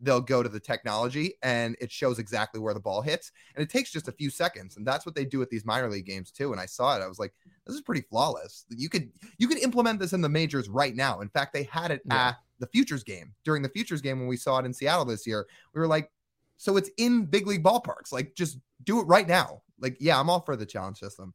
[0.00, 3.32] they'll go to the technology and it shows exactly where the ball hits.
[3.54, 5.88] And it takes just a few seconds and that's what they do at these minor
[5.88, 6.52] league games too.
[6.52, 7.32] And i saw it i was like
[7.66, 8.64] this is pretty flawless.
[8.70, 11.20] You could you could implement this in the majors right now.
[11.20, 12.28] In fact they had it yeah.
[12.28, 13.34] at the futures game.
[13.44, 16.10] During the futures game when we saw it in seattle this year we were like
[16.58, 18.12] so it's in big league ballparks.
[18.12, 19.62] Like just do it right now.
[19.80, 21.34] Like yeah i'm all for the challenge system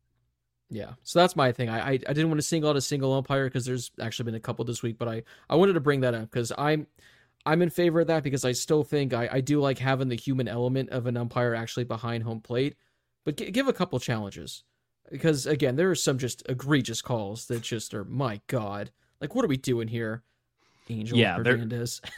[0.72, 1.70] yeah, so that's my thing.
[1.70, 4.36] I I, I didn't want to single out a single umpire because there's actually been
[4.36, 6.88] a couple this week, but I I wanted to bring that up because I'm
[7.46, 10.16] I'm in favor of that because I still think I I do like having the
[10.16, 12.76] human element of an umpire actually behind home plate,
[13.26, 14.64] but g- give a couple challenges
[15.12, 19.44] because again there are some just egregious calls that just are my god like what
[19.44, 20.24] are we doing here
[20.90, 22.00] Angel Yeah, they're- Hernandez.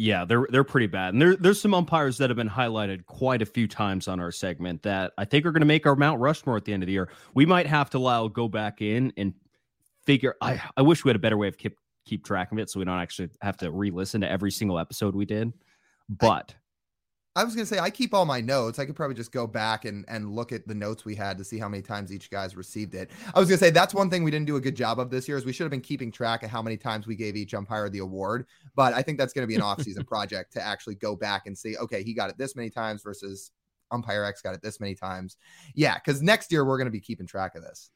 [0.00, 1.12] Yeah, they're they're pretty bad.
[1.12, 4.32] And there there's some umpires that have been highlighted quite a few times on our
[4.32, 6.86] segment that I think are going to make our Mount Rushmore at the end of
[6.86, 7.10] the year.
[7.34, 9.34] We might have to allow go back in and
[10.06, 10.36] figure.
[10.40, 12.78] I I wish we had a better way of keep keep track of it so
[12.78, 15.52] we don't actually have to re-listen to every single episode we did.
[16.08, 16.54] But
[17.36, 18.80] I was gonna say I keep all my notes.
[18.80, 21.44] I could probably just go back and and look at the notes we had to
[21.44, 23.10] see how many times each guy's received it.
[23.32, 25.28] I was gonna say that's one thing we didn't do a good job of this
[25.28, 27.54] year is we should have been keeping track of how many times we gave each
[27.54, 28.46] umpire the award.
[28.74, 31.76] But I think that's gonna be an off-season project to actually go back and see,
[31.76, 33.52] okay, he got it this many times versus
[33.92, 35.36] umpire X got it this many times.
[35.74, 37.90] Yeah, because next year we're gonna be keeping track of this.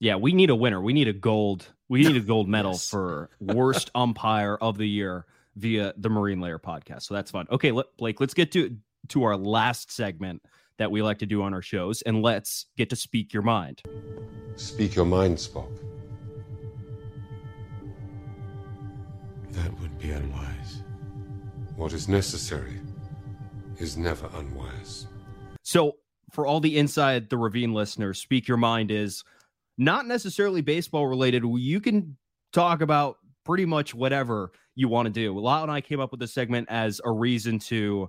[0.00, 0.80] yeah, we need a winner.
[0.80, 1.72] We need a gold.
[1.90, 2.88] We need a gold medal Yes.
[2.88, 5.26] for worst umpire of the year
[5.58, 7.02] via the Marine Layer podcast.
[7.02, 7.46] So that's fun.
[7.50, 8.76] Okay, let, Blake, let's get to
[9.08, 10.42] to our last segment
[10.78, 13.82] that we like to do on our shows, and let's get to speak your mind.
[14.56, 15.70] Speak your mind, Spock.
[19.50, 20.82] That would be unwise.
[21.76, 22.78] What is necessary
[23.78, 25.06] is never unwise.
[25.62, 25.96] So,
[26.32, 29.24] for all the inside the ravine listeners, speak your mind is
[29.78, 31.42] not necessarily baseball related.
[31.44, 32.16] You can
[32.52, 35.36] talk about pretty much whatever you want to do.
[35.36, 38.08] Lyle and I came up with this segment as a reason to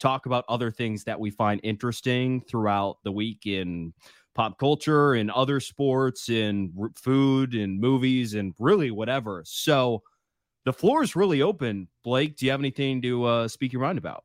[0.00, 3.92] talk about other things that we find interesting throughout the week in
[4.34, 9.42] pop culture and other sports r- food and movies and really whatever.
[9.44, 10.02] So
[10.64, 11.86] the floor is really open.
[12.02, 14.24] Blake, do you have anything to uh, speak your mind about?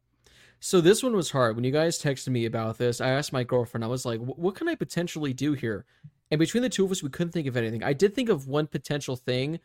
[0.61, 1.57] So this one was hard.
[1.57, 3.83] When you guys texted me about this, I asked my girlfriend.
[3.83, 5.85] I was like, "What can I potentially do here?"
[6.29, 7.83] And between the two of us, we couldn't think of anything.
[7.83, 9.59] I did think of one potential thing,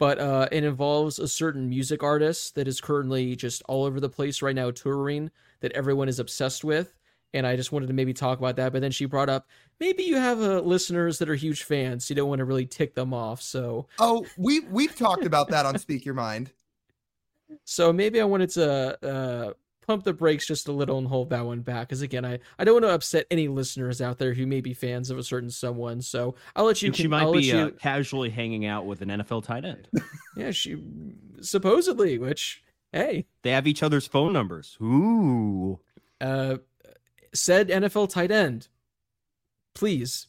[0.00, 4.08] but uh, it involves a certain music artist that is currently just all over the
[4.08, 6.96] place right now touring that everyone is obsessed with.
[7.34, 8.72] And I just wanted to maybe talk about that.
[8.72, 9.46] But then she brought up
[9.78, 12.08] maybe you have uh, listeners that are huge fans.
[12.08, 13.42] You don't want to really tick them off.
[13.42, 16.50] So Oh, we we've talked about that on Speak Your Mind.
[17.64, 19.52] So maybe I wanted to uh,
[19.90, 21.88] pump the brakes just a little and hold that one back.
[21.88, 24.72] Because again, I, I don't want to upset any listeners out there who may be
[24.72, 26.00] fans of a certain someone.
[26.00, 26.88] So I'll let you.
[26.88, 29.88] And she might I'll be you, uh, casually hanging out with an NFL tight end.
[30.36, 30.80] yeah, she
[31.40, 32.62] supposedly, which
[32.92, 34.78] hey, They have each other's phone numbers.
[34.80, 35.80] Ooh.
[36.20, 36.58] uh,
[37.34, 38.68] said NFL tight end,
[39.74, 40.28] please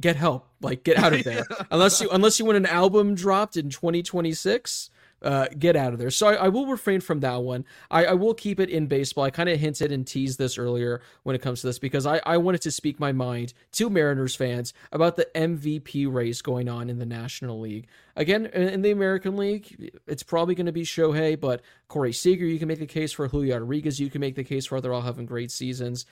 [0.00, 0.48] get help.
[0.62, 1.44] Like get out of there.
[1.70, 4.88] unless you unless you want an album dropped in 2026
[5.22, 6.10] uh get out of there.
[6.10, 7.64] So i, I will refrain from that one.
[7.90, 9.24] I, I will keep it in baseball.
[9.24, 12.20] I kind of hinted and teased this earlier when it comes to this because I,
[12.24, 16.90] I wanted to speak my mind to mariners fans about the mvp race going on
[16.90, 17.86] in the national league.
[18.16, 22.44] Again in in the american league it's probably going to be shohei but corey seager
[22.44, 24.92] you can make the case for julio rodriguez you can make the case for they're
[24.92, 26.06] all having great seasons.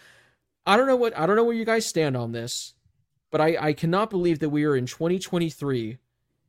[0.67, 2.75] I don't know what i don't know where you guys stand on this
[3.31, 5.99] but I, I cannot believe that we are in 2023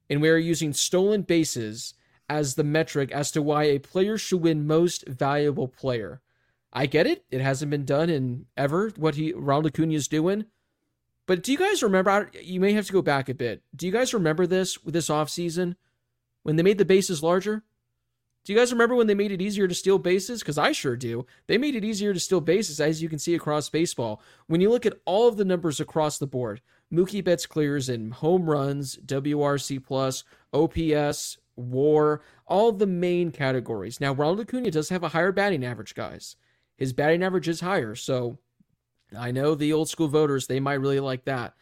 [0.09, 1.93] and we are using stolen bases
[2.29, 6.21] as the metric as to why a player should win most valuable player.
[6.71, 8.91] I get it; it hasn't been done in ever.
[8.95, 10.45] What he Ronald Acuna is doing,
[11.25, 12.31] but do you guys remember?
[12.41, 13.63] You may have to go back a bit.
[13.75, 15.75] Do you guys remember this this offseason
[16.43, 17.63] when they made the bases larger?
[18.43, 20.39] Do you guys remember when they made it easier to steal bases?
[20.39, 21.25] Because I sure do.
[21.47, 24.21] They made it easier to steal bases, as you can see across baseball.
[24.47, 26.61] When you look at all of the numbers across the board,
[26.91, 33.99] Mookie Betts clears in home runs, WRC plus, OPS, WAR, all the main categories.
[33.99, 36.35] Now, Ronald Acuna does have a higher batting average, guys.
[36.77, 38.39] His batting average is higher, so
[39.17, 41.53] I know the old school voters they might really like that.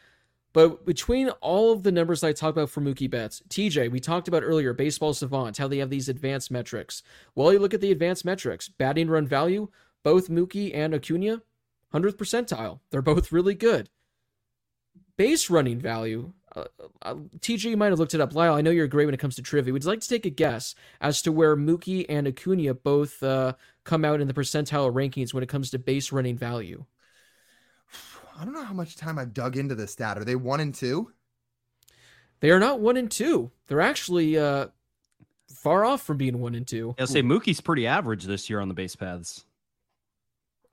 [0.54, 4.28] But between all of the numbers I talked about for Mookie Betts, TJ, we talked
[4.28, 7.04] about earlier, Baseball Savant, how they have these advanced metrics.
[7.36, 9.70] Well, you look at the advanced metrics, batting run value,
[10.04, 11.42] both Mookie and Acuna,
[11.94, 12.80] 100th percentile.
[12.90, 13.90] They're both really good.
[15.16, 16.66] Base running value, uh,
[17.02, 18.34] uh, TJ, you might have looked it up.
[18.34, 19.74] Lyle, I know you're great when it comes to trivia.
[19.74, 23.54] Would you like to take a guess as to where Mookie and Acuna both uh,
[23.84, 26.86] come out in the percentile rankings when it comes to base running value?
[28.40, 30.18] I don't know how much time I've dug into this stat.
[30.18, 31.12] Are they one and two?
[32.40, 33.52] They are not one and two.
[33.68, 34.68] They're actually uh,
[35.50, 36.96] far off from being one and two.
[37.00, 39.44] I'll say Mookie's pretty average this year on the base paths.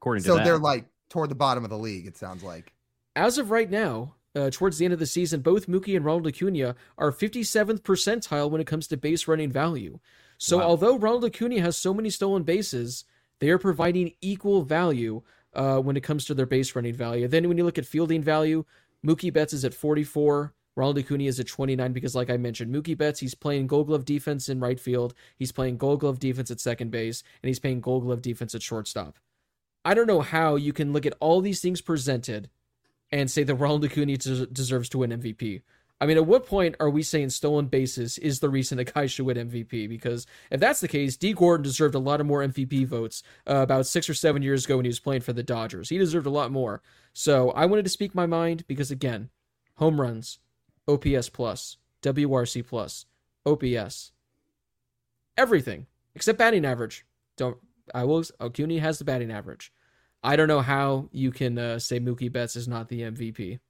[0.01, 2.06] According to So they're like toward the bottom of the league.
[2.06, 2.73] It sounds like.
[3.16, 6.27] As of right now, uh, towards the end of the season, both Mookie and Ronald
[6.27, 9.98] Acuna are 57th percentile when it comes to base running value.
[10.39, 10.65] So Wow.
[10.65, 13.05] although Ronald Acuna has so many stolen bases,
[13.39, 15.23] they are providing equal value
[15.55, 17.28] uh, when it comes to their base running value.
[17.28, 18.65] Then when you look at fielding value,
[19.06, 20.52] Mookie Betts is at 44.
[20.77, 24.05] Ronald Acuna is at 29 because, like I mentioned, Mookie Betts, he's playing gold glove
[24.05, 25.15] defense in right field.
[25.36, 28.62] He's playing gold glove defense at second base, and he's playing gold glove defense at
[28.62, 29.19] shortstop.
[29.85, 32.51] I don't know how you can look at all these things presented
[33.11, 35.63] and say that Ronald Acuna des- deserves to win MVP.
[36.01, 39.07] I mean, at what point are we saying stolen bases is the reason a guy
[39.07, 39.89] should win MVP?
[39.89, 43.57] Because if that's the case, Dee Gordon deserved a lot of more MVP votes uh,
[43.57, 45.89] about six or seven years ago when he was playing for the Dodgers.
[45.89, 46.83] He deserved a lot more.
[47.13, 49.31] So I wanted to speak my mind because, again,
[49.77, 50.41] home runs,
[50.89, 53.07] OPS plus, WRC plus,
[53.47, 54.13] OPS,
[55.37, 57.05] everything except batting average.
[57.37, 57.59] Don't
[57.95, 59.73] I will Acuna has the batting average.
[60.25, 63.61] I don't know how you can uh, say Mookie Betts is not the MVP.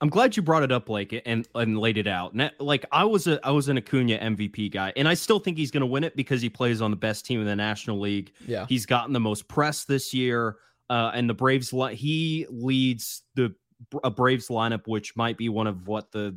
[0.00, 2.34] I'm glad you brought it up, Blake, and and laid it out.
[2.58, 5.70] Like I was a I was an Acuna MVP guy, and I still think he's
[5.70, 8.32] going to win it because he plays on the best team in the National League.
[8.44, 10.56] Yeah, he's gotten the most press this year,
[10.90, 13.54] uh, and the Braves he leads the
[14.02, 16.36] a Braves lineup, which might be one of what the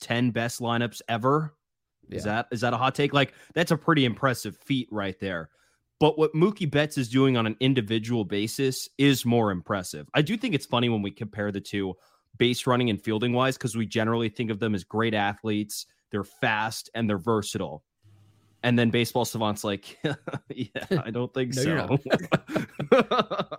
[0.00, 1.56] ten best lineups ever.
[2.08, 2.16] Yeah.
[2.16, 3.12] Is that is that a hot take?
[3.12, 5.50] Like that's a pretty impressive feat right there.
[6.00, 10.08] But what Mookie Betts is doing on an individual basis is more impressive.
[10.14, 11.94] I do think it's funny when we compare the two
[12.38, 15.86] base running and fielding wise because we generally think of them as great athletes.
[16.10, 17.84] They're fast and they're versatile.
[18.62, 19.98] And then baseball savants like,
[20.48, 20.66] yeah,
[21.04, 21.98] I don't think no, so.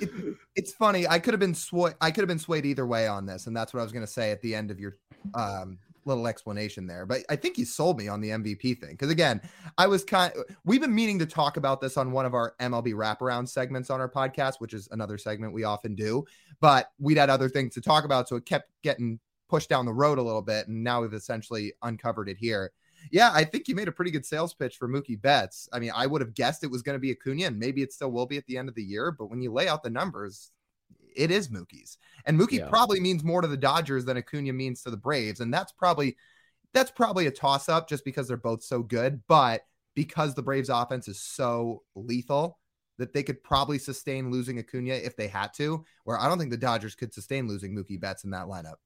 [0.00, 1.06] it, it's funny.
[1.06, 1.94] I could have been swayed.
[2.00, 4.04] I could have been swayed either way on this, and that's what I was going
[4.04, 4.96] to say at the end of your
[5.34, 7.06] um, little explanation there.
[7.06, 9.40] But I think you sold me on the MVP thing because again,
[9.78, 10.32] I was kind.
[10.64, 14.00] We've been meaning to talk about this on one of our MLB wraparound segments on
[14.00, 16.24] our podcast, which is another segment we often do.
[16.60, 19.18] But we'd had other things to talk about, so it kept getting
[19.48, 22.70] pushed down the road a little bit, and now we've essentially uncovered it here.
[23.10, 25.68] Yeah, I think you made a pretty good sales pitch for Mookie Betts.
[25.72, 27.92] I mean, I would have guessed it was going to be Acuna, and maybe it
[27.92, 29.10] still will be at the end of the year.
[29.10, 30.52] But when you lay out the numbers,
[31.16, 31.98] it is Mookie's.
[32.24, 32.68] And Mookie yeah.
[32.68, 35.40] probably means more to the Dodgers than Acuna means to the Braves.
[35.40, 36.16] And that's probably
[36.72, 39.22] that's probably a toss up just because they're both so good.
[39.28, 39.62] But
[39.94, 42.58] because the Braves offense is so lethal
[42.98, 46.50] that they could probably sustain losing Acuna if they had to, where I don't think
[46.50, 48.76] the Dodgers could sustain losing Mookie Betts in that lineup.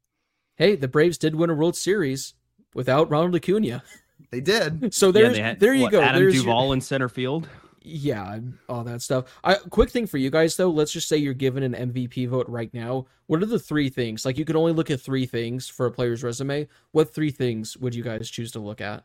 [0.56, 2.34] Hey, the Braves did win a World Series
[2.74, 3.82] without Ronald Acuna.
[4.30, 4.94] They did.
[4.94, 6.00] So there's yeah, had, there you what, go.
[6.00, 6.74] Adam there's Duvall your...
[6.74, 7.48] in center field
[7.84, 8.38] yeah,
[8.68, 9.26] all that stuff.
[9.44, 10.70] I quick thing for you guys though.
[10.70, 13.06] Let's just say you're given an MVP vote right now.
[13.26, 14.24] What are the three things?
[14.24, 16.66] Like you can only look at three things for a player's resume.
[16.92, 19.04] What three things would you guys choose to look at?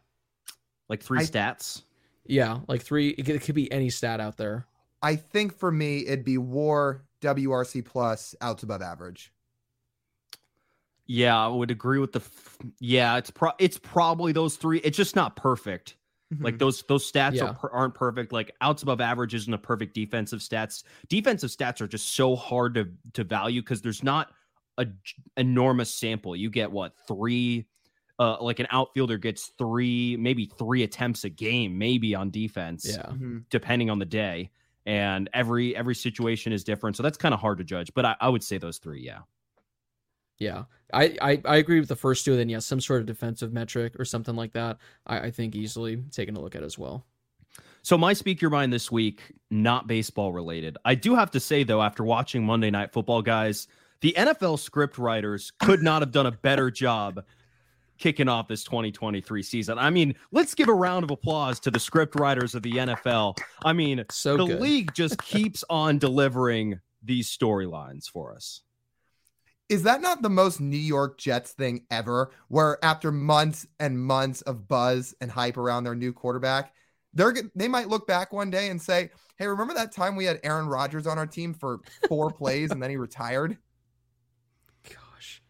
[0.88, 1.84] Like three I, stats.
[2.26, 3.10] Yeah, like three.
[3.10, 4.66] It could, it could be any stat out there.
[5.02, 9.34] I think for me it'd be WAR, WRC plus, outs above average.
[11.06, 12.20] Yeah, I would agree with the.
[12.20, 13.52] F- yeah, it's pro.
[13.60, 14.80] It's probably those three.
[14.80, 15.96] It's just not perfect.
[16.34, 16.44] Mm-hmm.
[16.44, 17.56] Like those those stats yeah.
[17.64, 18.32] are, aren't perfect.
[18.32, 20.84] Like outs above average isn't a perfect defensive stats.
[21.08, 24.32] Defensive stats are just so hard to to value because there's not
[24.78, 24.86] a
[25.38, 26.36] enormous sample.
[26.36, 27.66] You get what three,
[28.20, 32.86] uh, like an outfielder gets three, maybe three attempts a game, maybe on defense.
[32.88, 33.40] Yeah, mm-hmm.
[33.50, 34.52] depending on the day,
[34.86, 36.96] and every every situation is different.
[36.96, 37.92] So that's kind of hard to judge.
[37.96, 39.02] But I, I would say those three.
[39.02, 39.20] Yeah.
[40.40, 40.64] Yeah,
[40.94, 42.36] I, I, I agree with the first two.
[42.36, 44.78] Then yeah, some sort of defensive metric or something like that.
[45.06, 47.06] I, I think easily taking a look at as well.
[47.82, 50.78] So my speak your mind this week, not baseball related.
[50.86, 53.68] I do have to say though, after watching Monday Night Football, guys,
[54.02, 57.24] the NFL script writers could not have done a better job
[57.98, 59.78] kicking off this 2023 season.
[59.78, 63.38] I mean, let's give a round of applause to the script writers of the NFL.
[63.66, 64.62] I mean, so the good.
[64.62, 68.62] league just keeps on delivering these storylines for us
[69.70, 72.32] is that not the most New York Jets thing ever?
[72.48, 76.74] Where after months and months of buzz and hype around their new quarterback,
[77.14, 80.40] they're they might look back one day and say, "Hey, remember that time we had
[80.44, 83.58] Aaron Rodgers on our team for four plays and then he retired?"
[84.84, 85.42] Gosh,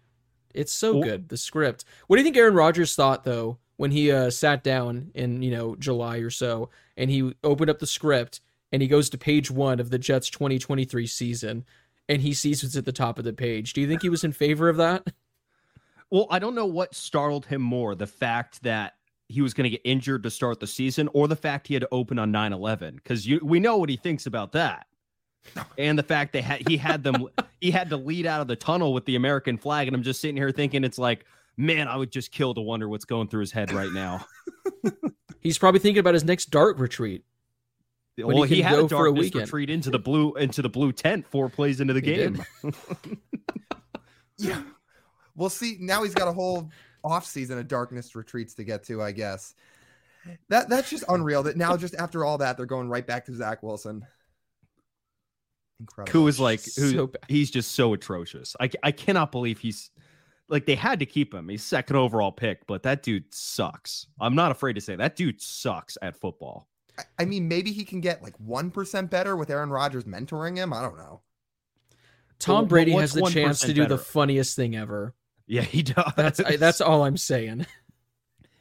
[0.53, 1.85] it's so well, good the script.
[2.07, 5.51] What do you think Aaron Rodgers thought though when he uh, sat down in you
[5.51, 8.41] know July or so and he opened up the script
[8.71, 11.65] and he goes to page one of the Jets 2023 season
[12.09, 13.73] and he sees what's at the top of the page.
[13.73, 15.07] Do you think he was in favor of that?
[16.09, 18.95] Well, I don't know what startled him more the fact that
[19.27, 21.81] he was going to get injured to start the season or the fact he had
[21.81, 24.87] to open on 9 11 because we know what he thinks about that.
[25.77, 27.27] And the fact that he had them,
[27.61, 29.87] he had to lead out of the tunnel with the American flag.
[29.87, 31.25] And I'm just sitting here thinking, it's like,
[31.57, 34.25] man, I would just kill to wonder what's going through his head right now.
[35.41, 37.23] He's probably thinking about his next dart retreat
[38.25, 41.27] well, he, he had a darkness a retreat into the blue into the blue tent
[41.27, 42.43] four plays into the he game.
[44.37, 44.61] yeah.
[45.35, 46.69] Well, see, now he's got a whole
[47.03, 49.53] off season of darkness retreats to get to, I guess.
[50.49, 51.43] That that's just unreal.
[51.43, 54.05] That now, just after all that, they're going right back to Zach Wilson.
[55.79, 56.19] Incredible.
[56.19, 56.91] Who is like who?
[56.91, 58.55] So he's just so atrocious.
[58.59, 59.91] I I cannot believe he's
[60.49, 61.47] like they had to keep him.
[61.47, 64.07] He's second overall pick, but that dude sucks.
[64.19, 66.67] I'm not afraid to say that dude sucks at football.
[67.17, 70.73] I mean, maybe he can get like 1% better with Aaron Rodgers mentoring him.
[70.73, 71.21] I don't know.
[72.39, 73.95] Tom Brady has the chance to do better?
[73.95, 75.13] the funniest thing ever.
[75.45, 76.13] Yeah, he does.
[76.15, 77.65] That's I, that's all I'm saying.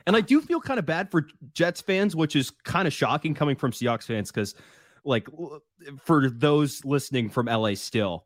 [0.06, 3.34] And I do feel kind of bad for Jets fans, which is kind of shocking
[3.34, 4.54] coming from Seahawks fans because,
[5.04, 5.28] like,
[6.02, 8.24] for those listening from LA still,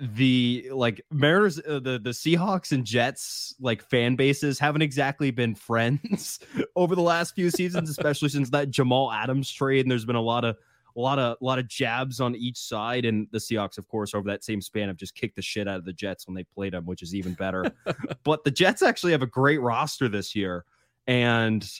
[0.00, 5.54] the like Mariners, uh, the the Seahawks and Jets like fan bases haven't exactly been
[5.54, 6.40] friends
[6.76, 9.80] over the last few seasons, especially since that Jamal Adams trade.
[9.80, 10.56] And there's been a lot of
[10.96, 13.04] a lot of a lot of jabs on each side.
[13.04, 15.76] And the Seahawks, of course, over that same span have just kicked the shit out
[15.76, 17.70] of the Jets when they played them, which is even better.
[18.24, 20.64] but the Jets actually have a great roster this year,
[21.06, 21.70] and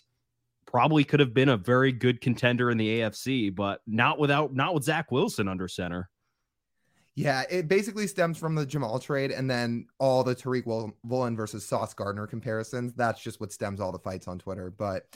[0.66, 4.74] probably could have been a very good contender in the AFC, but not without not
[4.74, 6.10] with Zach Wilson under center.
[7.16, 11.66] Yeah, it basically stems from the Jamal trade and then all the Tariq Woolen versus
[11.66, 12.92] Sauce Gardner comparisons.
[12.92, 14.70] That's just what stems all the fights on Twitter.
[14.70, 15.06] But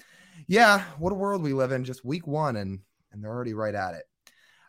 [0.46, 1.84] yeah, what a world we live in.
[1.84, 2.80] Just week one, and
[3.12, 4.04] and they're already right at it.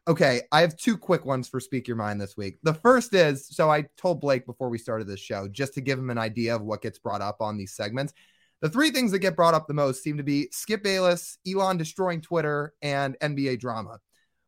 [0.09, 2.57] Okay, I have two quick ones for Speak Your Mind this week.
[2.63, 5.97] The first is so I told Blake before we started this show, just to give
[5.97, 8.13] him an idea of what gets brought up on these segments.
[8.59, 11.77] The three things that get brought up the most seem to be Skip Bayless, Elon
[11.77, 13.99] destroying Twitter, and NBA drama.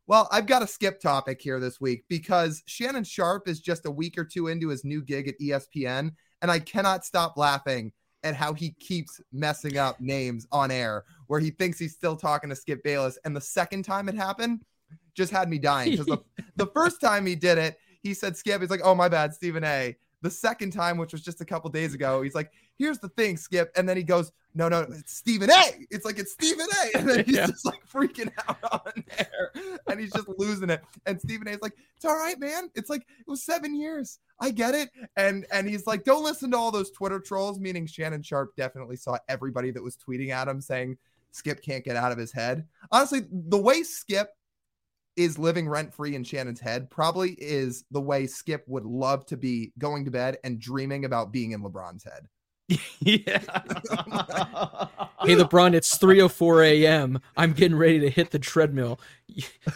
[0.05, 3.91] Well, I've got a skip topic here this week because Shannon Sharpe is just a
[3.91, 6.11] week or two into his new gig at ESPN,
[6.41, 7.93] and I cannot stop laughing
[8.23, 12.49] at how he keeps messing up names on air where he thinks he's still talking
[12.49, 13.17] to Skip Bayless.
[13.25, 14.63] And the second time it happened
[15.13, 16.19] just had me dying because the,
[16.55, 18.61] the first time he did it, he said Skip.
[18.61, 19.95] He's like, oh, my bad, Stephen A.
[20.21, 23.37] The second time, which was just a couple days ago, he's like, here's the thing,
[23.37, 23.71] Skip.
[23.75, 25.85] And then he goes, no, no, it's Stephen A.
[25.89, 26.97] It's like, it's Stephen A.
[26.97, 27.47] And then he's yeah.
[27.47, 29.51] just like freaking out on there
[29.87, 30.81] and he's just losing it.
[31.05, 32.69] And Stephen A is like, it's all right, man.
[32.75, 34.19] It's like, it was seven years.
[34.39, 34.89] I get it.
[35.15, 38.97] And and he's like, don't listen to all those Twitter trolls, meaning Shannon Sharpe definitely
[38.97, 40.97] saw everybody that was tweeting at him saying
[41.31, 42.65] Skip can't get out of his head.
[42.91, 44.29] Honestly, the way Skip
[45.15, 49.37] is living rent free in Shannon's head probably is the way Skip would love to
[49.37, 52.27] be going to bed and dreaming about being in LeBron's head.
[52.67, 53.39] Yeah.
[55.21, 57.19] hey LeBron, it's 3:04 a.m.
[57.35, 58.99] I'm getting ready to hit the treadmill.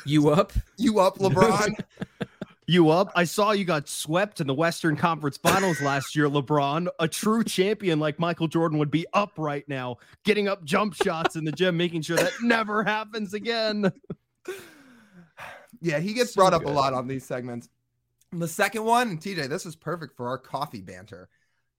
[0.05, 0.53] You up?
[0.77, 1.73] You up, LeBron?
[2.67, 3.11] you up?
[3.15, 6.87] I saw you got swept in the Western Conference Finals last year, LeBron.
[6.99, 11.35] A true champion like Michael Jordan would be up right now, getting up jump shots
[11.35, 13.91] in the gym, making sure that never happens again.
[15.81, 16.71] Yeah, he gets so brought up good.
[16.71, 17.69] a lot on these segments.
[18.31, 21.29] The second one, TJ, this is perfect for our coffee banter.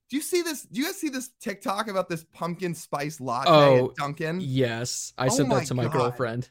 [0.08, 0.62] Do you see this?
[0.62, 4.40] Do you guys see this TikTok about this pumpkin spice latte oh, at Dunkin'?
[4.40, 5.92] Yes, I oh sent that to my God.
[5.92, 6.48] girlfriend.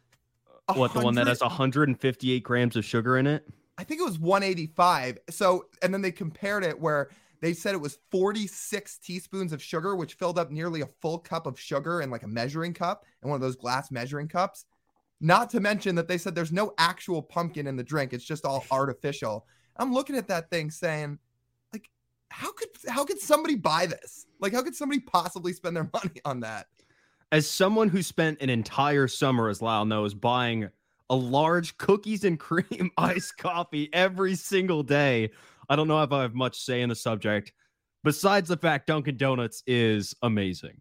[0.74, 3.48] What the one that has 158 grams of sugar in it?
[3.78, 5.20] I think it was 185.
[5.30, 7.10] So, and then they compared it where
[7.42, 11.48] they said it was 46 teaspoons of sugar, which filled up nearly a full cup
[11.48, 14.66] of sugar in like a measuring cup and one of those glass measuring cups.
[15.20, 18.46] Not to mention that they said there's no actual pumpkin in the drink; it's just
[18.46, 19.48] all artificial.
[19.78, 21.18] I'm looking at that thing saying,
[22.30, 24.26] how could how could somebody buy this?
[24.40, 26.68] Like, how could somebody possibly spend their money on that?
[27.32, 30.70] As someone who spent an entire summer, as Lyle knows, buying
[31.10, 35.30] a large cookies and cream iced coffee every single day,
[35.70, 37.52] I don't know if I have much say in the subject.
[38.04, 40.80] Besides the fact Dunkin' Donuts is amazing.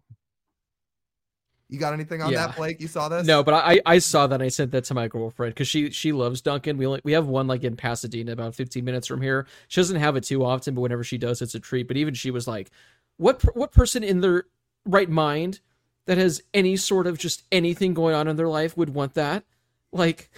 [1.68, 2.46] You got anything on yeah.
[2.46, 2.80] that, Blake?
[2.80, 3.26] You saw this?
[3.26, 4.40] No, but I I saw that.
[4.40, 6.78] I sent that to my girlfriend because she she loves Dunkin'.
[6.78, 9.46] We only, we have one like in Pasadena, about 15 minutes from here.
[9.66, 11.88] She doesn't have it too often, but whenever she does, it's a treat.
[11.88, 12.70] But even she was like,
[13.16, 14.44] "What what person in their
[14.84, 15.58] right mind
[16.04, 19.42] that has any sort of just anything going on in their life would want that?"
[19.90, 20.30] Like,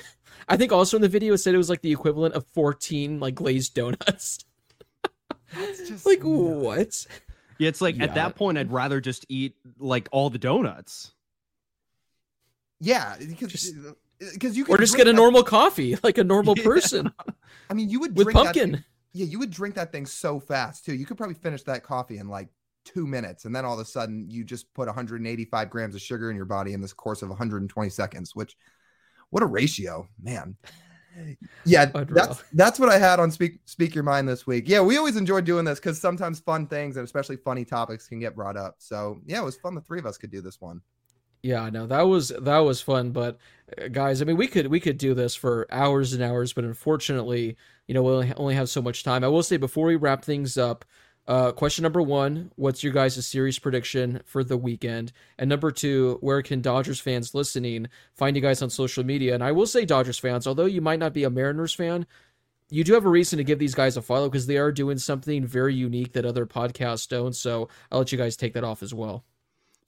[0.49, 3.21] I think also in the video it said it was like the equivalent of 14
[3.21, 4.47] like glazed donuts.
[5.77, 7.07] just like what?
[7.59, 8.05] Yeah, it's like yeah.
[8.05, 11.13] at that point I'd rather just eat like all the donuts.
[12.81, 13.73] Yeah, because
[14.19, 14.75] because uh, you can.
[14.75, 16.65] or just get a that, normal coffee like a normal yeah.
[16.65, 17.13] person.
[17.71, 18.73] I mean, you would with pumpkin.
[18.73, 20.95] Thing, yeah, you would drink that thing so fast too.
[20.95, 22.49] You could probably finish that coffee in like
[22.85, 26.31] two minutes, and then all of a sudden you just put 185 grams of sugar
[26.31, 28.35] in your body in this course of 120 seconds.
[28.35, 28.57] Which,
[29.31, 30.57] what a ratio, man.
[31.65, 34.69] Yeah, that's that's what I had on speak speak your mind this week.
[34.69, 38.21] Yeah, we always enjoy doing this because sometimes fun things and especially funny topics can
[38.21, 38.77] get brought up.
[38.79, 39.75] So yeah, it was fun.
[39.75, 40.81] The three of us could do this one.
[41.43, 43.13] Yeah, no, that was that was fun.
[43.13, 43.39] But
[43.81, 46.65] uh, guys, I mean, we could we could do this for hours and hours, but
[46.65, 47.57] unfortunately,
[47.87, 49.25] you know, we only have so much time.
[49.25, 50.85] I will say before we wrap things up,
[51.29, 55.13] uh, question number one: What's your guys' series prediction for the weekend?
[55.39, 59.35] And number two: Where can Dodgers fans listening find you guys on social media?
[59.35, 62.07] And I will say, Dodgers fans, although you might not be a Mariners fan,
[62.71, 64.99] you do have a reason to give these guys a follow because they are doing
[64.99, 67.35] something very unique that other podcasts don't.
[67.37, 69.25] So I'll let you guys take that off as well.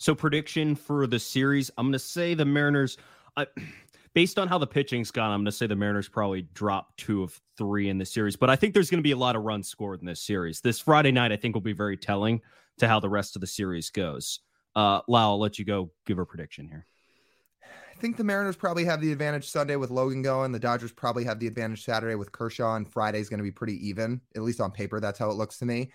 [0.01, 2.97] So prediction for the series, I'm going to say the Mariners.
[3.37, 3.45] Uh,
[4.15, 7.23] based on how the pitching's gone, I'm going to say the Mariners probably drop two
[7.23, 8.35] of three in this series.
[8.35, 10.63] But I think there's going to be a lot of runs scored in this series.
[10.63, 12.41] This Friday night, I think, will be very telling
[12.79, 14.41] to how the rest of the series goes.
[14.75, 16.87] Uh, Lyle, I'll let you go give a prediction here.
[17.63, 20.51] I think the Mariners probably have the advantage Sunday with Logan going.
[20.51, 23.87] The Dodgers probably have the advantage Saturday with Kershaw, and Friday's going to be pretty
[23.87, 24.99] even, at least on paper.
[24.99, 25.93] That's how it looks to me.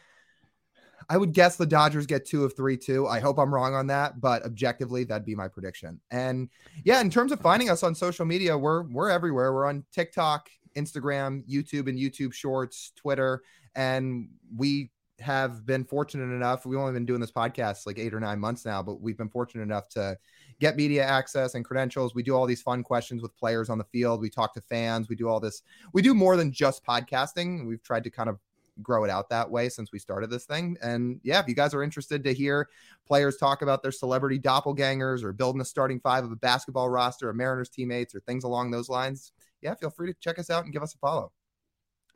[1.10, 3.07] I would guess the Dodgers get two of three, too.
[3.07, 5.99] I hope I'm wrong on that, but objectively, that'd be my prediction.
[6.11, 6.49] And
[6.84, 9.53] yeah, in terms of finding us on social media, we're we're everywhere.
[9.53, 13.44] We're on TikTok, Instagram, YouTube, and YouTube Shorts, Twitter,
[13.76, 16.65] and we have been fortunate enough.
[16.65, 19.30] We've only been doing this podcast like eight or nine months now, but we've been
[19.30, 20.18] fortunate enough to
[20.60, 22.14] get media access and credentials.
[22.14, 24.22] We do all these fun questions with players on the field.
[24.22, 25.07] We talk to fans.
[25.07, 25.61] We do all this.
[25.94, 27.65] We do more than just podcasting.
[27.65, 28.40] We've tried to kind of
[28.81, 30.77] grow it out that way since we started this thing.
[30.81, 32.69] And yeah, if you guys are interested to hear
[33.07, 37.30] players talk about their celebrity doppelgangers or building a starting five of a basketball roster
[37.30, 39.31] or Mariners teammates or things along those lines,
[39.61, 41.31] yeah, feel free to check us out and give us a follow.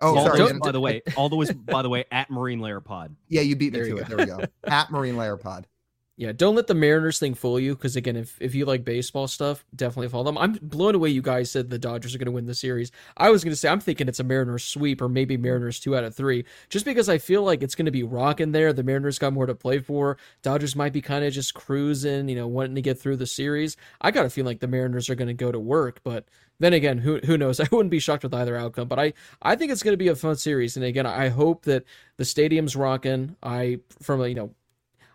[0.02, 0.50] Oh, all sorry.
[0.50, 3.16] And, by the way, all the way, by the way, at Marine Layer Pod.
[3.28, 4.08] Yeah, you beat me there to it.
[4.08, 4.16] Go.
[4.16, 4.46] There we go.
[4.66, 5.68] at Marine Layer Pod.
[6.20, 9.26] Yeah, don't let the Mariners thing fool you because again, if if you like baseball
[9.26, 10.38] stuff, definitely follow them.
[10.38, 11.12] I'm blown away.
[11.12, 12.92] You guys said the Dodgers are going to win the series.
[13.16, 15.96] I was going to say I'm thinking it's a Mariners sweep or maybe Mariners two
[15.96, 18.74] out of three, just because I feel like it's going to be rocking there.
[18.74, 20.18] The Mariners got more to play for.
[20.42, 23.78] Dodgers might be kind of just cruising, you know, wanting to get through the series.
[24.02, 26.26] I got a feeling like the Mariners are going to go to work, but
[26.60, 27.60] then again, who who knows?
[27.62, 30.10] I wouldn't be shocked with either outcome, but I I think it's going to be
[30.10, 30.76] a fun series.
[30.76, 31.86] And again, I hope that
[32.18, 33.38] the stadium's rocking.
[33.42, 34.54] I from a you know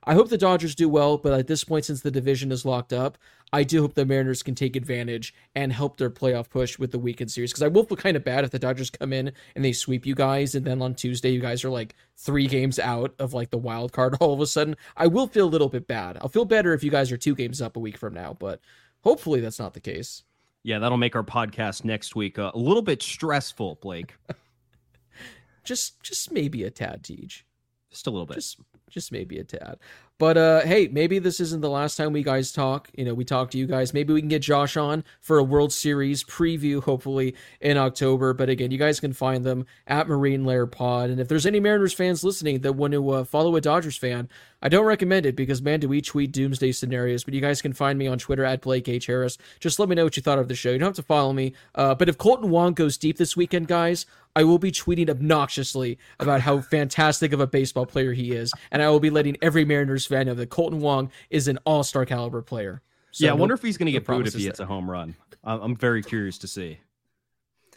[0.06, 2.92] I hope the Dodgers do well, but at this point, since the division is locked
[2.92, 3.16] up,
[3.52, 6.98] I do hope the Mariners can take advantage and help their playoff push with the
[6.98, 7.52] weekend series.
[7.52, 10.04] Because I will feel kind of bad if the Dodgers come in and they sweep
[10.04, 13.50] you guys, and then on Tuesday you guys are like three games out of like
[13.50, 14.76] the wild card all of a sudden.
[14.96, 16.18] I will feel a little bit bad.
[16.20, 18.60] I'll feel better if you guys are two games up a week from now, but
[19.02, 20.24] hopefully that's not the case.
[20.64, 24.16] Yeah, that'll make our podcast next week uh, a little bit stressful, Blake.
[25.64, 27.44] just, just maybe a tad, Teach.
[27.90, 28.36] Just a little bit.
[28.36, 28.58] Just,
[28.94, 29.78] just maybe a tad.
[30.18, 32.88] But uh, hey, maybe this isn't the last time we guys talk.
[32.96, 33.92] You know, we talk to you guys.
[33.92, 38.32] Maybe we can get Josh on for a World Series preview, hopefully in October.
[38.32, 41.10] But again, you guys can find them at Marine Layer Pod.
[41.10, 44.28] And if there's any Mariners fans listening that want to uh, follow a Dodgers fan,
[44.62, 47.24] I don't recommend it because man, do we tweet doomsday scenarios.
[47.24, 49.36] But you guys can find me on Twitter at Blake H Harris.
[49.58, 50.70] Just let me know what you thought of the show.
[50.70, 51.54] You don't have to follow me.
[51.74, 55.98] Uh, but if Kolten Wong goes deep this weekend, guys, I will be tweeting obnoxiously
[56.18, 59.64] about how fantastic of a baseball player he is, and I will be letting every
[59.64, 62.82] Mariners fan know that Kolten Wong is an All Star caliber player.
[63.10, 64.66] So yeah, I wonder no, if he's going to get booed if he hits a
[64.66, 65.14] home run.
[65.42, 66.78] I'm very curious to see.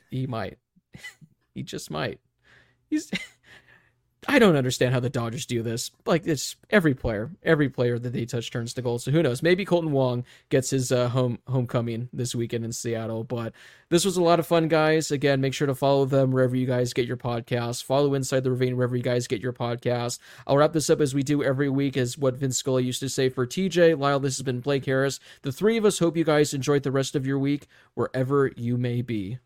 [0.10, 0.58] He might.
[1.54, 2.20] he just might.
[2.90, 3.12] He's
[4.30, 5.90] I don't understand how the Dodgers do this.
[6.06, 9.02] Like it's every player, every player that they touch turns to gold.
[9.02, 9.42] So who knows?
[9.42, 13.24] Maybe Kolten Wong gets his uh, home homecoming this weekend in Seattle.
[13.24, 13.54] But
[13.88, 15.12] this was a lot of fun, guys.
[15.12, 17.82] Again, make sure to follow them wherever you guys get your podcasts.
[17.82, 20.20] Follow Inside the Ravine wherever you guys get your podcasts.
[20.46, 23.10] I'll wrap this up as we do every week, as what Vin Scully used to
[23.10, 24.20] say for TJ Lyle.
[24.20, 25.22] This has been Blake Harris.
[25.44, 28.78] The three of us hope you guys enjoyed the rest of your week wherever you
[28.78, 29.40] may be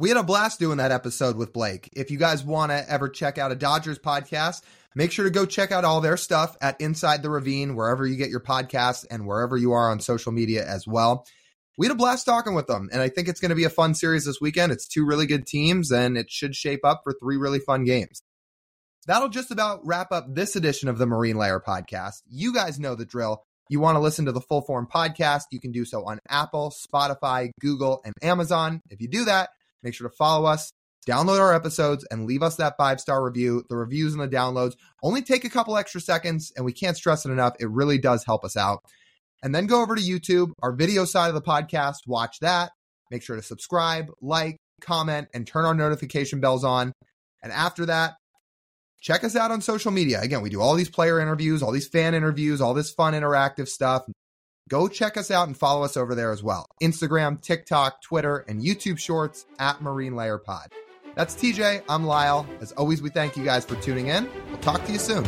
[0.00, 1.90] we had a blast doing that episode with Blake.
[1.92, 4.62] If you guys want to ever check out a Dodgers podcast,
[4.94, 8.16] make sure to go check out all their stuff at Inside the Ravine, wherever you
[8.16, 11.26] get your podcasts and wherever you are on social media as well.
[11.76, 13.70] We had a blast talking with them, and I think it's going to be a
[13.70, 14.72] fun series this weekend.
[14.72, 18.22] It's two really good teams, and it should shape up for three really fun games.
[19.06, 22.22] That'll just about wrap up this edition of the Marine Layer podcast.
[22.26, 23.42] You guys know the drill.
[23.68, 26.70] You want to listen to the full form podcast, you can do so on Apple,
[26.70, 28.80] Spotify, Google, and Amazon.
[28.88, 29.50] If you do that,
[29.82, 30.72] Make sure to follow us,
[31.08, 33.64] download our episodes, and leave us that five star review.
[33.68, 37.24] The reviews and the downloads only take a couple extra seconds, and we can't stress
[37.24, 37.54] it enough.
[37.60, 38.80] It really does help us out.
[39.42, 42.72] And then go over to YouTube, our video side of the podcast, watch that.
[43.10, 46.92] Make sure to subscribe, like, comment, and turn our notification bells on.
[47.42, 48.14] And after that,
[49.00, 50.20] check us out on social media.
[50.20, 53.68] Again, we do all these player interviews, all these fan interviews, all this fun interactive
[53.68, 54.04] stuff
[54.70, 56.70] go check us out and follow us over there as well.
[56.80, 60.72] Instagram, TikTok, Twitter, and YouTube Shorts at Marine Layer Pod.
[61.14, 61.82] That's TJ.
[61.88, 62.46] I'm Lyle.
[62.60, 64.30] As always, we thank you guys for tuning in.
[64.48, 65.26] We'll talk to you soon.